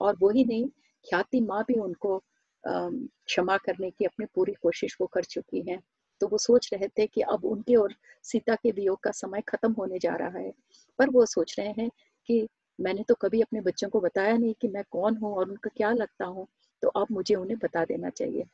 और 0.00 0.16
वही 0.22 0.44
नहीं, 0.44 0.68
ख्याति 1.04 1.40
माँ 1.40 1.62
भी 1.68 1.74
उनको 1.74 2.22
क्षमा 2.64 3.56
करने 3.56 3.90
की 3.90 4.04
अपनी 4.04 4.26
पूरी 4.34 4.52
कोशिश 4.52 4.96
वो 5.00 5.06
कर 5.06 5.24
चुकी 5.24 5.60
हैं। 5.70 5.80
तो 6.20 6.28
वो 6.28 6.38
सोच 6.38 6.68
रहे 6.72 6.88
थे 6.88 7.06
कि 7.06 7.20
अब 7.22 7.44
उनके 7.44 7.74
और 7.76 7.94
सीता 8.24 8.54
के 8.54 8.70
वियोग 8.70 9.00
का 9.02 9.10
समय 9.12 9.40
खत्म 9.48 9.72
होने 9.72 9.98
जा 9.98 10.14
रहा 10.16 10.38
है। 10.38 10.52
पर 10.98 11.10
वो 11.10 11.26
सोच 11.26 11.54
रहे 11.58 11.72
हैं 11.78 11.90
कि 12.28 12.46
मैंने 12.78 13.02
तो 13.08 13.14
कभी 13.14 13.40
अपने 13.42 13.60
बच्चों 13.60 13.88
को 13.88 14.00
बताया 14.00 14.36
नहीं 14.36 14.54
कि 14.60 14.68
मैं 14.68 14.82
कौन 14.90 15.16
हूँ 15.16 15.34
और 15.36 15.48
उनका 15.48 15.70
क्या 15.76 15.92
लगता 15.92 16.24
हूँ 16.26 16.46
तो 16.82 16.88
अब 16.90 17.06
मुझे 17.12 17.34
उन्हें 17.34 17.58
बता 17.58 17.84
देना 17.84 18.10
चाहिए। 18.10 18.44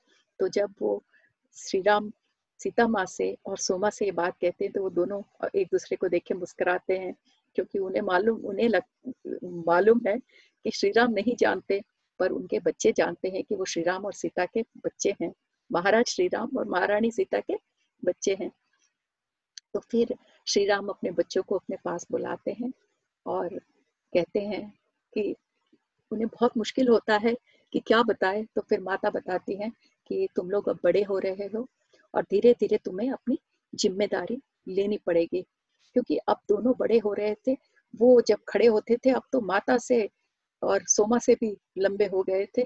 तो 0.41 0.49
जब 0.49 0.75
वो 0.83 1.03
श्री 1.57 1.81
राम 1.83 2.11
सीता 2.61 2.87
माँ 2.89 3.05
से 3.07 3.37
और 3.47 3.59
सोमा 3.59 3.91
से 3.91 4.05
ये 4.05 4.11
बात 4.13 4.37
कहते 4.41 4.65
हैं 4.65 4.73
तो 4.73 4.83
वो 4.83 4.91
दोनों 4.91 5.21
एक 5.55 5.69
दूसरे 5.73 5.97
को 5.97 6.09
देख 6.09 6.23
के 6.27 6.35
मुस्कुराते 6.35 6.99
हैं, 6.99 7.15
क्योंकि 7.57 7.79
उन्हें 7.79 8.03
मालूम, 8.03 8.41
उन्हें 8.41 8.69
लग, 8.69 8.83
मालूम 9.67 10.01
है 10.07 10.17
कि 10.19 10.71
श्री 10.71 10.91
राम 10.91 11.13
नहीं 11.13 11.35
जानते, 11.37 11.81
पर 12.21 12.31
उनके 12.31 12.59
बच्चे 12.61 12.93
जानते 12.93 13.29
हैं 13.29 13.43
कि 13.45 13.55
वो 13.55 13.65
श्री 13.65 13.83
राम 13.83 14.05
और 14.07 14.13
सीता 14.15 14.45
के 14.47 14.63
बच्चे 14.85 15.15
हैं। 15.23 15.33
महाराज 15.71 16.07
श्री 16.07 16.27
राम 16.29 16.57
और 16.59 16.69
महारानी 16.69 17.11
सीता 17.11 17.41
के 17.41 17.57
बच्चे 18.03 18.35
हैं। 18.41 18.51
तो 19.75 19.81
फिर 19.81 20.15
श्री 20.47 20.65
राम 20.67 20.89
अपने 20.89 21.11
बच्चों 21.11 21.43
को 21.43 21.55
अपने 21.55 21.77
पास 21.85 22.07
बुलाते 22.11 22.57
हैं 22.61 22.73
और 23.27 23.49
कहते 24.13 24.41
हैं 24.41 24.63
कि 25.13 25.35
उन्हें 26.13 26.29
बहुत 26.29 26.57
मुश्किल 26.57 26.89
होता 26.89 27.17
है 27.17 27.35
कि 27.73 27.81
क्या 27.81 28.03
बताए। 28.03 28.43
तो 28.55 28.61
फिर 28.61 28.81
माता 28.81 29.11
बताती 29.11 29.57
हैं 29.57 29.71
कि 30.07 30.29
तुम 30.37 30.51
लोग 30.51 30.69
अब 30.69 30.79
बड़े 30.85 31.03
हो 31.03 31.19
रहे 31.19 31.47
हो 31.55 31.67
और 32.15 32.23
धीरे 32.23 32.53
धीरे 32.61 32.79
तुम्हें 32.85 33.11
अपनी 33.13 33.39
ज़िम्मेदारी 33.73 34.41
लेनी 34.69 34.99
पड़ेगी। 34.99 35.43
क्योंकि 35.97 36.17
अब 36.29 36.41
दोनों 36.49 36.75
बड़े 36.79 36.99
हो 36.99 37.13
रहे 37.13 37.35
थे, 37.47 37.57
वो 37.95 38.21
जब 38.21 38.39
खड़े 38.49 38.67
होते 38.67 38.97
थे, 38.97 39.11
अब 39.11 39.23
तो 39.33 39.41
माता 39.41 39.77
से 39.79 40.09
और 40.63 40.85
सोमा 40.87 41.19
से 41.19 41.35
भी 41.35 41.57
लंबे 41.79 42.07
हो 42.07 42.23
गए 42.23 42.47
थे। 42.59 42.63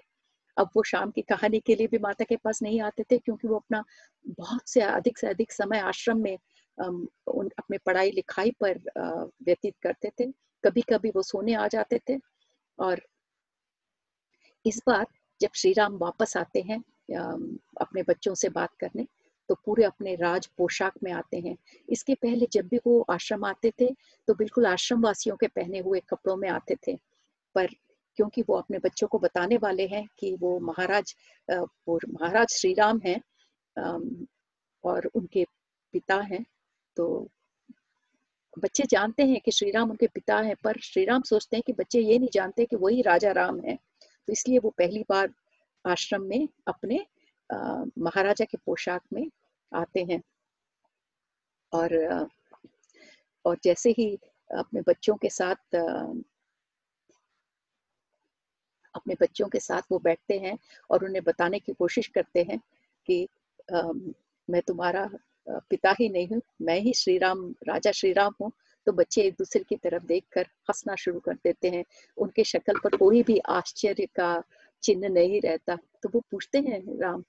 अब 0.59 0.71
वो 0.77 0.83
शाम 0.83 1.11
की 1.11 1.23
कहानी 1.25 1.61
के 1.67 1.75
लिए 1.75 1.87
भी 1.87 1.99
माता 1.99 2.25
के 2.25 2.37
पास 2.37 2.63
नहीं 2.63 2.81
आते 2.83 3.05
थे, 3.11 3.19
क्योंकि 3.19 3.49
वो 3.49 3.57
अपना 3.57 3.85
बहुत 4.39 4.69
से 4.69 4.81
अधिक 4.83 5.19
से 5.19 5.27
अधिक 5.29 5.53
समय 5.53 5.79
आश्रम 5.81 6.19
में 6.19 6.39
उन, 6.79 7.49
अपने 7.59 7.79
पढ़ाई 7.87 8.11
लिखाई 8.11 8.51
पर 8.61 8.79
व्यतीत 8.99 9.75
करते 9.83 10.11
थे। 10.21 10.31
कभी 10.65 10.83
कभी 10.91 11.11
वो 11.11 11.23
सोने 11.25 11.55
आ 11.55 11.67
जाते 11.69 12.01
थे 12.09 12.19
और 12.79 13.01
इस 14.65 14.83
बार 14.87 15.07
जब 15.41 15.51
श्री 15.55 15.73
राम 15.73 15.97
वापस 15.99 16.37
आते 16.37 16.61
हैं 16.61 16.83
अपने 17.81 18.03
बच्चों 18.03 18.35
से 18.35 18.49
बात 18.51 18.75
करने 18.81 19.07
तो 19.49 19.55
पूरे 19.65 19.85
अपने 19.85 20.15
राज 20.17 20.47
पोशाक 20.59 20.95
में 21.03 21.11
आते 21.13 21.39
हैं। 21.41 21.57
इसके 21.89 22.15
पहले 22.15 22.47
जब 22.53 22.67
भी 22.69 22.79
वो 22.87 23.01
आश्रम 23.11 23.45
आते 23.45 23.73
थे 23.81 23.89
तो 24.29 24.35
बिल्कुल 24.35 24.67
आश्रम 24.67 25.03
वासियों 25.03 25.37
के 25.37 25.47
पहने 25.49 25.79
हुए 25.81 26.01
कपड़ों 26.11 26.37
में 26.37 26.49
आते 26.51 26.77
थे। 26.87 26.97
पर 27.55 27.69
क्योंकि 28.19 28.43
वो 28.49 28.57
अपने 28.57 28.79
बच्चों 28.79 29.07
को 29.09 29.19
बताने 29.19 29.57
वाले 29.63 29.87
हैं 29.87 30.07
कि 30.19 30.35
वो 30.41 30.59
महाराज 30.61 31.15
वो 31.49 31.99
महाराज 32.13 32.49
श्री 32.51 32.73
राम 32.75 33.01
हैं 33.05 33.21
और 34.85 35.07
उनके 35.15 35.45
पिता 35.95 36.17
हैं। 36.23 36.45
तो 36.97 37.07
बच्चे 38.57 38.85
जानते 38.91 39.23
हैं 39.23 39.41
कि 39.41 39.51
श्री 39.51 39.71
राम 39.71 39.91
उनके 39.91 40.07
पिता 40.07 40.39
हैं, 40.39 40.55
पर 40.65 40.81
श्री 40.83 41.05
राम 41.05 41.23
सोचते 41.23 41.57
हैं 41.57 41.63
कि 41.67 41.73
बच्चे 41.73 42.01
ये 42.01 42.19
नहीं 42.19 42.29
जानते 42.33 42.65
कि 42.65 42.77
वही 42.77 43.03
राजा 43.03 43.33
राम 43.33 43.61
है। 43.61 43.77
तो 43.77 44.33
इसलिए 44.33 44.59
वो 44.59 44.71
पहली 44.79 45.05
बार 45.11 45.31
आश्रम 45.85 46.23
में 46.23 46.49
अपने 46.69 46.99
महाराजा 47.51 48.45
के 48.45 48.59
पोशाक 48.67 49.03
में 49.13 49.27
आते 49.73 50.05
हैं। 50.11 50.21
और 51.73 52.29
और 53.45 53.59
जैसे 53.65 53.91
ही 53.99 54.15
अपने 54.51 54.81
बच्चों 54.89 55.15
के 55.17 55.29
साथ 55.31 55.77
अपने 58.99 59.15
बच्चों 59.21 59.49
के 59.49 59.61
साथ 59.61 59.83
वो 59.93 59.99
बैठते 59.99 60.39
हैं 60.39 60.57
और 60.91 61.05
उन्हें 61.05 61.23
बताने 61.25 61.59
की 61.59 61.73
कोशिश 61.73 62.07
करते 62.15 62.43
हैं 62.51 62.59
कि 63.09 63.27
आ, 63.69 63.83
मैं 64.49 64.63
तुम्हारा 64.63 65.09
पिता 65.71 65.95
ही 66.01 66.09
नहीं 66.09 66.27
हूँ 66.29 66.41
मैं 66.63 66.79
ही 66.81 66.93
श्री 66.95 67.17
राम 67.19 67.49
राजा 67.69 67.91
श्री 67.93 68.13
राम 68.13 68.35
हूँ। 68.43 68.51
तो 68.87 68.93
बच्चे 68.93 69.23
एक 69.23 69.35
दूसरे 69.39 69.63
की 69.69 69.77
तरफ़ 69.77 70.05
देखकर 70.07 70.47
हंसना 70.69 70.95
शुरू 70.95 71.21
कर 71.21 71.35
देते 71.45 71.69
हैं। 71.71 71.85
उनके 72.19 72.45
शक्ल 72.45 72.79
पर 72.85 72.97
कोई 72.97 73.23
भी 73.23 73.39
आश्चर्य 73.49 74.07
का 74.17 74.31
चिन्ह 74.83 75.09
नहीं 75.09 75.41
रहता। 75.41 75.77
तो 76.03 76.09
वो 76.15 76.21
पूछते 76.31 76.59
हैं 76.69 76.81
राम 77.01 77.23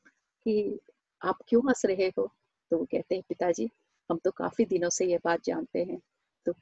कि 0.45 0.79
आप 1.21 1.39
क्यों 1.47 1.61
हंस 1.67 1.85
रहे 1.85 2.07
हो? 2.17 2.29
तो 2.71 2.77
वो 2.77 2.85
कहते 2.91 3.15
हैं 3.15 3.23
पिताजी 3.29 3.69
हम 4.09 4.19
तो 4.25 4.31
काफ़ी 4.31 4.65
दिनों 4.65 4.89
से 4.89 5.05
ये 5.05 5.19
बात 5.25 5.43
जानते 5.45 5.83
हैं। 5.83 5.99
तो 6.45 6.53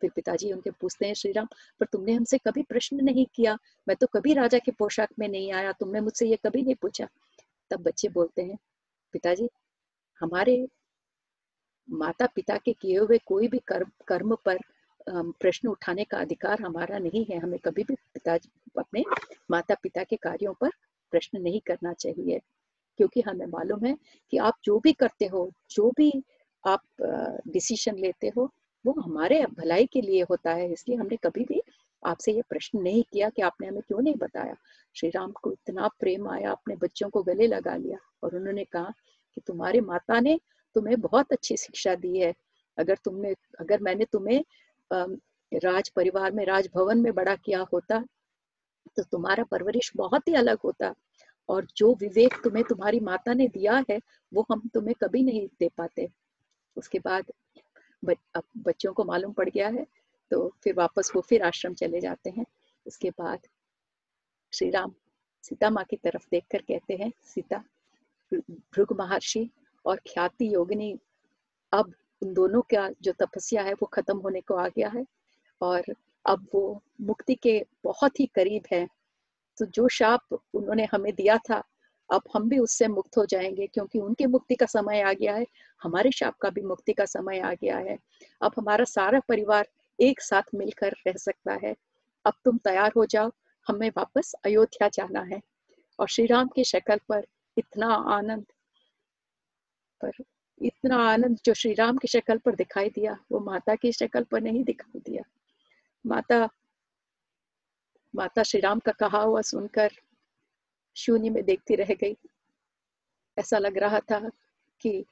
फिर 0.00 0.10
पिताजी 0.14 0.52
उनके 0.52 0.70
पूछते 0.70 1.06
हैं 1.06 1.14
श्री 1.14 1.32
राम 1.32 1.46
पर 1.80 1.86
तुमने 1.92 2.12
हमसे 2.12 2.38
कभी 2.38 2.62
प्रश्न 2.64 3.04
नहीं 3.04 3.26
किया? 3.34 3.56
मैं 3.86 3.96
तो 3.96 4.06
कभी 4.14 4.34
राजा 4.34 4.58
के 4.58 4.72
पोशाक 4.72 5.08
में 5.18 5.28
नहीं 5.28 5.52
आया, 5.52 5.72
तुमने 5.72 6.00
मुझसे 6.00 6.26
ये 6.28 6.38
कभी 6.46 6.62
नहीं 6.62 6.74
पूछा? 6.82 7.08
तब 7.70 7.82
बच्चे 7.82 8.08
बोलते 8.08 8.42
हैं, 8.42 8.58
पिताजी, 9.14 9.48
हमारे 10.20 10.66
माता 11.88 12.26
पिता 12.26 12.56
के 12.56 12.72
किए 12.72 12.98
हुए 12.98 13.18
कोई 13.26 13.48
भी 13.48 13.58
कर्म 13.68 13.90
कर्म 14.08 14.34
पर 14.44 14.58
प्रश्न 15.08 15.68
उठाने 15.68 16.04
का 16.04 16.18
अधिकार 16.18 16.60
हमारा 16.62 16.98
नहीं 16.98 17.24
है। 17.24 17.38
हमें 17.38 17.58
कभी 17.64 17.82
भी 17.84 17.94
पिताजी, 18.14 18.50
अपने 18.78 19.02
माता 19.50 19.74
पिता 19.82 20.02
के 20.04 20.16
कार्यों 20.18 20.52
पर 20.60 20.70
प्रश्न 21.12 21.40
नहीं 21.42 21.60
करना 21.66 21.92
चाहिए, 21.94 22.40
क्योंकि 22.98 23.20
हमें 23.20 23.46
मालूम 23.46 23.84
है 23.86 23.96
कि 24.32 24.36
आप 24.38 24.54
जो 24.64 24.78
भी 24.80 24.92
करते 24.94 25.26
हो, 25.26 25.50
जो 25.70 25.90
भी 25.96 26.12
आप 26.64 26.82
डिसीज़न 27.48 27.98
लेते 27.98 28.32
हो 28.36 28.50
वो 28.86 28.92
हमारे 29.00 29.44
भलाई 29.58 29.86
के 29.92 30.00
लिए 30.00 30.22
होता 30.30 30.52
है, 30.52 30.72
इसलिए 30.72 30.96
हमने 30.98 31.16
कभी 31.24 31.44
भी 31.44 31.62
आपसे 32.02 32.32
ये 32.32 32.42
प्रश्न 32.48 32.78
नहीं 32.80 33.02
किया 33.12 33.28
कि 33.30 33.42
आपने 33.42 33.66
हमें 33.66 33.82
क्यों 33.82 34.00
नहीं 34.00 34.14
बताया। 34.16 34.54
श्री 34.96 35.08
राम 35.10 35.32
को 35.32 35.52
इतना 35.52 35.88
प्रेम 36.00 36.28
आया, 36.30 36.50
अपने 36.50 36.76
बच्चों 36.76 37.08
को 37.10 37.22
गले 37.22 37.46
लगा 37.46 37.76
लिया 37.76 37.98
और 38.22 38.36
उन्होंने 38.36 38.64
कहा 38.64 38.92
कि 39.36 39.40
तुम्हारी 39.46 39.80
माता 39.82 40.20
ने 40.20 40.38
तुम्हें 40.76 41.00
बहुत 41.00 41.32
अच्छी 41.32 41.56
शिक्षा 41.56 41.94
दी 41.94 42.18
है। 42.18 42.32
अगर 42.78 42.96
तुमने, 43.04 43.34
अगर 43.60 43.80
मैंने 43.82 44.04
तुम्हें 44.12 44.42
राज 45.52 45.88
परिवार 45.88 46.32
में 46.32 46.44
राजभवन 46.46 46.98
में 46.98 47.12
बड़ा 47.14 47.34
किया 47.36 47.60
होता 47.72 48.04
तो 48.96 49.02
तुम्हारा 49.02 49.44
परवरिश 49.44 49.90
बहुत 49.96 50.28
ही 50.28 50.34
अलग 50.34 50.58
होता 50.64 50.92
और 51.48 51.66
जो 51.76 51.92
विवेक 51.94 52.34
तुम्हें 52.44 52.64
तुम्हारी 52.64 53.00
माता 53.00 53.34
ने 53.34 53.46
दिया 53.48 53.82
है, 53.90 53.98
वो 54.32 54.46
हम 54.50 54.62
तुम्हें 54.74 54.94
कभी 55.02 55.22
नहीं 55.22 55.46
दे 55.60 55.68
पाते। 55.78 56.08
उसके 56.76 56.98
बाद 56.98 57.32
बच्चों 58.02 58.92
को 58.92 59.04
मालूम 59.04 59.32
पड़ 59.32 59.48
गया 59.48 59.68
है 59.68 59.86
तो 60.30 60.48
फिर 60.64 60.74
वापस 60.74 61.10
वो 61.14 61.20
फिर 61.20 61.42
आश्रम 61.42 61.74
चले 61.74 62.00
जाते 62.00 62.30
हैं। 62.30 62.44
उसके 62.86 63.10
बाद 63.10 63.46
श्री 64.52 64.70
राम 64.70 64.92
सीता 65.44 65.70
माँ 65.70 65.84
की 65.84 65.96
तरफ़ 65.96 66.26
देखकर 66.30 66.62
कहते 66.62 66.94
हैं, 66.94 67.12
सीता 67.24 67.62
भृग 68.32 68.92
महर्षि 68.92 69.48
और 69.84 70.00
ख्याति 70.08 70.54
योगिनी, 70.54 70.98
अब 71.72 71.92
उन 72.22 72.32
दोनों 72.34 72.60
का 72.74 72.88
जो 73.02 73.12
तपस्या 73.12 73.62
है 73.62 73.72
वो 73.72 73.86
खत्म 73.86 74.18
होने 74.18 74.40
को 74.40 74.54
आ 74.54 74.66
गया 74.68 74.88
है 74.88 75.04
और 75.60 75.94
अब 76.24 76.46
वो 76.54 76.82
मुक्ति 77.00 77.34
के 77.34 77.64
बहुत 77.84 78.20
ही 78.20 78.26
करीब 78.26 78.62
है। 78.72 78.86
तो 79.58 79.66
जो 79.66 79.88
शाप 79.88 80.38
उन्होंने 80.54 80.88
हमें 80.92 81.12
दिया 81.14 81.36
था 81.38 81.62
अब 82.12 82.22
हम 82.34 82.48
भी 82.48 82.58
उससे 82.58 82.88
मुक्त 82.88 83.16
हो 83.16 83.26
जाएँगे, 83.26 83.66
क्योंकि 83.66 83.98
उनकी 83.98 84.26
मुक्ति 84.26 84.54
का 84.54 84.66
समय 84.66 85.00
आ 85.00 85.12
गया 85.12 85.34
है, 85.34 85.46
हमारे 85.82 86.10
शाप 86.10 86.36
का 86.36 86.50
भी 86.50 86.60
मुक्ति 86.60 86.92
का 86.92 87.04
समय 87.04 87.38
आ 87.38 87.52
गया 87.52 87.76
है। 87.78 87.98
अब 88.42 88.52
हमारा 88.56 88.84
सारा 88.84 89.20
परिवार 89.20 89.68
एक 90.00 90.20
साथ 90.20 90.42
मिलकर 90.54 90.92
रह 91.06 91.12
सकता 91.12 91.54
है। 91.54 91.74
अब 92.24 92.32
तुम 92.44 92.58
तैयार 92.58 92.92
हो 92.96 93.06
जाओ, 93.06 93.32
हमें 93.68 93.90
वापस 93.96 94.34
अयोध्या 94.44 94.88
जाना 94.88 95.20
है। 95.20 95.40
और 96.00 96.08
श्री 96.08 96.26
राम 96.26 96.48
की 96.48 96.64
शक्ल 96.64 97.00
पर 97.08 97.26
इतना 97.58 97.86
आनंद, 97.94 98.46
पर 100.04 100.10
इतना 100.62 100.96
आनंद 100.96 101.38
जो 101.44 101.54
श्री 101.54 101.74
राम 101.74 101.96
की 101.96 102.08
शक्ल 102.08 102.38
पर 102.38 102.54
दिखाई 102.54 102.90
दिया, 102.90 103.18
वो 103.32 103.40
माता 103.40 103.74
की 103.74 103.92
शक्ल 103.92 104.24
पर 104.24 104.40
नहीं 104.40 104.64
दिखाई 104.64 105.00
दिया। 105.00 105.22
माता 106.06 106.48
माता 108.14 108.42
श्री 108.42 108.60
राम 108.60 108.78
का 108.78 108.92
कहा 108.92 109.18
हुआ 109.18 109.40
सुनकर 109.40 109.90
शून्य 110.96 111.30
में 111.30 111.44
देखती 111.44 111.74
रह 111.74 111.94
गई। 111.94 112.16
ऐसा 113.38 113.58
लग 113.58 113.78
रहा 113.78 114.00
था 114.00 114.28
कि 114.80 115.04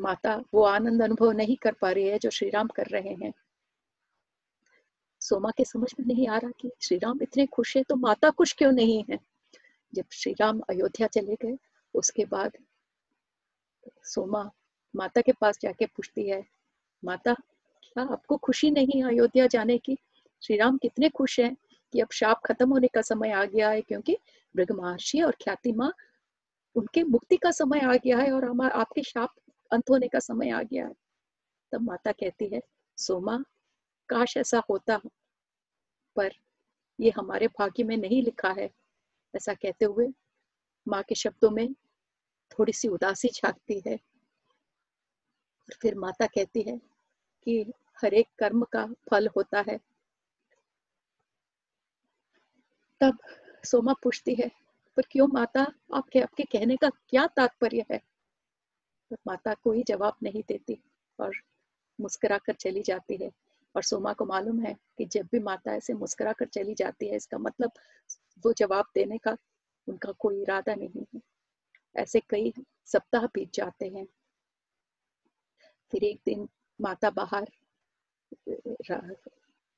माता 0.00 0.44
वो 0.54 0.62
आनंद 0.62 1.02
अनुभव 1.02 1.30
नहीं 1.30 1.56
कर 1.56 1.72
पा 1.72 1.90
रही 1.90 2.08
है 2.08 2.18
जो 2.18 2.30
श्री 2.30 2.50
राम 2.50 2.68
कर 2.68 2.86
रहे 2.86 3.14
हैं। 3.14 3.32
सोमा 5.20 5.50
के 5.50 5.64
समझ 5.64 5.94
में 6.00 6.06
नहीं 6.06 6.28
आ 6.28 6.38
रहा 6.38 6.50
कि 6.50 6.70
श्री 6.82 6.98
राम 6.98 7.18
इतने 7.22 7.46
खुश 7.46 7.76
है 7.76 7.82
तो 7.82 7.96
माता 7.96 8.30
खुश 8.30 8.52
क्यों 8.52 8.72
नहीं 8.72 9.04
है? 9.10 9.18
जब 9.94 10.04
श्री 10.12 10.32
राम 10.40 10.60
अयोध्या 10.60 11.06
चले 11.06 11.34
गए, 11.34 11.58
उसके 11.94 12.24
बाद 12.24 12.52
सोमा 14.02 14.50
माता 14.96 15.20
के 15.20 15.32
पास 15.32 15.58
जाके 15.62 15.86
पूछती 15.86 16.28
है, 16.28 16.46
माता, 17.04 17.34
क्या 17.82 18.04
आपको 18.04 18.36
खुशी 18.36 18.70
नहीं 18.70 19.04
अयोध्या 19.04 19.46
जाने 19.46 19.78
की? 19.78 19.98
श्री 20.42 20.56
राम 20.56 20.78
कितने 20.78 21.08
खुश 21.08 21.40
हैं? 21.40 21.56
कि 21.92 22.00
अब 22.00 22.08
शाप 22.12 22.40
खत्म 22.44 22.70
होने 22.70 22.86
का 22.86 23.00
समय 23.00 23.30
आ 23.30 23.44
गया 23.44 23.70
है 23.70 23.80
क्योंकि 23.80 24.18
मृग 24.56 24.72
महर्षि 24.72 25.20
और 25.20 25.32
ख्याति 25.32 25.72
माँ, 25.72 25.92
उनके 26.76 27.04
मुक्ति 27.04 27.36
का 27.36 27.50
समय 27.50 27.80
आ 27.80 27.94
गया 27.94 28.18
है 28.18 28.32
और 28.32 28.44
हमारा 28.44 28.74
आपके 28.74 29.02
शाप 29.02 29.34
अंत 29.72 29.90
होने 29.90 30.08
का 30.08 30.18
समय 30.18 30.50
आ 30.50 30.62
गया 30.62 30.86
है। 30.86 30.94
तब 31.72 31.80
माता 31.80 32.12
कहती 32.12 32.46
है, 32.46 32.60
सोमा, 32.96 33.44
काश 34.08 34.36
ऐसा 34.36 34.62
होता, 34.70 35.00
पर 36.16 36.30
ये 37.00 37.10
हमारे 37.10 37.46
भाग्य 37.46 37.84
में 37.84 37.96
नहीं 37.96 38.22
लिखा 38.22 38.48
है। 38.48 38.70
ऐसा 39.36 39.54
कहते 39.54 39.84
हुए 39.84 40.08
माँ 40.88 41.02
के 41.02 41.14
शब्दों 41.14 41.50
में 41.50 41.74
थोड़ी 42.50 42.72
सी 42.72 42.88
उदासी 42.88 43.28
झांकती 43.28 43.82
है। 43.86 43.94
और 45.68 45.74
फिर 45.82 45.94
माता 45.94 46.26
कहती 46.26 46.62
है 46.62 46.76
कि 47.44 47.72
हर 48.02 48.14
एक 48.14 48.28
कर्म 48.38 48.64
का 48.64 48.86
फल 49.10 49.28
होता 49.28 49.64
है। 49.68 49.78
तब 53.00 53.18
सोमा 53.64 53.92
पूछती 54.02 54.34
है 54.34 54.50
पर 54.96 55.02
क्यों 55.10 55.26
माता 55.28 55.66
आपके 55.94 56.20
आपके 56.20 56.42
कहने 56.42 56.76
का 56.76 56.88
क्या 57.08 57.26
तात्पर्य 57.26 57.84
है? 57.92 57.98
पर 59.10 59.16
माता 59.26 59.54
कोई 59.54 59.82
जवाब 59.82 60.16
नहीं 60.22 60.42
देती 60.48 60.78
और 61.18 61.36
मुस्कुरा 62.00 62.38
कर 62.38 62.52
चली 62.52 62.82
जाती 62.82 63.16
है। 63.16 63.30
और 63.74 63.82
सोमा 63.82 64.12
को 64.12 64.24
मालूम 64.24 64.60
है 64.60 64.74
कि 64.98 65.04
जब 65.04 65.28
भी 65.32 65.38
माता 65.38 65.74
ऐसे 65.74 65.94
मुस्कुरा 65.94 66.32
कर 66.32 66.46
चली 66.46 66.74
जाती 66.74 67.08
है 67.08 67.16
इसका 67.16 67.38
मतलब 67.38 67.70
वो 68.44 68.52
जवाब 68.52 68.84
देने 68.94 69.18
का 69.18 69.36
उनका 69.88 70.12
कोई 70.12 70.42
इरादा 70.42 70.74
नहीं 70.74 71.04
है। 71.14 71.20
ऐसे 71.96 72.20
कई 72.20 72.52
सप्ताह 72.86 73.26
बीत 73.26 73.52
जाते 73.54 73.88
हैं। 73.88 74.06
फिर 75.92 76.04
एक 76.04 76.20
दिन 76.26 76.48
माता 76.80 77.10
बाहर 77.10 77.46
रा, 78.90 79.00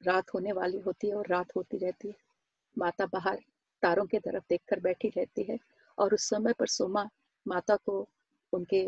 रात 0.02 0.34
होने 0.34 0.52
वाली 0.52 0.78
होती 0.78 1.08
है 1.08 1.14
और 1.14 1.26
रात 1.26 1.56
होती 1.56 1.78
रहती 1.78 2.08
है। 2.08 2.29
माता 2.78 3.06
बाहर 3.06 3.38
तारों 3.82 4.04
के 4.06 4.18
तरफ़ 4.18 4.44
देखकर 4.50 4.80
बैठी 4.80 5.08
रहती 5.08 5.42
है 5.42 5.58
और 5.98 6.14
उस 6.14 6.28
समय 6.28 6.52
पर 6.52 6.66
सोमा 6.66 7.08
माता 7.46 7.76
को 7.76 8.06
उनके 8.52 8.82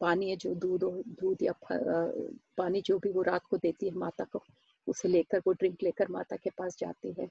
पानी 0.00 0.30
है 0.30 0.36
जो 0.36 0.54
दूध 0.54 0.84
दूध 1.20 1.42
या 1.42 1.52
पानी 2.58 2.80
जो 2.80 2.98
भी 2.98 3.10
वो 3.10 3.22
रात 3.22 3.46
को 3.50 3.56
देती 3.56 3.86
है 3.86 3.92
माता 3.94 4.24
को, 4.24 4.42
उसे 4.86 5.08
लेकर, 5.08 5.42
वो 5.46 5.52
ड्रिंक 5.52 5.82
लेकर 5.82 6.08
माता 6.08 6.36
के 6.36 6.50
पास 6.50 6.76
जाती 6.78 7.14
है। 7.18 7.28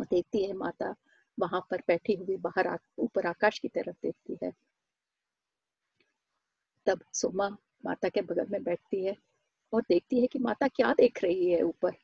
देखती 0.00 0.44
है 0.44 0.52
माता 0.52 0.94
वहाँ 1.38 1.60
पर 1.70 1.82
बैठी 1.88 2.14
हुई 2.14 2.36
बाहर 2.36 2.78
ऊपर 2.98 3.26
आकाश 3.26 3.58
की 3.58 3.68
तरफ़ 3.68 3.96
देखती 4.02 4.38
है। 4.42 4.52
तब 6.86 7.00
सोमा 7.12 7.48
माता 7.84 8.08
के 8.08 8.22
बगल 8.22 8.46
में 8.50 8.62
बैठती 8.62 9.04
है 9.04 9.16
और 9.72 9.82
देखती 9.88 10.20
है 10.20 10.26
कि 10.26 10.38
माता 10.38 10.68
क्या 10.68 10.92
देख 10.92 11.22
रही 11.24 11.50
है 11.50 11.62
ऊपर। 11.62 11.96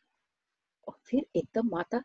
और 0.89 0.95
फिर 1.05 1.27
एकदम 1.37 1.69
माता 1.69 2.03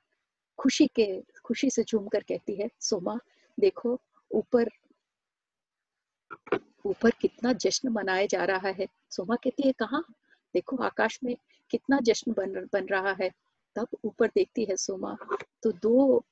खुशी 0.59 0.88
के, 0.88 1.21
खुशी 1.43 1.69
से 1.69 1.84
झूम 1.84 2.07
कर 2.07 2.23
कहती 2.23 2.55
है 2.55 2.69
सोमा 2.79 3.17
देखो, 3.57 3.99
ऊपर 4.32 4.69
ऊपर 6.86 7.09
कितना 7.21 7.53
जश्न 7.53 7.89
मनाया 7.89 8.25
जा 8.25 8.43
रहा 8.45 8.69
है। 8.69 8.88
सोमा 9.11 9.36
कहती 9.36 9.63
है, 9.63 9.71
कहा? 9.71 10.01
देखो, 10.53 10.77
आकाश 10.77 11.19
में 11.23 11.36
कितना 11.71 11.99
जश्न 12.03 12.34
बन 12.34 12.53
बन 12.73 12.86
रहा 12.86 13.15
है। 13.21 13.29
तब 13.75 13.88
ऊपर 14.05 14.27
देखती 14.27 14.65
है 14.65 14.75
सोमा 14.75 15.15
तो 15.63 15.71
दो 15.71 16.23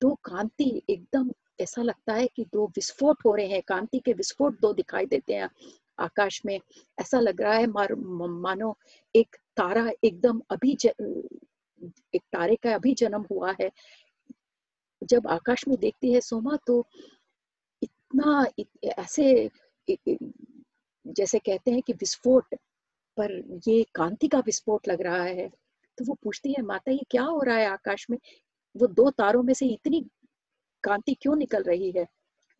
दो 0.00 0.14
कांति 0.24 0.82
एकदम 0.90 1.30
ऐसा 1.60 1.82
लगता 1.82 2.14
है 2.14 2.26
कि 2.26 2.44
दो 2.52 2.66
विस्फोट 2.66 3.24
हो 3.24 3.34
रहे 3.34 3.46
हैं। 3.46 3.62
कांति 3.62 3.98
के 3.98 4.12
विस्फोट 4.12 4.60
दो 4.60 4.72
दिखाई 4.72 5.06
देते 5.06 5.34
हैं 5.34 5.48
आकाश 5.98 6.40
में। 6.46 6.58
ऐसा 6.98 7.20
लग 7.20 7.40
रहा 7.40 7.54
है 7.54 7.66
मानो 7.66 8.76
एक 9.16 9.36
तारा 9.56 9.90
एकदम 10.04 10.40
अभी 10.50 10.76
एक 12.14 12.22
तारे 12.32 12.56
का 12.56 12.74
अभी 12.74 12.94
जन्म 12.94 13.24
हुआ 13.30 13.54
है। 13.60 13.70
जब 15.02 15.26
आकाश 15.26 15.66
में 15.68 15.78
देखती 15.80 16.12
है 16.12 16.20
सोमा 16.20 16.56
तो 16.66 16.84
इतना 17.82 18.44
इत, 18.58 18.68
ऐसे 18.84 19.50
जैसे 21.06 21.38
कहते 21.38 21.70
हैं 21.70 21.82
कि 21.82 21.92
विस्फोट 21.92 22.54
पर 23.16 23.32
ये 23.68 23.84
कांति 23.94 24.28
का 24.28 24.38
विस्फोट 24.38 24.88
लग 24.88 25.02
रहा 25.02 25.22
है। 25.22 25.48
तो 25.98 26.04
वो 26.04 26.14
पूछती 26.22 26.52
है 26.52 26.62
माता 26.62 26.92
ये 26.92 27.04
क्या 27.10 27.22
हो 27.22 27.40
रहा 27.42 27.56
है 27.56 27.66
आकाश 27.66 28.06
में? 28.10 28.18
वो 28.76 28.86
दो 28.86 29.10
तारों 29.10 29.42
में 29.42 29.54
से 29.54 29.66
इतनी 29.66 30.00
कांति 30.84 31.14
क्यों 31.14 31.36
निकल 31.36 31.62
रही 31.62 31.90
है? 31.90 32.06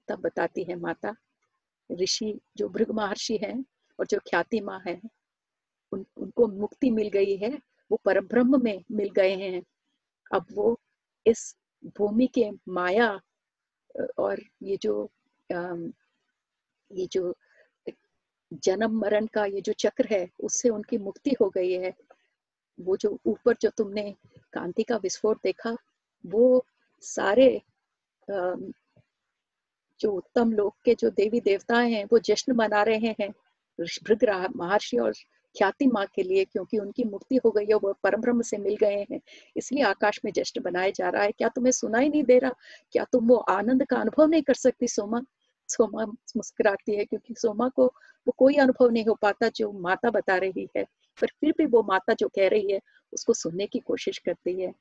तब 0.08 0.20
बताती 0.20 0.64
है 0.64 0.76
माता 0.76 1.14
ऋषि 1.90 2.38
जो 2.56 2.68
भृग 2.68 2.90
महर्षि 2.90 3.36
हैं 3.42 3.64
और 3.98 4.06
जो 4.06 4.18
ख्याति 4.18 4.60
माँ 4.60 4.80
है 4.86 5.00
उन, 5.92 6.04
उनको 6.16 6.46
मुक्ति 6.48 6.90
मिल 6.90 7.08
गई 7.08 7.36
है। 7.36 7.50
वो 7.90 8.00
परब्रह्म 8.04 8.62
में 8.64 8.84
मिल 8.92 9.10
गए 9.10 9.34
हैं। 9.36 9.62
अब 10.34 10.46
वो 10.52 10.78
इस 11.26 11.56
भूमि 11.98 12.26
के 12.26 12.50
माया 12.68 13.08
और 14.18 14.40
ये 14.62 14.76
जो 14.76 15.10
ये 15.50 17.06
जो 17.06 17.34
जन्म 18.52 18.98
मरण 19.00 19.26
का 19.26 19.44
ये 19.44 19.60
जो 19.60 19.72
चक्र 19.72 20.06
है, 20.10 20.28
उससे 20.40 20.68
उनकी 20.68 20.98
मुक्ति 20.98 21.34
हो 21.40 21.48
गई 21.50 21.72
है। 21.72 21.92
वो 22.78 22.96
जो 22.96 23.18
ऊपर 23.26 23.56
जो 23.62 23.70
तुमने 23.70 24.14
कांति 24.52 24.82
का 24.82 24.96
विस्फोट 24.96 25.38
देखा, 25.44 25.76
वो 26.24 26.64
सारे 27.02 27.62
जो 30.00 30.12
उत्तम 30.12 30.52
लोक 30.52 30.76
के 30.84 30.94
जो 30.94 31.10
देवी 31.10 31.40
देवता 31.40 31.78
हैं, 31.78 32.04
वो 32.04 32.18
जश्न 32.18 32.52
मना 32.52 32.82
रहे 32.82 33.14
हैं। 33.20 33.28
महर्षि 34.56 34.98
और 34.98 35.12
ख्याति 35.56 35.86
माँ 35.86 36.04
के 36.14 36.22
लिए, 36.22 36.44
क्योंकि 36.44 36.78
उनकी 36.78 37.04
मुक्ति 37.04 37.36
हो 37.44 37.50
गई 37.50 37.64
है, 37.64 37.74
वो 37.74 37.92
परम 38.04 38.20
ब्रह्म 38.20 38.42
से 38.42 38.58
मिल 38.58 38.76
गए 38.76 39.06
हैं। 39.10 39.20
इसलिए 39.56 39.82
आकाश 39.84 40.20
में 40.24 40.32
जश्न 40.32 40.62
बनाया 40.62 40.90
जा 40.90 41.08
रहा 41.08 41.22
है। 41.22 41.32
क्या 41.32 41.48
तुम्हें 41.48 41.72
सुनाई 41.72 42.08
नहीं 42.08 42.22
दे 42.24 42.38
रहा? 42.38 42.52
क्या 42.92 43.04
तुम 43.12 43.28
वो 43.28 43.36
आनंद 43.36 43.84
का 43.84 43.96
अनुभव 43.96 44.26
नहीं 44.26 44.42
कर 44.42 44.54
सकती 44.54 44.88
सोमा? 44.88 45.22
सोमा 45.68 46.04
मुस्कुराती 46.36 46.94
है, 46.96 47.04
क्योंकि 47.04 47.34
सोमा 47.34 47.68
को 47.68 47.86
वो 48.26 48.34
कोई 48.38 48.54
अनुभव 48.54 48.90
नहीं 48.90 49.04
हो 49.04 49.14
पाता 49.22 49.48
जो 49.48 49.70
माता 49.72 50.10
बता 50.10 50.36
रही 50.36 50.68
है। 50.76 50.84
पर 51.18 51.26
फिर 51.40 51.54
भी 51.58 51.66
वो 51.66 51.82
माता 51.82 52.14
जो 52.14 52.28
कह 52.28 52.48
रही 52.48 52.72
है, 52.72 52.80
उसको 53.12 53.32
सुनने 53.34 53.66
की 53.66 53.78
कोशिश 53.78 54.18
करती 54.18 54.60
है। 54.60 54.72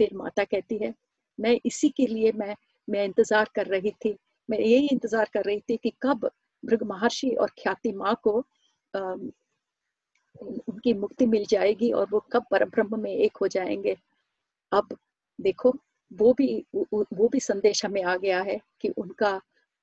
फिर 0.00 0.10
माता 0.14 0.44
कहती 0.44 0.78
है, 0.78 0.94
मैं 1.38 1.58
इसी 1.64 1.88
के 1.88 2.06
लिए 2.06 2.32
मैं 2.32 2.54
मैं 2.88 3.04
इंतज़ार 3.04 3.50
कर 3.54 3.66
रही 3.66 3.90
थी। 4.04 4.16
मैं 4.48 4.58
यही 4.58 4.88
इंतज़ार 4.92 5.30
कर 5.34 5.44
रही 5.44 5.60
थी 5.60 5.76
कि 5.76 5.92
कब 6.02 6.30
भृग 6.62 6.82
महर्षि 6.82 7.30
और 7.30 7.50
ख्याति 7.58 7.92
माँ 7.92 8.14
को 8.24 8.38
उनकी 10.42 10.94
मुक्ति 10.94 11.26
मिल 11.26 11.44
जाएगी 11.50 11.90
और 11.92 12.06
वो 12.10 12.20
कब 12.32 12.44
पर 12.50 12.64
ब्रह्म 12.64 13.00
में 13.02 13.10
एक 13.10 13.36
हो 13.40 13.48
जाएँगे। 13.48 13.96
अब 14.72 14.96
देखो, 15.38 15.74
वो 16.12 16.32
भी 16.32 16.64
वो 16.74 17.28
भी 17.28 17.40
संदेश 17.40 17.84
हमें 17.84 18.02
आ 18.04 18.16
गया 18.16 18.40
है 18.42 18.58
कि 18.80 18.88
उनका 18.88 19.40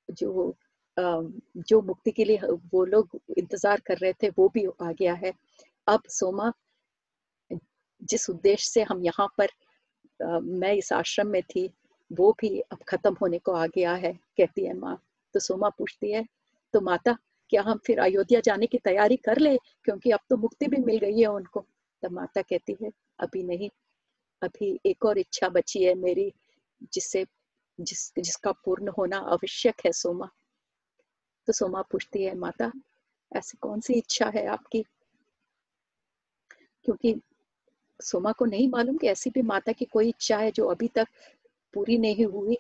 जो 0.10 0.54
जो 0.98 1.82
मुक्ति 1.82 2.12
के 2.12 2.24
लिए 2.26 2.40
वो 2.74 2.84
लोग 2.86 3.20
इंतज़ार 3.38 3.82
कर 3.88 3.98
रहे 3.98 4.14
थे, 4.14 4.30
वो 4.30 4.48
भी 4.50 4.66
आ 4.82 4.92
गया 4.92 5.14
है। 5.14 5.34
अब 5.88 6.02
सोमा, 6.10 6.52
जिस 8.02 8.30
उद्देश्य 8.30 8.70
से 8.72 8.84
हम 8.84 9.04
यहाँ 9.06 9.28
पर 9.38 9.50
मैं 10.42 10.74
इस 10.74 10.92
आश्रम 10.94 11.28
में 11.28 11.42
थी, 11.46 11.70
वो 12.12 12.32
भी 12.42 12.60
अब 12.62 12.84
खत्म 12.88 13.16
होने 13.22 13.40
को 13.40 13.52
आ 13.52 13.66
गया 13.68 13.94
है, 13.96 14.14
कहती 14.38 14.66
है 14.66 14.74
माँ। 14.74 14.98
तो 15.36 15.40
सोमा 15.40 15.70
पूछती 15.70 16.12
है 16.12 16.26
तो 16.74 16.82
माता 16.82 17.18
क्या 17.54 17.62
हम 17.62 17.78
फिर 17.78 18.00
अयोध्या 18.00 18.40
जाने 18.40 18.66
की 18.66 18.78
तैयारी 18.78 19.16
कर 19.16 19.38
ले, 19.38 19.58
क्योंकि 19.58 20.12
अब 20.12 20.20
तो 20.30 20.38
मुक्ति 20.38 20.68
भी 20.68 20.78
मिल 20.78 20.98
गई 20.98 21.20
है 21.20 21.28
उनको। 21.28 21.66
तब 22.04 22.12
माता 22.12 22.42
कहती 22.42 22.78
है, 22.82 22.92
अभी 23.20 23.44
नहीं, 23.44 23.70
अभी 24.42 24.80
एक 24.86 25.06
और 25.06 25.18
इच्छा 25.18 25.50
बची 25.50 25.84
है 25.84 25.94
मेरी, 25.96 26.34
जिससे, 26.94 27.26
जिस, 27.82 28.14
जिसका 28.20 28.52
पूर्ण 28.52 28.88
होना 28.88 29.18
आवश्यक 29.18 29.76
है 29.86 29.92
सोमा। 29.92 30.30
तो 31.48 31.54
सोमा 31.54 31.82
पूछती 31.82 32.24
है, 32.24 32.36
माता, 32.36 32.72
ऐसी 33.36 33.58
कौन 33.62 33.80
सी 33.80 33.94
इच्छा 33.94 34.30
है 34.30 34.48
आपकी? 34.48 34.86
क्योंकि 36.84 37.22
सोमा 38.02 38.32
को 38.32 38.46
नहीं 38.46 38.70
मालूम 38.70 38.98
कि 38.98 39.08
ऐसी 39.08 39.30
भी 39.30 39.42
माता 39.42 39.72
की 39.72 39.86
कोई 39.86 40.10
इच्छा 40.10 40.38
है 40.38 40.52
जो 40.52 40.68
अभी 40.68 40.88
तक 40.88 41.08
पूरी 41.74 41.98
नहीं 41.98 42.26
हुई, 42.26 42.56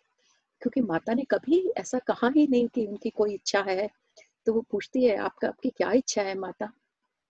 क्योंकि 0.61 0.81
माता 0.81 1.13
ने 1.13 1.23
कभी 1.23 1.69
ऐसा 1.77 1.99
कहा 1.99 2.29
ही 2.35 2.47
नहीं 2.47 2.67
कि 2.67 2.85
उनकी 2.85 3.09
कोई 3.09 3.33
इच्छा 3.33 3.61
है। 3.61 4.02
तो 4.47 4.53
वो 4.53 4.61
पूछती 4.71 5.03
है, 5.05 5.15
आपका, 5.17 5.47
आपकी 5.47 5.69
क्या 5.69 5.91
इच्छा 5.91 6.21
है 6.21 6.35
माता? 6.35 6.71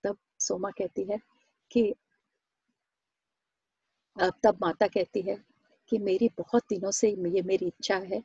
तब 0.04 0.18
सोमा 0.40 0.70
कहती 0.70 1.04
है 1.04 1.20
कि 1.72 1.94
तब 4.44 4.58
माता 4.62 4.88
कहती 4.88 5.22
है 5.22 5.38
कि 5.90 5.98
मेरी 6.00 6.30
बहुत 6.38 6.64
दिनों 6.70 6.92
से 6.92 7.10
ये 7.10 7.42
मेरी 7.42 7.66
इच्छा 7.66 7.96
है 7.96 8.22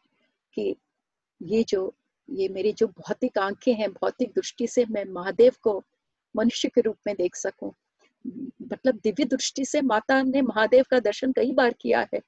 कि 0.57 0.75
ये 1.41 1.63
जो, 1.65 1.95
ये 2.29 2.49
मेरी 2.49 2.73
जो 2.73 2.87
भौतिक 2.87 3.39
आँखें 3.39 3.73
हैं, 3.75 3.91
भौतिक 3.93 4.33
दृष्टि 4.35 4.67
से 4.67 4.85
मैं 4.91 5.05
महादेव 5.05 5.55
को 5.63 5.83
मनुष्य 6.35 6.69
के 6.69 6.81
रूप 6.81 6.97
में 7.07 7.15
देख 7.17 7.37
सकूँ। 7.37 7.73
मतलब 8.73 8.99
दिव्य 9.05 9.25
दृष्टि 9.25 9.65
से 9.65 9.81
माता 9.83 10.23
ने 10.23 10.43
महादेव 10.43 10.85
का 10.91 10.99
दर्शन 11.01 11.33
कई 11.33 11.53
बार 11.53 11.75
किया 11.81 12.07
है, 12.15 12.21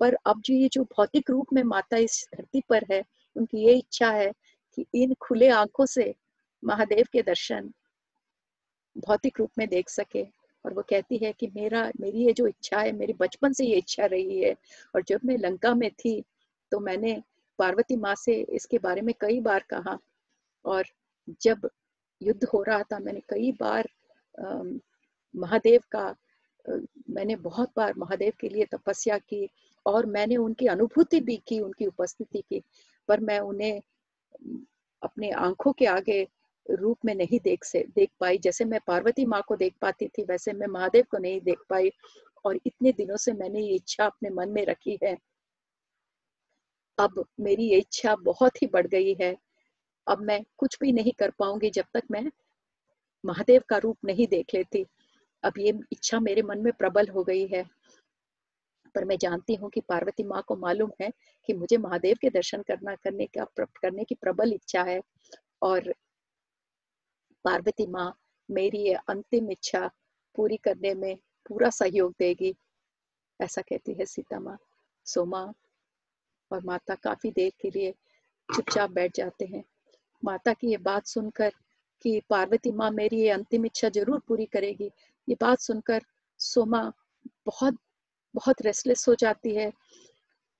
पर 0.00 0.16
अब 0.26 0.40
जो 0.40 0.54
ये 0.54 0.68
जो 0.68 0.84
भौतिक 0.96 1.30
रूप 1.30 1.52
में 1.52 1.62
माता 1.62 1.96
इस 1.96 2.26
धरती 2.36 2.62
पर 2.68 2.84
है, 2.92 3.02
उनकी 3.36 3.66
ये 3.66 3.74
इच्छा 3.74 4.10
है 4.10 4.32
कि 4.76 4.86
इन 4.94 5.14
खुले 5.20 5.48
आँखों 5.50 5.86
से 5.86 6.14
महादेव 6.62 7.06
के 7.12 7.22
दर्शन 7.22 7.70
भौतिक 8.96 9.38
रूप 9.40 9.50
में 9.58 9.68
देख 9.68 9.88
सके। 9.90 10.22
और 10.64 10.74
वो 10.74 10.82
कहती 10.90 11.16
है 11.18 11.32
कि 11.32 11.46
मेरा, 11.56 11.90
मेरी 12.00 12.24
ये 12.26 12.32
जो 12.32 12.46
इच्छा 12.46 12.80
है, 12.80 12.92
मेरी 12.92 13.12
बचपन 13.20 13.52
से 13.52 13.64
ये 13.66 13.76
इच्छा 13.76 14.06
रही 14.06 14.40
है, 14.40 14.54
और 14.94 15.02
जब 15.08 15.20
मैं 15.24 15.36
लंका 15.38 15.74
में 15.74 15.90
थी 15.94 16.22
तो 16.72 16.80
मैंने 16.80 17.22
पार्वती 17.58 17.96
माँ 17.96 18.14
से 18.14 18.34
इसके 18.50 18.78
बारे 18.78 19.00
में 19.00 19.14
कई 19.20 19.40
बार 19.40 19.64
कहा। 19.70 19.98
और 20.64 20.84
जब 21.42 21.68
युद्ध 22.20 22.44
हो 22.44 22.62
रहा 22.62 22.82
था, 22.82 22.98
मैंने 22.98 23.20
कई 23.30 23.52
बार 23.60 23.88
महादेव 25.34 25.80
का 25.92 26.14
मैंने 27.10 27.34
बहुत 27.36 27.70
बार 27.76 27.94
महादेव 27.98 28.32
के 28.40 28.48
लिए 28.48 28.64
तपस्या 28.66 29.18
की, 29.18 29.48
और 29.86 30.06
मैंने 30.06 30.36
उनकी 30.36 30.66
अनुभूति 30.66 31.20
भी 31.20 31.36
की, 31.48 31.60
उनकी 31.60 31.86
उपस्थिति 31.86 32.40
की, 32.40 32.62
पर 33.08 33.20
मैं 33.20 33.38
उन्हें 33.40 33.80
अपने 35.02 35.30
आँखों 35.30 35.72
के 35.72 35.86
आगे 35.86 36.28
रूप 36.70 36.98
में 37.04 37.14
नहीं 37.14 37.40
देख 37.40 37.64
से, 37.64 37.86
देख 37.94 38.10
पाई। 38.20 38.38
जैसे 38.38 38.64
मैं 38.64 38.80
पार्वती 38.86 39.26
माँ 39.26 39.42
को 39.48 39.56
देख 39.56 39.74
पाती 39.82 40.08
थी, 40.08 40.24
वैसे 40.24 40.52
मैं 40.52 40.66
महादेव 40.66 41.04
को 41.10 41.18
नहीं 41.18 41.40
देख 41.40 41.58
पाई। 41.70 41.90
और 42.44 42.58
इतने 42.66 42.92
दिनों 42.92 43.16
से 43.16 43.32
मैंने 43.32 43.60
ये 43.60 43.74
इच्छा 43.74 44.06
अपने 44.06 44.30
मन 44.30 44.48
में 44.48 44.66
रखी 44.66 44.98
है। 45.02 45.18
अब 46.98 47.24
मेरी 47.40 47.64
ये 47.64 47.78
इच्छा 47.78 48.16
बहुत 48.16 48.62
ही 48.62 48.66
बढ़ 48.66 48.86
गई 48.86 49.14
है। 49.14 49.36
अब 50.08 50.18
मैं 50.18 50.44
कुछ 50.58 50.78
भी 50.80 50.92
नहीं 50.92 51.12
कर 51.12 51.30
पाऊँगी 51.30 51.70
जब 51.70 51.84
तक 51.94 52.02
मैं 52.10 52.30
महादेव 53.24 53.62
का 53.68 53.76
रूप 53.76 53.98
नहीं 54.04 54.26
देख 54.26 54.46
लेती। 54.54 54.86
अब 55.44 55.52
ये 55.58 55.78
इच्छा 55.92 56.20
मेरे 56.20 56.42
मन 56.42 56.58
में 56.58 56.72
प्रबल 56.72 57.08
हो 57.08 57.24
गई 57.24 57.46
है। 57.46 57.64
पर 58.94 59.04
मैं 59.04 59.16
जानती 59.18 59.54
हूँ 59.54 59.70
कि 59.70 59.80
पार्वती 59.88 60.22
माँ 60.24 60.42
को 60.48 60.56
मालूम 60.56 60.90
है 61.00 61.10
कि 61.48 61.52
मुझे 61.54 61.76
महादेव 61.78 62.16
के 62.20 62.30
दर्शन 62.30 62.62
करना, 62.62 62.94
करने 62.94 63.26
का 63.28 63.44
करने 63.56 64.04
की 64.04 64.14
प्रबल 64.14 64.52
इच्छा 64.52 64.82
है। 64.82 65.00
और 65.62 65.92
पार्वती 67.44 67.86
माँ 67.86 68.12
मेरी 68.48 68.92
अंतिम 68.92 69.50
इच्छा 69.50 69.90
पूरी 70.34 70.56
करने 70.56 70.94
में 70.94 71.16
पूरा 71.48 71.70
सहयोग 71.70 72.12
देगी, 72.18 72.54
ऐसा 73.40 73.62
कहती 73.62 73.92
है 73.92 74.04
सीता 74.06 74.40
माँ। 74.40 74.56
सोमा 75.06 75.42
और 76.50 76.64
माता 76.64 76.94
काफ़ी 76.94 77.30
देर 77.30 77.52
के 77.60 77.70
लिए 77.70 77.92
चुपचाप 78.48 78.90
बैठ 78.90 79.16
जाते 79.16 79.44
हैं। 79.46 79.62
माता 80.22 80.52
की 80.52 80.70
ये 80.70 80.76
बात 80.78 81.06
सुनकर 81.06 81.52
कि 82.04 82.20
पार्वती 82.30 82.70
माँ 82.72 82.90
मेरी 82.90 83.20
ये 83.20 83.28
अंतिम 83.30 83.66
इच्छा 83.66 83.88
ज़रूर 83.88 84.20
पूरी 84.28 84.46
करेगी, 84.46 84.90
ये 85.28 85.36
बात 85.40 85.60
सुनकर 85.60 86.02
सोमा 86.40 86.82
बहुत 87.46 87.76
बहुत 88.34 88.62
रेस्टलेस 88.62 89.04
हो 89.08 89.14
जाती 89.14 89.54
है 89.54 89.72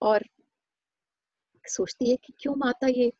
और 0.03 0.25
सोचती 1.65 2.11
है 2.11 2.17
कि 2.17 2.33
क्यों 2.41 2.55
माता 2.57 2.87
ये 2.87 3.13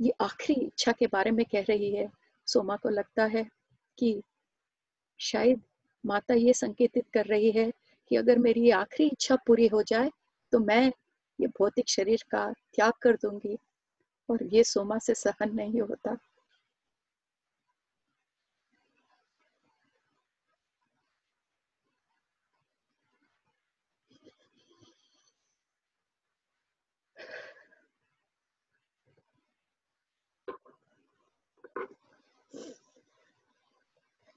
ये 0.00 0.12
आखिरी 0.20 0.60
इच्छा 0.60 0.92
के 0.92 1.06
बारे 1.06 1.30
में 1.30 1.44
कह 1.46 1.64
रही 1.68 1.94
है। 1.94 2.08
सोमा 2.48 2.76
को 2.76 2.88
लगता 2.88 3.24
है 3.24 3.44
कि 3.98 4.22
शायद 5.20 5.60
माता 6.04 6.34
ये 6.34 6.52
संकेतित 6.52 7.04
कर 7.14 7.26
रही 7.26 7.50
है 7.50 7.70
कि 8.10 8.16
अगर 8.16 8.38
मेरी 8.38 8.64
ये 8.64 8.70
आखिरी 8.70 9.08
इच्छा 9.08 9.36
पूरी 9.46 9.66
हो 9.66 9.82
जाए 9.82 10.10
तो 10.52 10.58
मैं 10.58 10.86
ये 11.38 11.46
भौतिक 11.58 11.88
शरीर 11.88 12.24
का 12.30 12.50
त्याग 12.74 12.92
कर 13.02 13.16
दूँगी 13.16 13.56
और 14.28 14.42
ये 14.44 14.64
सोमा 14.64 14.98
से 14.98 15.14
सहन 15.14 15.54
नहीं 15.54 15.80
होता। 15.80 16.16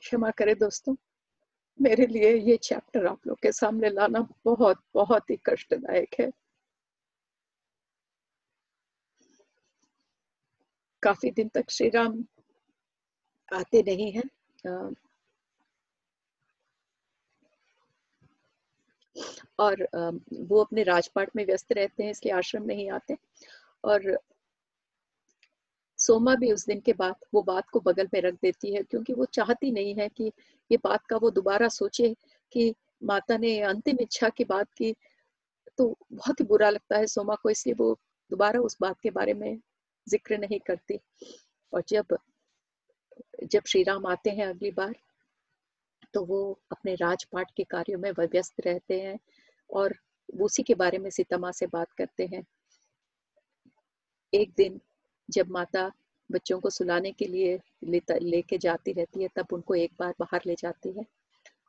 क्षमा 0.06 0.30
करें 0.32 0.56
दोस्तों। 0.58 0.96
मेरे 1.80 2.06
लिए 2.08 2.34
ये 2.40 2.58
चैप्टर 2.58 3.06
आप 3.08 3.28
लोग 3.28 3.38
के 3.42 3.52
सामने 3.52 3.90
लाना 3.90 4.20
बहुत 4.46 4.82
बहुत 4.94 5.30
ही 5.30 5.38
कष्टदायक 5.46 6.20
है। 6.20 6.30
काफ़ी 11.04 11.32
दिन 11.32 11.48
तक 11.48 11.70
श्री 11.70 11.90
राम 11.90 12.24
आते 13.52 13.82
नहीं 13.84 14.12
हैं। 14.12 14.30
और 19.60 19.88
वो 20.34 20.64
अपने 20.64 20.84
राजपाट 20.84 21.36
में 21.36 21.46
व्यस्त 21.46 21.72
रहते 21.74 22.04
हैं 22.04 22.12
इसलिए 22.12 22.34
आश्रम 22.34 22.64
नहीं 22.64 22.90
आते 22.92 23.18
और 23.84 24.18
सोमा 26.06 26.36
भी 26.36 26.52
उस 26.52 26.66
दिन 26.66 26.80
के 26.80 26.94
बाद 26.94 27.16
वो 27.34 27.42
बात 27.44 27.70
को 27.70 27.80
बगल 27.82 28.08
में 28.14 28.22
रख 28.22 28.34
देती 28.42 28.74
है, 28.74 28.84
क्योंकि 28.84 29.14
वो 29.14 29.26
चाहती 29.28 29.72
नहीं 29.72 29.94
है 29.96 30.08
कि 30.10 30.32
ये 30.72 30.78
बात 30.84 31.06
का 31.10 31.18
वो 31.18 31.30
दोबारा 31.32 31.68
सोचे 31.70 32.14
कि 32.54 32.74
माता 33.04 33.38
ने 33.38 33.60
अंतिम 33.64 33.98
इच्छा 34.02 34.30
की 34.30 34.44
बात 34.46 34.74
की 34.74 34.96
तो 35.78 35.96
बहुत 36.14 36.40
ही 36.40 36.46
बुरा 36.46 36.70
लगता 36.70 36.98
है 36.98 37.08
सोमा 37.08 37.36
को, 37.36 37.50
इसलिए 37.50 37.76
वो 37.80 37.98
दोबारा 38.32 38.60
उस 38.62 38.78
बात 38.82 39.00
के 39.04 39.10
बारे 39.12 39.34
में 39.34 39.60
ज़िक्र 40.08 40.38
नहीं 40.38 40.60
करती। 40.68 41.00
और 41.74 41.84
जब 41.90 42.18
जब 43.44 43.62
श्री 43.68 43.82
राम 43.84 44.06
आते 44.08 44.30
हैं 44.30 44.46
अगली 44.46 44.72
बार 44.72 44.96
तो 46.14 46.24
वो 46.26 46.40
अपने 46.72 46.94
राजपाट 46.96 47.52
के 47.58 47.64
कार्यों 47.64 48.00
में 48.00 48.12
व्यस्त 48.12 48.62
रहते 48.66 49.00
हैं 49.02 49.18
और 49.70 49.96
उसी 50.30 50.64
के 50.64 50.76
बारे 50.76 50.98
में 50.98 51.10
सीता 51.10 51.38
माँ 51.38 51.52
से 51.52 51.66
बात 51.68 51.92
करते 51.98 52.26
हैं। 52.26 52.44
एक 54.34 54.52
दिन 54.58 54.80
जब 55.30 55.50
माता 55.52 55.92
बच्चों 56.30 56.60
को 56.60 56.70
सुलाने 56.70 57.12
के 57.12 57.26
लिए 57.26 57.60
लेके 57.84 58.20
ले 58.20 58.58
जाती 58.58 58.92
रहती 58.94 59.24
है 59.24 59.30
तब 59.36 59.54
उनको 59.54 59.76
एक 59.76 59.92
बार 60.00 60.14
बाहर 60.20 60.42
ले 60.48 60.56
जाती 60.60 60.92
है 60.98 61.06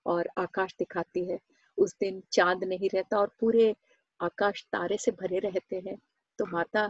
और 0.07 0.29
आकाश 0.39 0.75
दिखाती 0.79 1.25
है। 1.25 1.39
उस 1.79 1.95
दिन 2.01 2.23
चाँद 2.33 2.65
नहीं 2.65 2.89
रहता 2.95 3.19
और 3.19 3.31
पूरे 3.41 3.75
आकाश 4.21 4.65
तारे 4.73 4.97
से 4.99 5.11
भरे 5.13 5.39
रहते 5.39 5.83
हैं। 5.87 5.97
तो 6.39 6.47
माता 6.47 6.87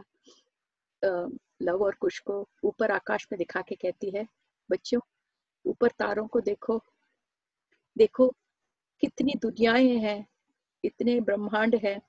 लव 1.62 1.85
और 1.85 1.95
कुश 2.01 2.19
को 2.21 2.47
ऊपर 2.64 2.91
आकाश 2.91 3.27
में 3.33 3.39
दिखा 3.39 3.61
के 3.61 3.75
कहती 3.75 4.11
है 4.11 4.27
बच्चों 4.71 5.01
ऊपर 5.64 5.91
तारों 5.99 6.27
को 6.27 6.41
देखो। 6.41 6.81
देखो 7.97 8.29
कितनी 9.03 9.35
दुनियाएँ 9.43 9.97
हैं 9.99 10.25
इतने 10.85 11.21
ब्रह्मांड 11.21 11.75
है 11.85 12.01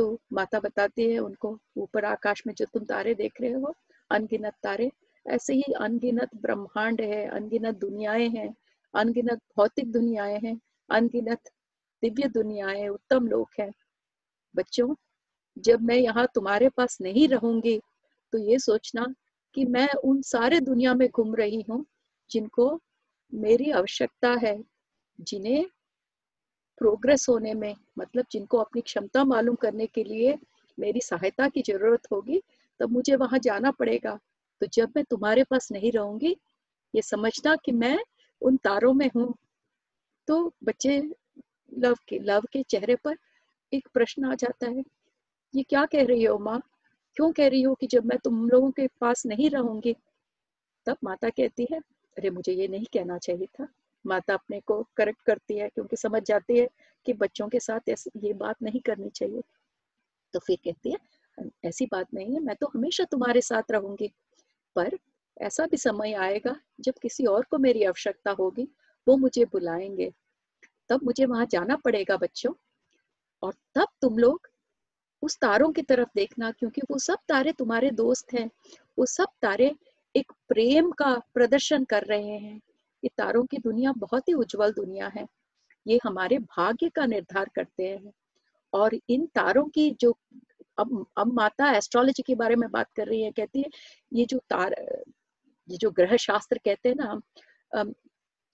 तो 0.00 0.18
माता 0.32 0.58
बताती 0.60 1.10
है 1.10 1.18
उनको, 1.18 1.58
ऊपर 1.76 2.04
आकाश 2.04 2.42
में 2.46 2.54
जो 2.54 2.64
तुम 2.64 2.84
तारे 2.84 3.14
देख 3.14 3.40
रहे 3.40 3.50
हो, 3.52 3.74
अनगिनत 4.10 4.52
तारे, 4.62 4.90
ऐसे 5.26 5.54
ही 5.54 5.72
अनगिनत 5.80 6.30
ब्रह्मांड 6.36 7.00
है, 7.00 7.26
अनगिनत 7.28 7.74
दुनियाएँ 7.74 8.28
हैं, 8.28 8.54
अनगिनत 8.94 9.40
भौतिक 9.56 9.90
दुनियाएँ 9.92 10.38
हैं, 10.38 10.60
अनगिनत 10.90 11.50
दिव्य 12.02 12.28
दुनियाएँ, 12.28 12.88
उत्तम 12.88 13.26
लोग 13.26 13.48
हैं। 13.60 13.70
बच्चों, 14.54 14.94
जब 15.58 15.82
मैं 15.82 15.96
यहाँ 15.96 16.26
तुम्हारे 16.34 16.68
पास 16.68 16.98
नहीं 17.00 17.28
रहूँगी 17.28 17.78
तो 18.32 18.38
ये 18.38 18.58
सोचना 18.58 19.06
कि 19.54 19.64
मैं 19.64 19.88
उन 20.04 20.22
सारे 20.22 20.60
दुनिया 20.60 20.94
में 20.94 21.08
घूम 21.08 21.34
रही 21.34 21.64
हूँ, 21.70 21.84
जिनको 22.30 22.80
मेरी 23.32 23.70
आवश्यकता 23.70 24.30
है, 24.44 24.58
जिन्हें 25.20 25.64
प्रोग्रेस 26.80 27.26
होने 27.28 27.54
में 27.54 27.74
मतलब 27.98 28.24
जिनको 28.32 28.58
अपनी 28.58 28.82
क्षमता 28.82 29.24
मालूम 29.24 29.54
करने 29.54 29.86
के 29.86 30.04
लिए 30.04 30.38
मेरी 30.78 31.00
सहायता 31.00 31.48
की 31.48 31.62
ज़रूरत 31.62 32.06
होगी, 32.12 32.42
तब 32.80 32.90
मुझे 32.90 33.16
वहाँ 33.16 33.38
जाना 33.38 33.70
पड़ेगा। 33.70 34.18
तो 34.60 34.66
जब 34.66 34.92
मैं 34.96 35.04
तुम्हारे 35.04 35.44
पास 35.44 35.72
नहीं 35.72 35.92
रहूँगी, 35.92 36.36
ये 36.94 37.02
समझना 37.02 37.56
कि 37.56 37.72
मैं 37.72 37.98
उन 38.42 38.56
तारों 38.56 38.92
में 38.94 39.10
हूँ। 39.16 39.34
तो 40.28 40.54
बच्चे, 40.64 40.98
लव 41.78 41.96
के 42.08 42.18
लव 42.18 42.40
के 42.52 42.62
चेहरे 42.62 42.96
पर 42.96 43.16
एक 43.72 43.88
प्रश्न 43.94 44.24
आ 44.24 44.34
जाता 44.34 44.66
है, 44.66 44.84
ये 45.54 45.62
क्या 45.62 45.84
कह 45.86 46.04
रही 46.04 46.24
हो 46.24 46.38
माँ? 46.38 46.60
क्यों 47.16 47.32
कह 47.32 47.48
रही 47.48 47.62
हो 47.62 47.74
कि 47.74 47.86
जब 47.86 48.06
मैं 48.06 48.18
तुम 48.18 48.48
लोगों 48.48 48.70
के 48.70 48.86
पास 49.00 49.26
नहीं 49.26 49.50
रहूँगी? 49.50 49.96
तब 50.86 50.96
माता 51.04 51.28
कहती 51.28 51.66
है, 51.72 51.78
अरे 52.18 52.30
मुझे 52.30 52.52
ये 52.52 52.68
नहीं 52.68 52.86
कहना 52.92 53.18
चाहिए 53.18 53.46
था। 53.46 53.68
माता 54.06 54.34
अपने 54.34 54.60
को 54.60 54.86
करेक्ट 54.96 55.22
करती 55.22 55.58
है, 55.58 55.68
क्योंकि 55.68 55.96
समझ 55.96 56.22
जाती 56.22 56.58
है 56.58 56.68
कि 57.06 57.12
बच्चों 57.12 57.48
के 57.48 57.60
साथ 57.60 57.80
ये 58.16 58.32
बात 58.32 58.56
नहीं 58.62 58.80
करनी 58.80 59.10
चाहिए। 59.10 59.42
तो 60.32 60.38
फिर 60.38 60.58
कहती 60.64 60.90
है, 60.90 60.98
ऐसी 61.64 61.86
बात 61.86 62.06
नहीं 62.14 62.34
है, 62.34 62.40
मैं 62.40 62.56
तो 62.56 62.66
हमेशा 62.66 63.04
तुम्हारे 63.04 63.40
साथ 63.40 63.62
रहूँगी। 63.70 64.12
पर 64.76 64.98
ऐसा 65.40 65.66
भी 65.66 65.76
समय 65.76 66.12
आएगा, 66.12 66.56
जब 66.80 66.94
किसी 67.02 67.26
और 67.26 67.44
को 67.44 67.58
मेरी 67.58 67.84
आवश्यकता 67.84 68.30
होगी, 68.30 68.68
वो 69.08 69.16
मुझे 69.16 69.44
बुलाएँगे। 69.44 70.12
तब 70.88 71.00
मुझे 71.04 71.26
वहाँ 71.26 71.46
जाना 71.46 71.76
पड़ेगा 71.76 72.16
बच्चों। 72.16 72.52
और 73.42 73.54
तब 73.74 73.86
तुम 74.02 74.18
लोग 74.18 74.48
उस 75.22 75.38
तारों 75.38 75.72
की 75.72 75.82
तरफ़ 75.82 76.08
देखना, 76.16 76.50
क्योंकि 76.50 76.80
वो 76.90 76.98
सब 76.98 77.18
तारे 77.28 77.52
तुम्हारे 77.52 77.90
दोस्त 77.90 78.32
हैं। 78.32 78.50
वो 78.98 79.06
सब 79.06 79.26
तारे 79.42 79.74
एक 80.16 80.32
प्रेम 80.48 80.90
का 80.90 81.22
प्रदर्शन 81.34 81.84
कर 81.84 82.04
रहे 82.04 82.38
हैं। 82.38 82.60
ये 83.04 83.10
तारों 83.18 83.44
की 83.46 83.58
दुनिया 83.58 83.92
बहुत 83.98 84.28
ही 84.28 84.34
उज्जवल 84.34 84.72
दुनिया 84.72 85.08
है। 85.16 85.26
ये 85.86 85.98
हमारे 86.04 86.38
भाग्य 86.38 86.88
का 86.88 87.06
निर्धार 87.06 87.50
करते 87.54 87.88
हैं। 87.88 88.12
और 88.72 88.94
इन 89.08 89.26
तारों 89.34 89.64
की 89.68 89.90
जो 90.00 90.16
अब 90.78 91.06
अब 91.18 91.32
माता 91.34 91.70
एस्ट्रोलॉजी 91.76 92.22
के 92.22 92.34
बारे 92.34 92.56
में 92.56 92.70
बात 92.70 92.92
कर 92.96 93.06
रही 93.06 93.22
है, 93.22 93.30
कहती 93.30 93.62
है, 93.62 93.70
ये 94.12 94.24
जो 94.26 94.38
तार, 94.50 94.74
ये 95.68 95.76
जो 95.76 95.90
ग्रह 95.90 96.16
शास्त्र 96.16 96.58
कहते 96.64 96.88
हैं 96.88 96.96
ना 96.96 97.84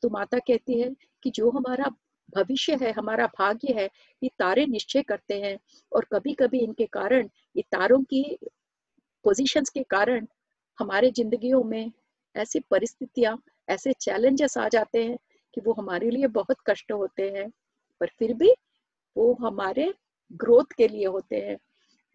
तो 0.03 0.09
माता 0.11 0.39
कहती 0.39 0.81
है 0.81 0.91
कि 1.23 1.31
जो 1.31 1.51
हमारा 1.51 1.91
भविष्य 2.37 2.75
है, 2.83 2.93
हमारा 2.93 3.27
भाग्य 3.39 3.73
है, 3.73 3.89
ये 4.23 4.31
तारे 4.39 4.67
निश्चय 4.67 5.03
करते 5.03 5.41
हैं। 5.41 5.59
और 5.93 6.07
कभी 6.13 6.35
कभी 6.35 6.59
इनके 6.59 6.87
कारण, 6.87 7.29
ये 7.57 7.63
तारों 7.73 8.03
की 8.03 8.23
पोजीशंस 9.25 9.71
के 9.71 9.83
कारण, 9.83 10.27
हमारे 10.79 11.11
जिंदगियों 11.11 11.63
में 11.65 11.93
ऐसी 12.35 12.61
परिस्थितियाँ 12.71 13.37
ऐसे 13.69 13.93
चैलेंजेस 14.01 14.57
आ 14.59 14.69
जाते 14.69 15.05
हैं 15.05 15.17
कि 15.55 15.61
वो 15.61 15.73
हमारे 15.73 16.11
लिए 16.11 16.27
बहुत 16.31 16.57
कष्ट 16.69 16.93
होते 16.93 17.31
हैं, 17.31 17.51
पर 18.01 18.11
फिर 18.19 18.35
भी 18.35 18.53
वो 19.17 19.33
हमारे 19.41 19.93
ग्रोथ 20.35 20.73
के 20.79 20.89
लिए 20.89 21.07
होते 21.07 21.41
हैं। 21.41 21.57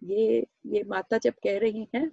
ये 0.01 0.45
ये 0.67 0.83
माता 0.87 1.17
जब 1.17 1.33
कह 1.43 1.57
रही 1.59 1.87
हैं, 1.95 2.11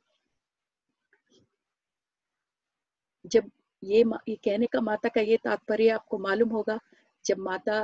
जब 3.25 3.51
ये 3.83 4.03
ये 4.29 4.35
कहने 4.37 4.67
का 4.67 4.81
माता 4.81 5.09
का 5.09 5.21
ये 5.21 5.37
तात्पर्य 5.45 5.89
आपको 5.91 6.19
मालूम 6.19 6.49
होगा, 6.51 6.79
जब 7.25 7.39
माता 7.41 7.81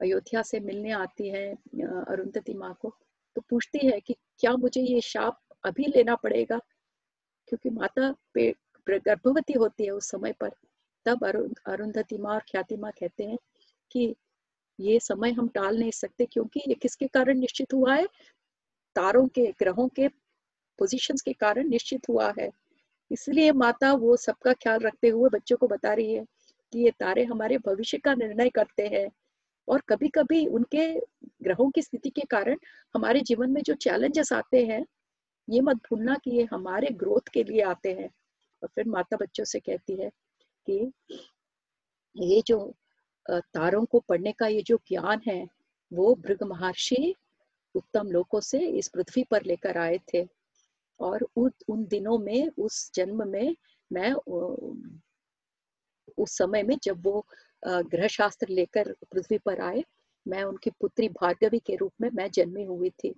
अयोध्या 0.00 0.42
से 0.42 0.60
मिलने 0.60 0.90
आती 0.92 1.28
है 1.28 1.46
अरुंधति 1.52 2.54
माँ 2.54 2.74
को 2.80 2.94
तो 3.36 3.40
पूछती 3.50 3.86
है 3.86 4.00
कि 4.00 4.14
क्या 4.40 4.52
मुझे 4.56 4.80
ये 4.82 5.00
शाप 5.00 5.40
अभी 5.64 5.86
लेना 5.86 6.14
पड़ेगा? 6.16 6.58
क्योंकि 7.48 7.70
माता 7.70 8.12
पे 8.34 8.52
गर्भवती 8.86 9.52
होती 9.54 9.84
है 9.84 9.90
उस 9.90 10.10
समय 10.10 10.32
पर। 10.40 10.50
तब 11.06 11.24
अरुंधति 11.66 12.18
माँ 12.18 12.34
और 12.34 12.40
ख्याति 12.50 12.76
माँ 12.76 12.90
कहते 13.00 13.24
हैं 13.24 13.38
कि 13.90 14.14
ये 14.78 14.98
समय 15.00 15.30
हम 15.32 15.48
टाल 15.48 15.78
नहीं 15.78 15.90
सकते 15.90 16.26
क्योंकि 16.26 16.60
ये 16.68 16.74
किसके 16.74 17.06
कारण 17.06 17.38
निश्चित 17.38 17.74
हुआ 17.74 17.94
है? 17.94 18.06
तारों 18.96 19.26
के, 19.28 19.46
ग्रहों 19.58 19.88
के 19.88 20.08
पोजीशंस 20.78 21.22
के 21.22 21.32
कारण 21.32 21.68
निश्चित 21.68 22.08
हुआ 22.08 22.32
है। 22.38 22.50
इसलिए 23.10 23.52
माता 23.52 23.92
वो 23.92 24.16
सबका 24.16 24.52
ख्याल 24.52 24.80
रखते 24.80 25.08
हुए 25.08 25.28
बच्चों 25.30 25.56
को 25.56 25.68
बता 25.68 25.92
रही 25.94 26.14
है 26.14 26.24
कि 26.72 26.84
ये 26.84 26.90
तारे 26.90 27.24
हमारे 27.24 27.58
भविष्य 27.58 27.98
का 27.98 28.14
निर्णय 28.14 28.50
करते 28.50 28.86
हैं 28.86 29.08
और 29.68 29.82
कभी 29.88 30.08
कभी 30.08 30.46
उनके 30.46 30.88
ग्रहों 31.42 31.70
की 31.70 31.82
स्थिति 31.82 32.10
के 32.10 32.22
कारण 32.30 32.56
हमारे 32.94 33.20
जीवन 33.20 33.50
में 33.50 33.62
जो 33.62 33.74
चैलेंजेस 33.74 34.32
आते 34.32 34.64
हैं, 34.66 34.84
ये 35.48 35.60
मत 35.60 35.76
भूलना 35.76 36.14
कि 36.14 36.30
ये 36.30 36.48
हमारे 36.52 36.88
ग्रोथ 36.94 37.28
के 37.32 37.44
लिए 37.44 37.62
आते 37.62 37.92
हैं। 37.92 38.10
और 38.62 38.68
फिर 38.74 38.88
माता 38.88 39.16
बच्चों 39.16 39.44
से 39.44 39.60
कहती 39.60 39.96
है 39.96 40.10
कि 40.70 40.92
ये 42.16 42.42
जो 42.46 42.58
तारों 43.30 43.84
को 43.84 44.00
पढ़ने 44.08 44.32
का 44.32 44.46
ये 44.46 44.62
जो 44.62 44.76
ज्ञान 44.88 45.20
है, 45.26 45.46
वो 45.92 46.14
भृग 46.14 46.42
महर्षि 46.42 47.14
उत्तम 47.74 48.10
लोकों 48.10 48.40
से 48.40 48.58
इस 48.68 48.88
पृथ्वी 48.88 49.24
पर 49.30 49.44
लेकर 49.44 49.78
आए 49.78 49.98
थे। 50.14 50.26
और 51.00 51.26
उन 51.36 51.84
दिनों 51.86 52.18
में, 52.18 52.48
उस 52.48 52.90
जन्म 52.94 53.26
में 53.28 53.54
मैं 53.90 54.12
उस 56.18 56.36
समय 56.38 56.62
में 56.62 56.76
जब 56.82 57.02
वो 57.04 57.24
ग्रह 57.66 58.06
शास्त्र 58.08 58.48
लेकर 58.48 58.92
पृथ्वी 59.12 59.38
पर 59.38 59.60
आए, 59.60 59.82
मैं 60.26 60.42
उनकी 60.44 60.70
पुत्री 60.70 61.08
भार्गवी 61.10 61.58
के 61.58 61.76
रूप 61.76 61.92
में 62.00 62.08
मैं 62.14 62.30
जन्मी 62.30 62.64
हुई 62.64 62.90
थी। 63.04 63.14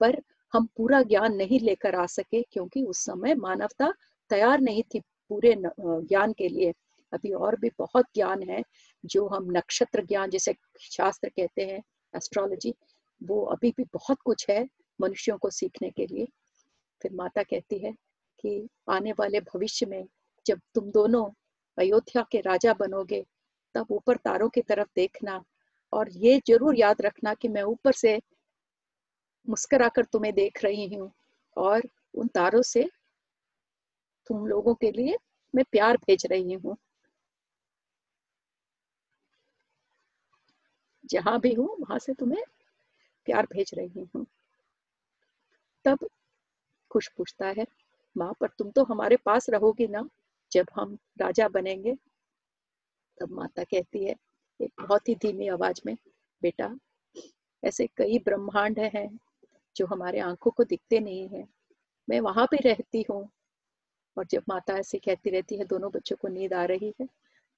पर 0.00 0.20
हम 0.52 0.66
पूरा 0.76 1.02
ज्ञान 1.02 1.34
नहीं 1.36 1.60
लेकर 1.60 1.94
आ 1.94 2.06
सके 2.06 2.42
क्योंकि 2.42 2.82
उस 2.82 3.04
समय 3.04 3.34
मानवता 3.34 3.92
तैयार 4.30 4.60
नहीं 4.60 4.82
थी। 4.94 5.00
पूरे 5.30 5.54
ज्ञान 5.58 6.32
के 6.38 6.48
लिए। 6.48 6.72
अभी 7.12 7.32
और 7.34 7.56
भी 7.60 7.70
बहुत 7.78 8.06
ज्ञान 8.14 8.42
है, 8.50 8.62
जो 9.04 9.26
हम 9.28 9.46
नक्षत्र 9.52 10.04
ज्ञान 10.06 10.30
जैसे 10.30 10.54
शास्त्र 10.82 11.28
कहते 11.28 11.64
हैं 11.66 11.82
एस्ट्रोलॉजी 12.14 12.74
वो 13.20 13.40
अभी 13.46 13.70
भी 13.76 13.84
बहुत 13.94 14.18
कुछ 14.24 14.48
है 14.50 14.62
मनुष्यों 14.98 15.36
को 15.38 15.50
सीखने 15.50 15.90
के 15.90 16.06
लिए। 16.06 16.26
फिर 17.02 17.12
माता 17.14 17.42
कहती 17.42 17.78
है 17.78 17.92
कि 18.44 18.68
आने 18.90 19.12
वाले 19.12 19.40
भविष्य 19.42 19.86
में 19.86 20.04
जब 20.46 20.60
तुम 20.74 20.90
दोनों 20.90 21.24
अयोध्या 21.78 22.24
के 22.32 22.40
राजा 22.40 22.72
बनोगे, 22.74 23.24
तब 23.74 23.86
ऊपर 23.90 24.16
तारों 24.16 24.48
की 24.48 24.60
तरफ़ 24.60 24.88
देखना 24.96 25.42
और 25.92 26.10
ये 26.16 26.40
ज़रूर 26.48 26.78
याद 26.78 27.02
रखना 27.02 27.34
कि 27.34 27.48
मैं 27.48 27.62
ऊपर 27.64 27.92
से 27.92 28.20
मुस्कुराकर 29.46 30.04
तुम्हें 30.04 30.34
देख 30.34 30.64
रही 30.64 30.86
हूँ 30.94 31.10
और 31.56 31.82
उन 32.14 32.28
तारों 32.28 32.62
से 32.62 32.88
तुम 34.30 34.46
लोगों 34.46 34.74
के 34.74 34.90
लिए 34.90 35.16
मैं 35.54 35.64
प्यार 35.72 35.96
भेज 35.96 36.26
रही 36.26 36.52
हूँ। 36.52 36.76
जहाँ 41.04 41.40
भी 41.40 41.54
हूँ, 41.54 41.76
वहाँ 41.80 41.98
से 41.98 42.14
तुम्हें 42.14 42.44
प्यार 43.24 43.46
भेज 43.52 43.70
रही 43.74 44.08
हूँ। 44.16 44.26
तब 45.84 45.98
खुश 46.90 47.08
पूछता 47.08 47.46
है, 47.46 47.66
माँ, 48.16 48.32
पर 48.40 48.48
तुम 48.58 48.70
तो 48.70 48.84
हमारे 48.84 49.16
पास 49.16 49.50
रहोगी 49.50 49.88
ना, 49.88 50.08
जब 50.52 50.66
हम 50.74 50.98
राजा 51.20 51.48
बनेंगे? 51.48 51.96
तब 53.20 53.30
माता 53.30 53.64
कहती 53.64 54.04
है, 54.04 54.16
एक 54.60 54.72
बहुत 54.80 55.08
ही 55.08 55.14
धीमी 55.14 55.48
आवाज़ 55.48 55.80
में, 55.86 55.96
बेटा, 56.42 56.76
ऐसे 57.64 57.86
कई 57.86 58.18
ब्रह्मांड 58.18 58.78
हैं 58.78 59.18
जो 59.76 59.86
हमारे 59.86 60.20
आँखों 60.20 60.50
को 60.50 60.64
दिखते 60.64 61.00
नहीं 61.00 61.28
है। 61.28 61.46
मैं 62.08 62.20
वहाँ 62.20 62.46
पे 62.46 62.56
रहती 62.56 63.04
हूँ 63.10 63.30
और 64.20 64.26
जब 64.26 64.42
माता 64.48 64.76
ऐसे 64.78 64.98
कहती 64.98 65.30
रहती 65.30 65.56
है, 65.56 65.64
दोनों 65.64 65.90
बच्चों 65.90 66.16
को 66.16 66.28
नींद 66.28 66.52
आ 66.54 66.64
रही 66.64 66.92
है 67.00 67.06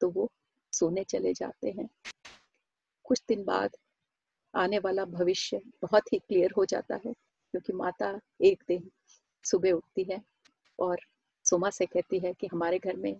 तो 0.01 0.09
वो 0.11 0.29
सोने 0.73 1.03
चले 1.05 1.33
जाते 1.35 1.71
हैं। 1.71 1.89
कुछ 3.05 3.23
दिन 3.29 3.43
बाद 3.45 3.77
आने 4.55 4.79
वाला 4.79 5.05
भविष्य 5.05 5.61
बहुत 5.83 6.13
ही 6.13 6.19
क्लियर 6.19 6.53
हो 6.57 6.65
जाता 6.65 6.95
है, 6.95 7.13
क्योंकि 7.13 7.73
माता 7.73 8.19
एक 8.41 8.63
दिन 8.69 8.91
सुबह 9.45 9.73
उठती 9.73 10.03
है 10.11 10.21
और 10.79 11.01
सोमा 11.45 11.71
से 11.71 11.87
कहती 11.87 12.19
है 12.19 12.33
कि 12.33 12.47
हमारे 12.47 12.79
घर 12.79 12.97
में 12.97 13.17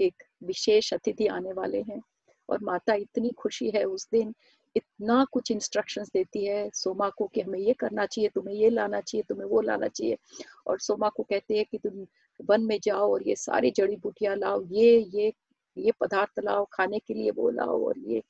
एक 0.00 0.22
विशेष 0.44 0.92
अतिथि 0.94 1.26
आने 1.26 1.52
वाले 1.52 1.82
हैं 1.82 2.00
और 2.48 2.62
माता 2.62 2.94
इतनी 2.94 3.30
खुशी 3.30 3.70
है, 3.70 3.84
उस 3.84 4.08
दिन 4.12 4.34
इतना 4.76 5.24
कुछ 5.32 5.50
इंस्ट्रक्शंस 5.50 6.10
देती 6.14 6.44
है 6.46 6.68
सोमा 6.74 7.08
को 7.08 7.26
कि 7.26 7.40
हमें 7.40 7.58
ये 7.58 7.72
करना 7.72 8.06
चाहिए, 8.06 8.30
तुम्हें 8.34 8.54
ये 8.54 8.70
लाना 8.70 9.00
चाहिए, 9.00 9.24
तुम्हें 9.28 9.46
वो 9.46 9.60
लाना 9.60 9.88
चाहिए। 9.88 10.18
और 10.66 10.78
सोमा 10.80 11.08
को 11.08 11.22
कहते 11.22 11.56
हैं 11.56 11.64
कि 11.70 11.78
तुम 11.78 12.04
वन 12.48 12.62
में 12.64 12.78
जाओ 12.84 13.12
और 13.12 13.28
ये 13.28 13.36
सारी 13.36 13.70
जड़ी 13.70 13.96
बूटियाँ 13.96 14.36
लाओ, 14.36 14.62
ये 14.62 14.98
ये 15.14 15.32
ये 15.76 15.92
पदार्थ 16.00 16.38
लाओ, 16.44 16.64
खाने 16.72 16.98
के 16.98 17.14
लिए 17.14 17.30
वो 17.30 17.50
लाओ 17.50 17.84
और 17.86 17.98
ये। 17.98 18.22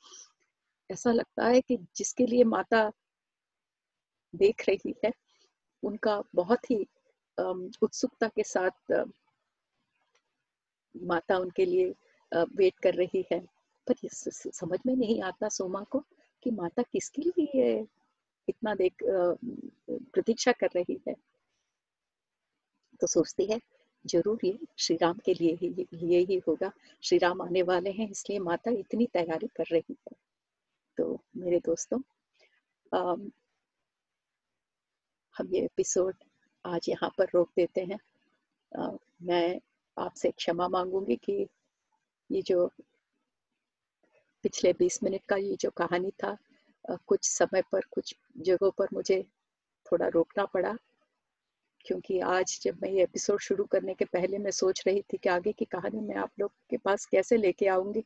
ऐसा 0.91 1.13
लगता 1.13 1.47
है 1.47 1.61
कि 1.61 1.77
जिसके 1.97 2.27
लिए 2.27 2.45
माता 2.45 2.91
देख 4.35 4.65
रही 4.69 4.95
है, 5.05 5.13
उनका 5.83 6.23
बहुत 6.35 6.71
ही 6.71 6.77
उत्सुकता 7.83 8.29
के 8.29 8.43
साथ 8.45 8.93
माता 10.95 11.37
उनके 11.39 11.65
लिए 11.65 11.93
वेट 12.57 12.79
कर 12.83 12.95
रही 12.95 13.25
है। 13.33 13.41
पर 13.87 13.95
समझ 14.09 14.79
में 14.87 14.95
नहीं 14.97 15.21
आता 15.23 15.49
सोमा 15.49 15.83
को 15.91 15.99
कि 16.43 16.51
माता 16.51 16.83
किसके 16.83 17.23
लिए 17.23 17.75
इतना 18.49 18.75
देख 18.75 19.03
प्रतीक्षा 19.03 20.53
कर 20.53 20.69
रही 20.77 21.01
है। 21.09 21.15
तो 23.01 23.07
सोचती 23.07 23.45
है 23.47 23.61
ज़रूर 24.05 24.39
ये 24.45 24.59
श्री 24.79 24.97
राम 24.97 25.19
के 25.25 25.35
लिए 25.35 25.55
ही 25.55 25.69
लिए 25.93 26.19
ही 26.27 26.41
होगा। 26.49 26.71
श्री 27.03 27.19
राम 27.19 27.43
आने 27.43 27.63
वाले 27.63 27.91
हैं 27.91 28.09
इसलिए 28.11 28.39
माता 28.41 28.71
इतनी 28.71 29.07
तैयारी 29.15 29.47
कर 29.57 29.65
रही 29.73 29.97
है। 30.09 30.17
तो 30.99 31.19
मेरे 31.37 31.59
दोस्तों 31.67 32.01
आम, 32.93 33.31
हम 35.37 35.49
ये 35.55 35.65
एपिसोड 35.65 36.15
आज 36.65 36.89
यहाँ 36.89 37.11
पर 37.19 37.29
रोक 37.35 37.51
देते 37.57 37.81
हैं। 37.81 37.99
आ, 38.73 38.91
मैं 39.23 39.61
आपसे 39.97 40.31
क्षमा 40.31 40.69
मांगूँगी 40.69 41.17
कि 41.17 41.47
ये 42.31 42.43
जो 42.43 42.67
पिछले 44.45 44.73
20 44.73 45.03
मिनट 45.03 45.23
का 45.29 45.37
ये 45.37 45.57
जो 45.61 45.71
कहानी 45.71 46.11
था 46.25 46.37
आ, 46.85 46.97
कुछ 47.07 47.29
समय 47.29 47.63
पर 47.73 47.81
कुछ 47.91 48.15
जगहों 48.39 48.71
पर 48.71 48.89
मुझे 48.95 49.23
थोड़ा 49.87 50.09
रोकना 50.09 50.45
पड़ा। 50.47 50.77
क्योंकि 51.85 52.19
आज 52.21 52.59
जब 52.63 52.79
मैं 52.83 52.91
ये 52.91 53.03
एपिसोड 53.03 53.41
शुरू 53.41 53.65
करने 53.65 53.95
के 53.95 54.05
पहले 54.05 54.39
मैं 54.39 54.51
सोच 54.51 54.83
रही 54.87 55.03
थी 55.03 55.17
कि 55.17 55.29
आगे 55.29 55.53
की 55.53 55.65
कहानी 55.65 56.01
मैं 56.01 56.17
आप 56.17 56.31
लोग 56.41 56.53
के 56.71 56.77
पास 56.77 57.07
कैसे 57.07 57.37
लेके 57.37 57.67
आऊँगी, 57.67 58.01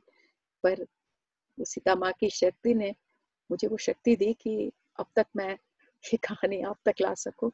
पर 0.64 0.86
सीता 1.58 1.94
माँ 1.94 2.12
की 2.12 2.30
शक्ति 2.30 2.74
ने 2.74 2.94
मुझे 3.50 3.68
वो 3.68 3.76
शक्ति 3.76 4.16
दी 4.16 4.32
कि 4.32 4.72
अब 4.98 5.06
तक 5.16 5.26
मैं 5.36 5.52
ये 6.04 6.16
कहानी 6.16 6.60
आप 6.62 6.78
तक 6.84 7.00
ला 7.00 7.12
सकूँ। 7.14 7.50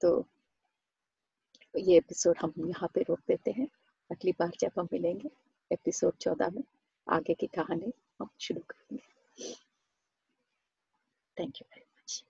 तो 0.00 0.24
ये 1.78 1.96
एपिसोड 1.96 2.36
हम 2.40 2.52
यहाँ 2.58 2.88
पे 2.94 3.02
रोक 3.02 3.20
देते 3.28 3.50
हैं। 3.50 3.68
अगली 4.10 4.32
बार 4.32 4.50
जब 4.60 4.72
हम 4.78 4.88
मिलेंगे 4.92 5.30
एपिसोड 5.70 6.16
चौदह 6.20 6.50
में, 6.50 6.62
आगे 7.06 7.34
की 7.34 7.46
कहानी 7.46 7.92
हम 8.20 8.30
शुरू 8.40 8.60
करेंगे। 8.60 9.54
Thank 11.36 11.56
you 11.56 11.66
very 11.70 11.86
much 11.98 12.24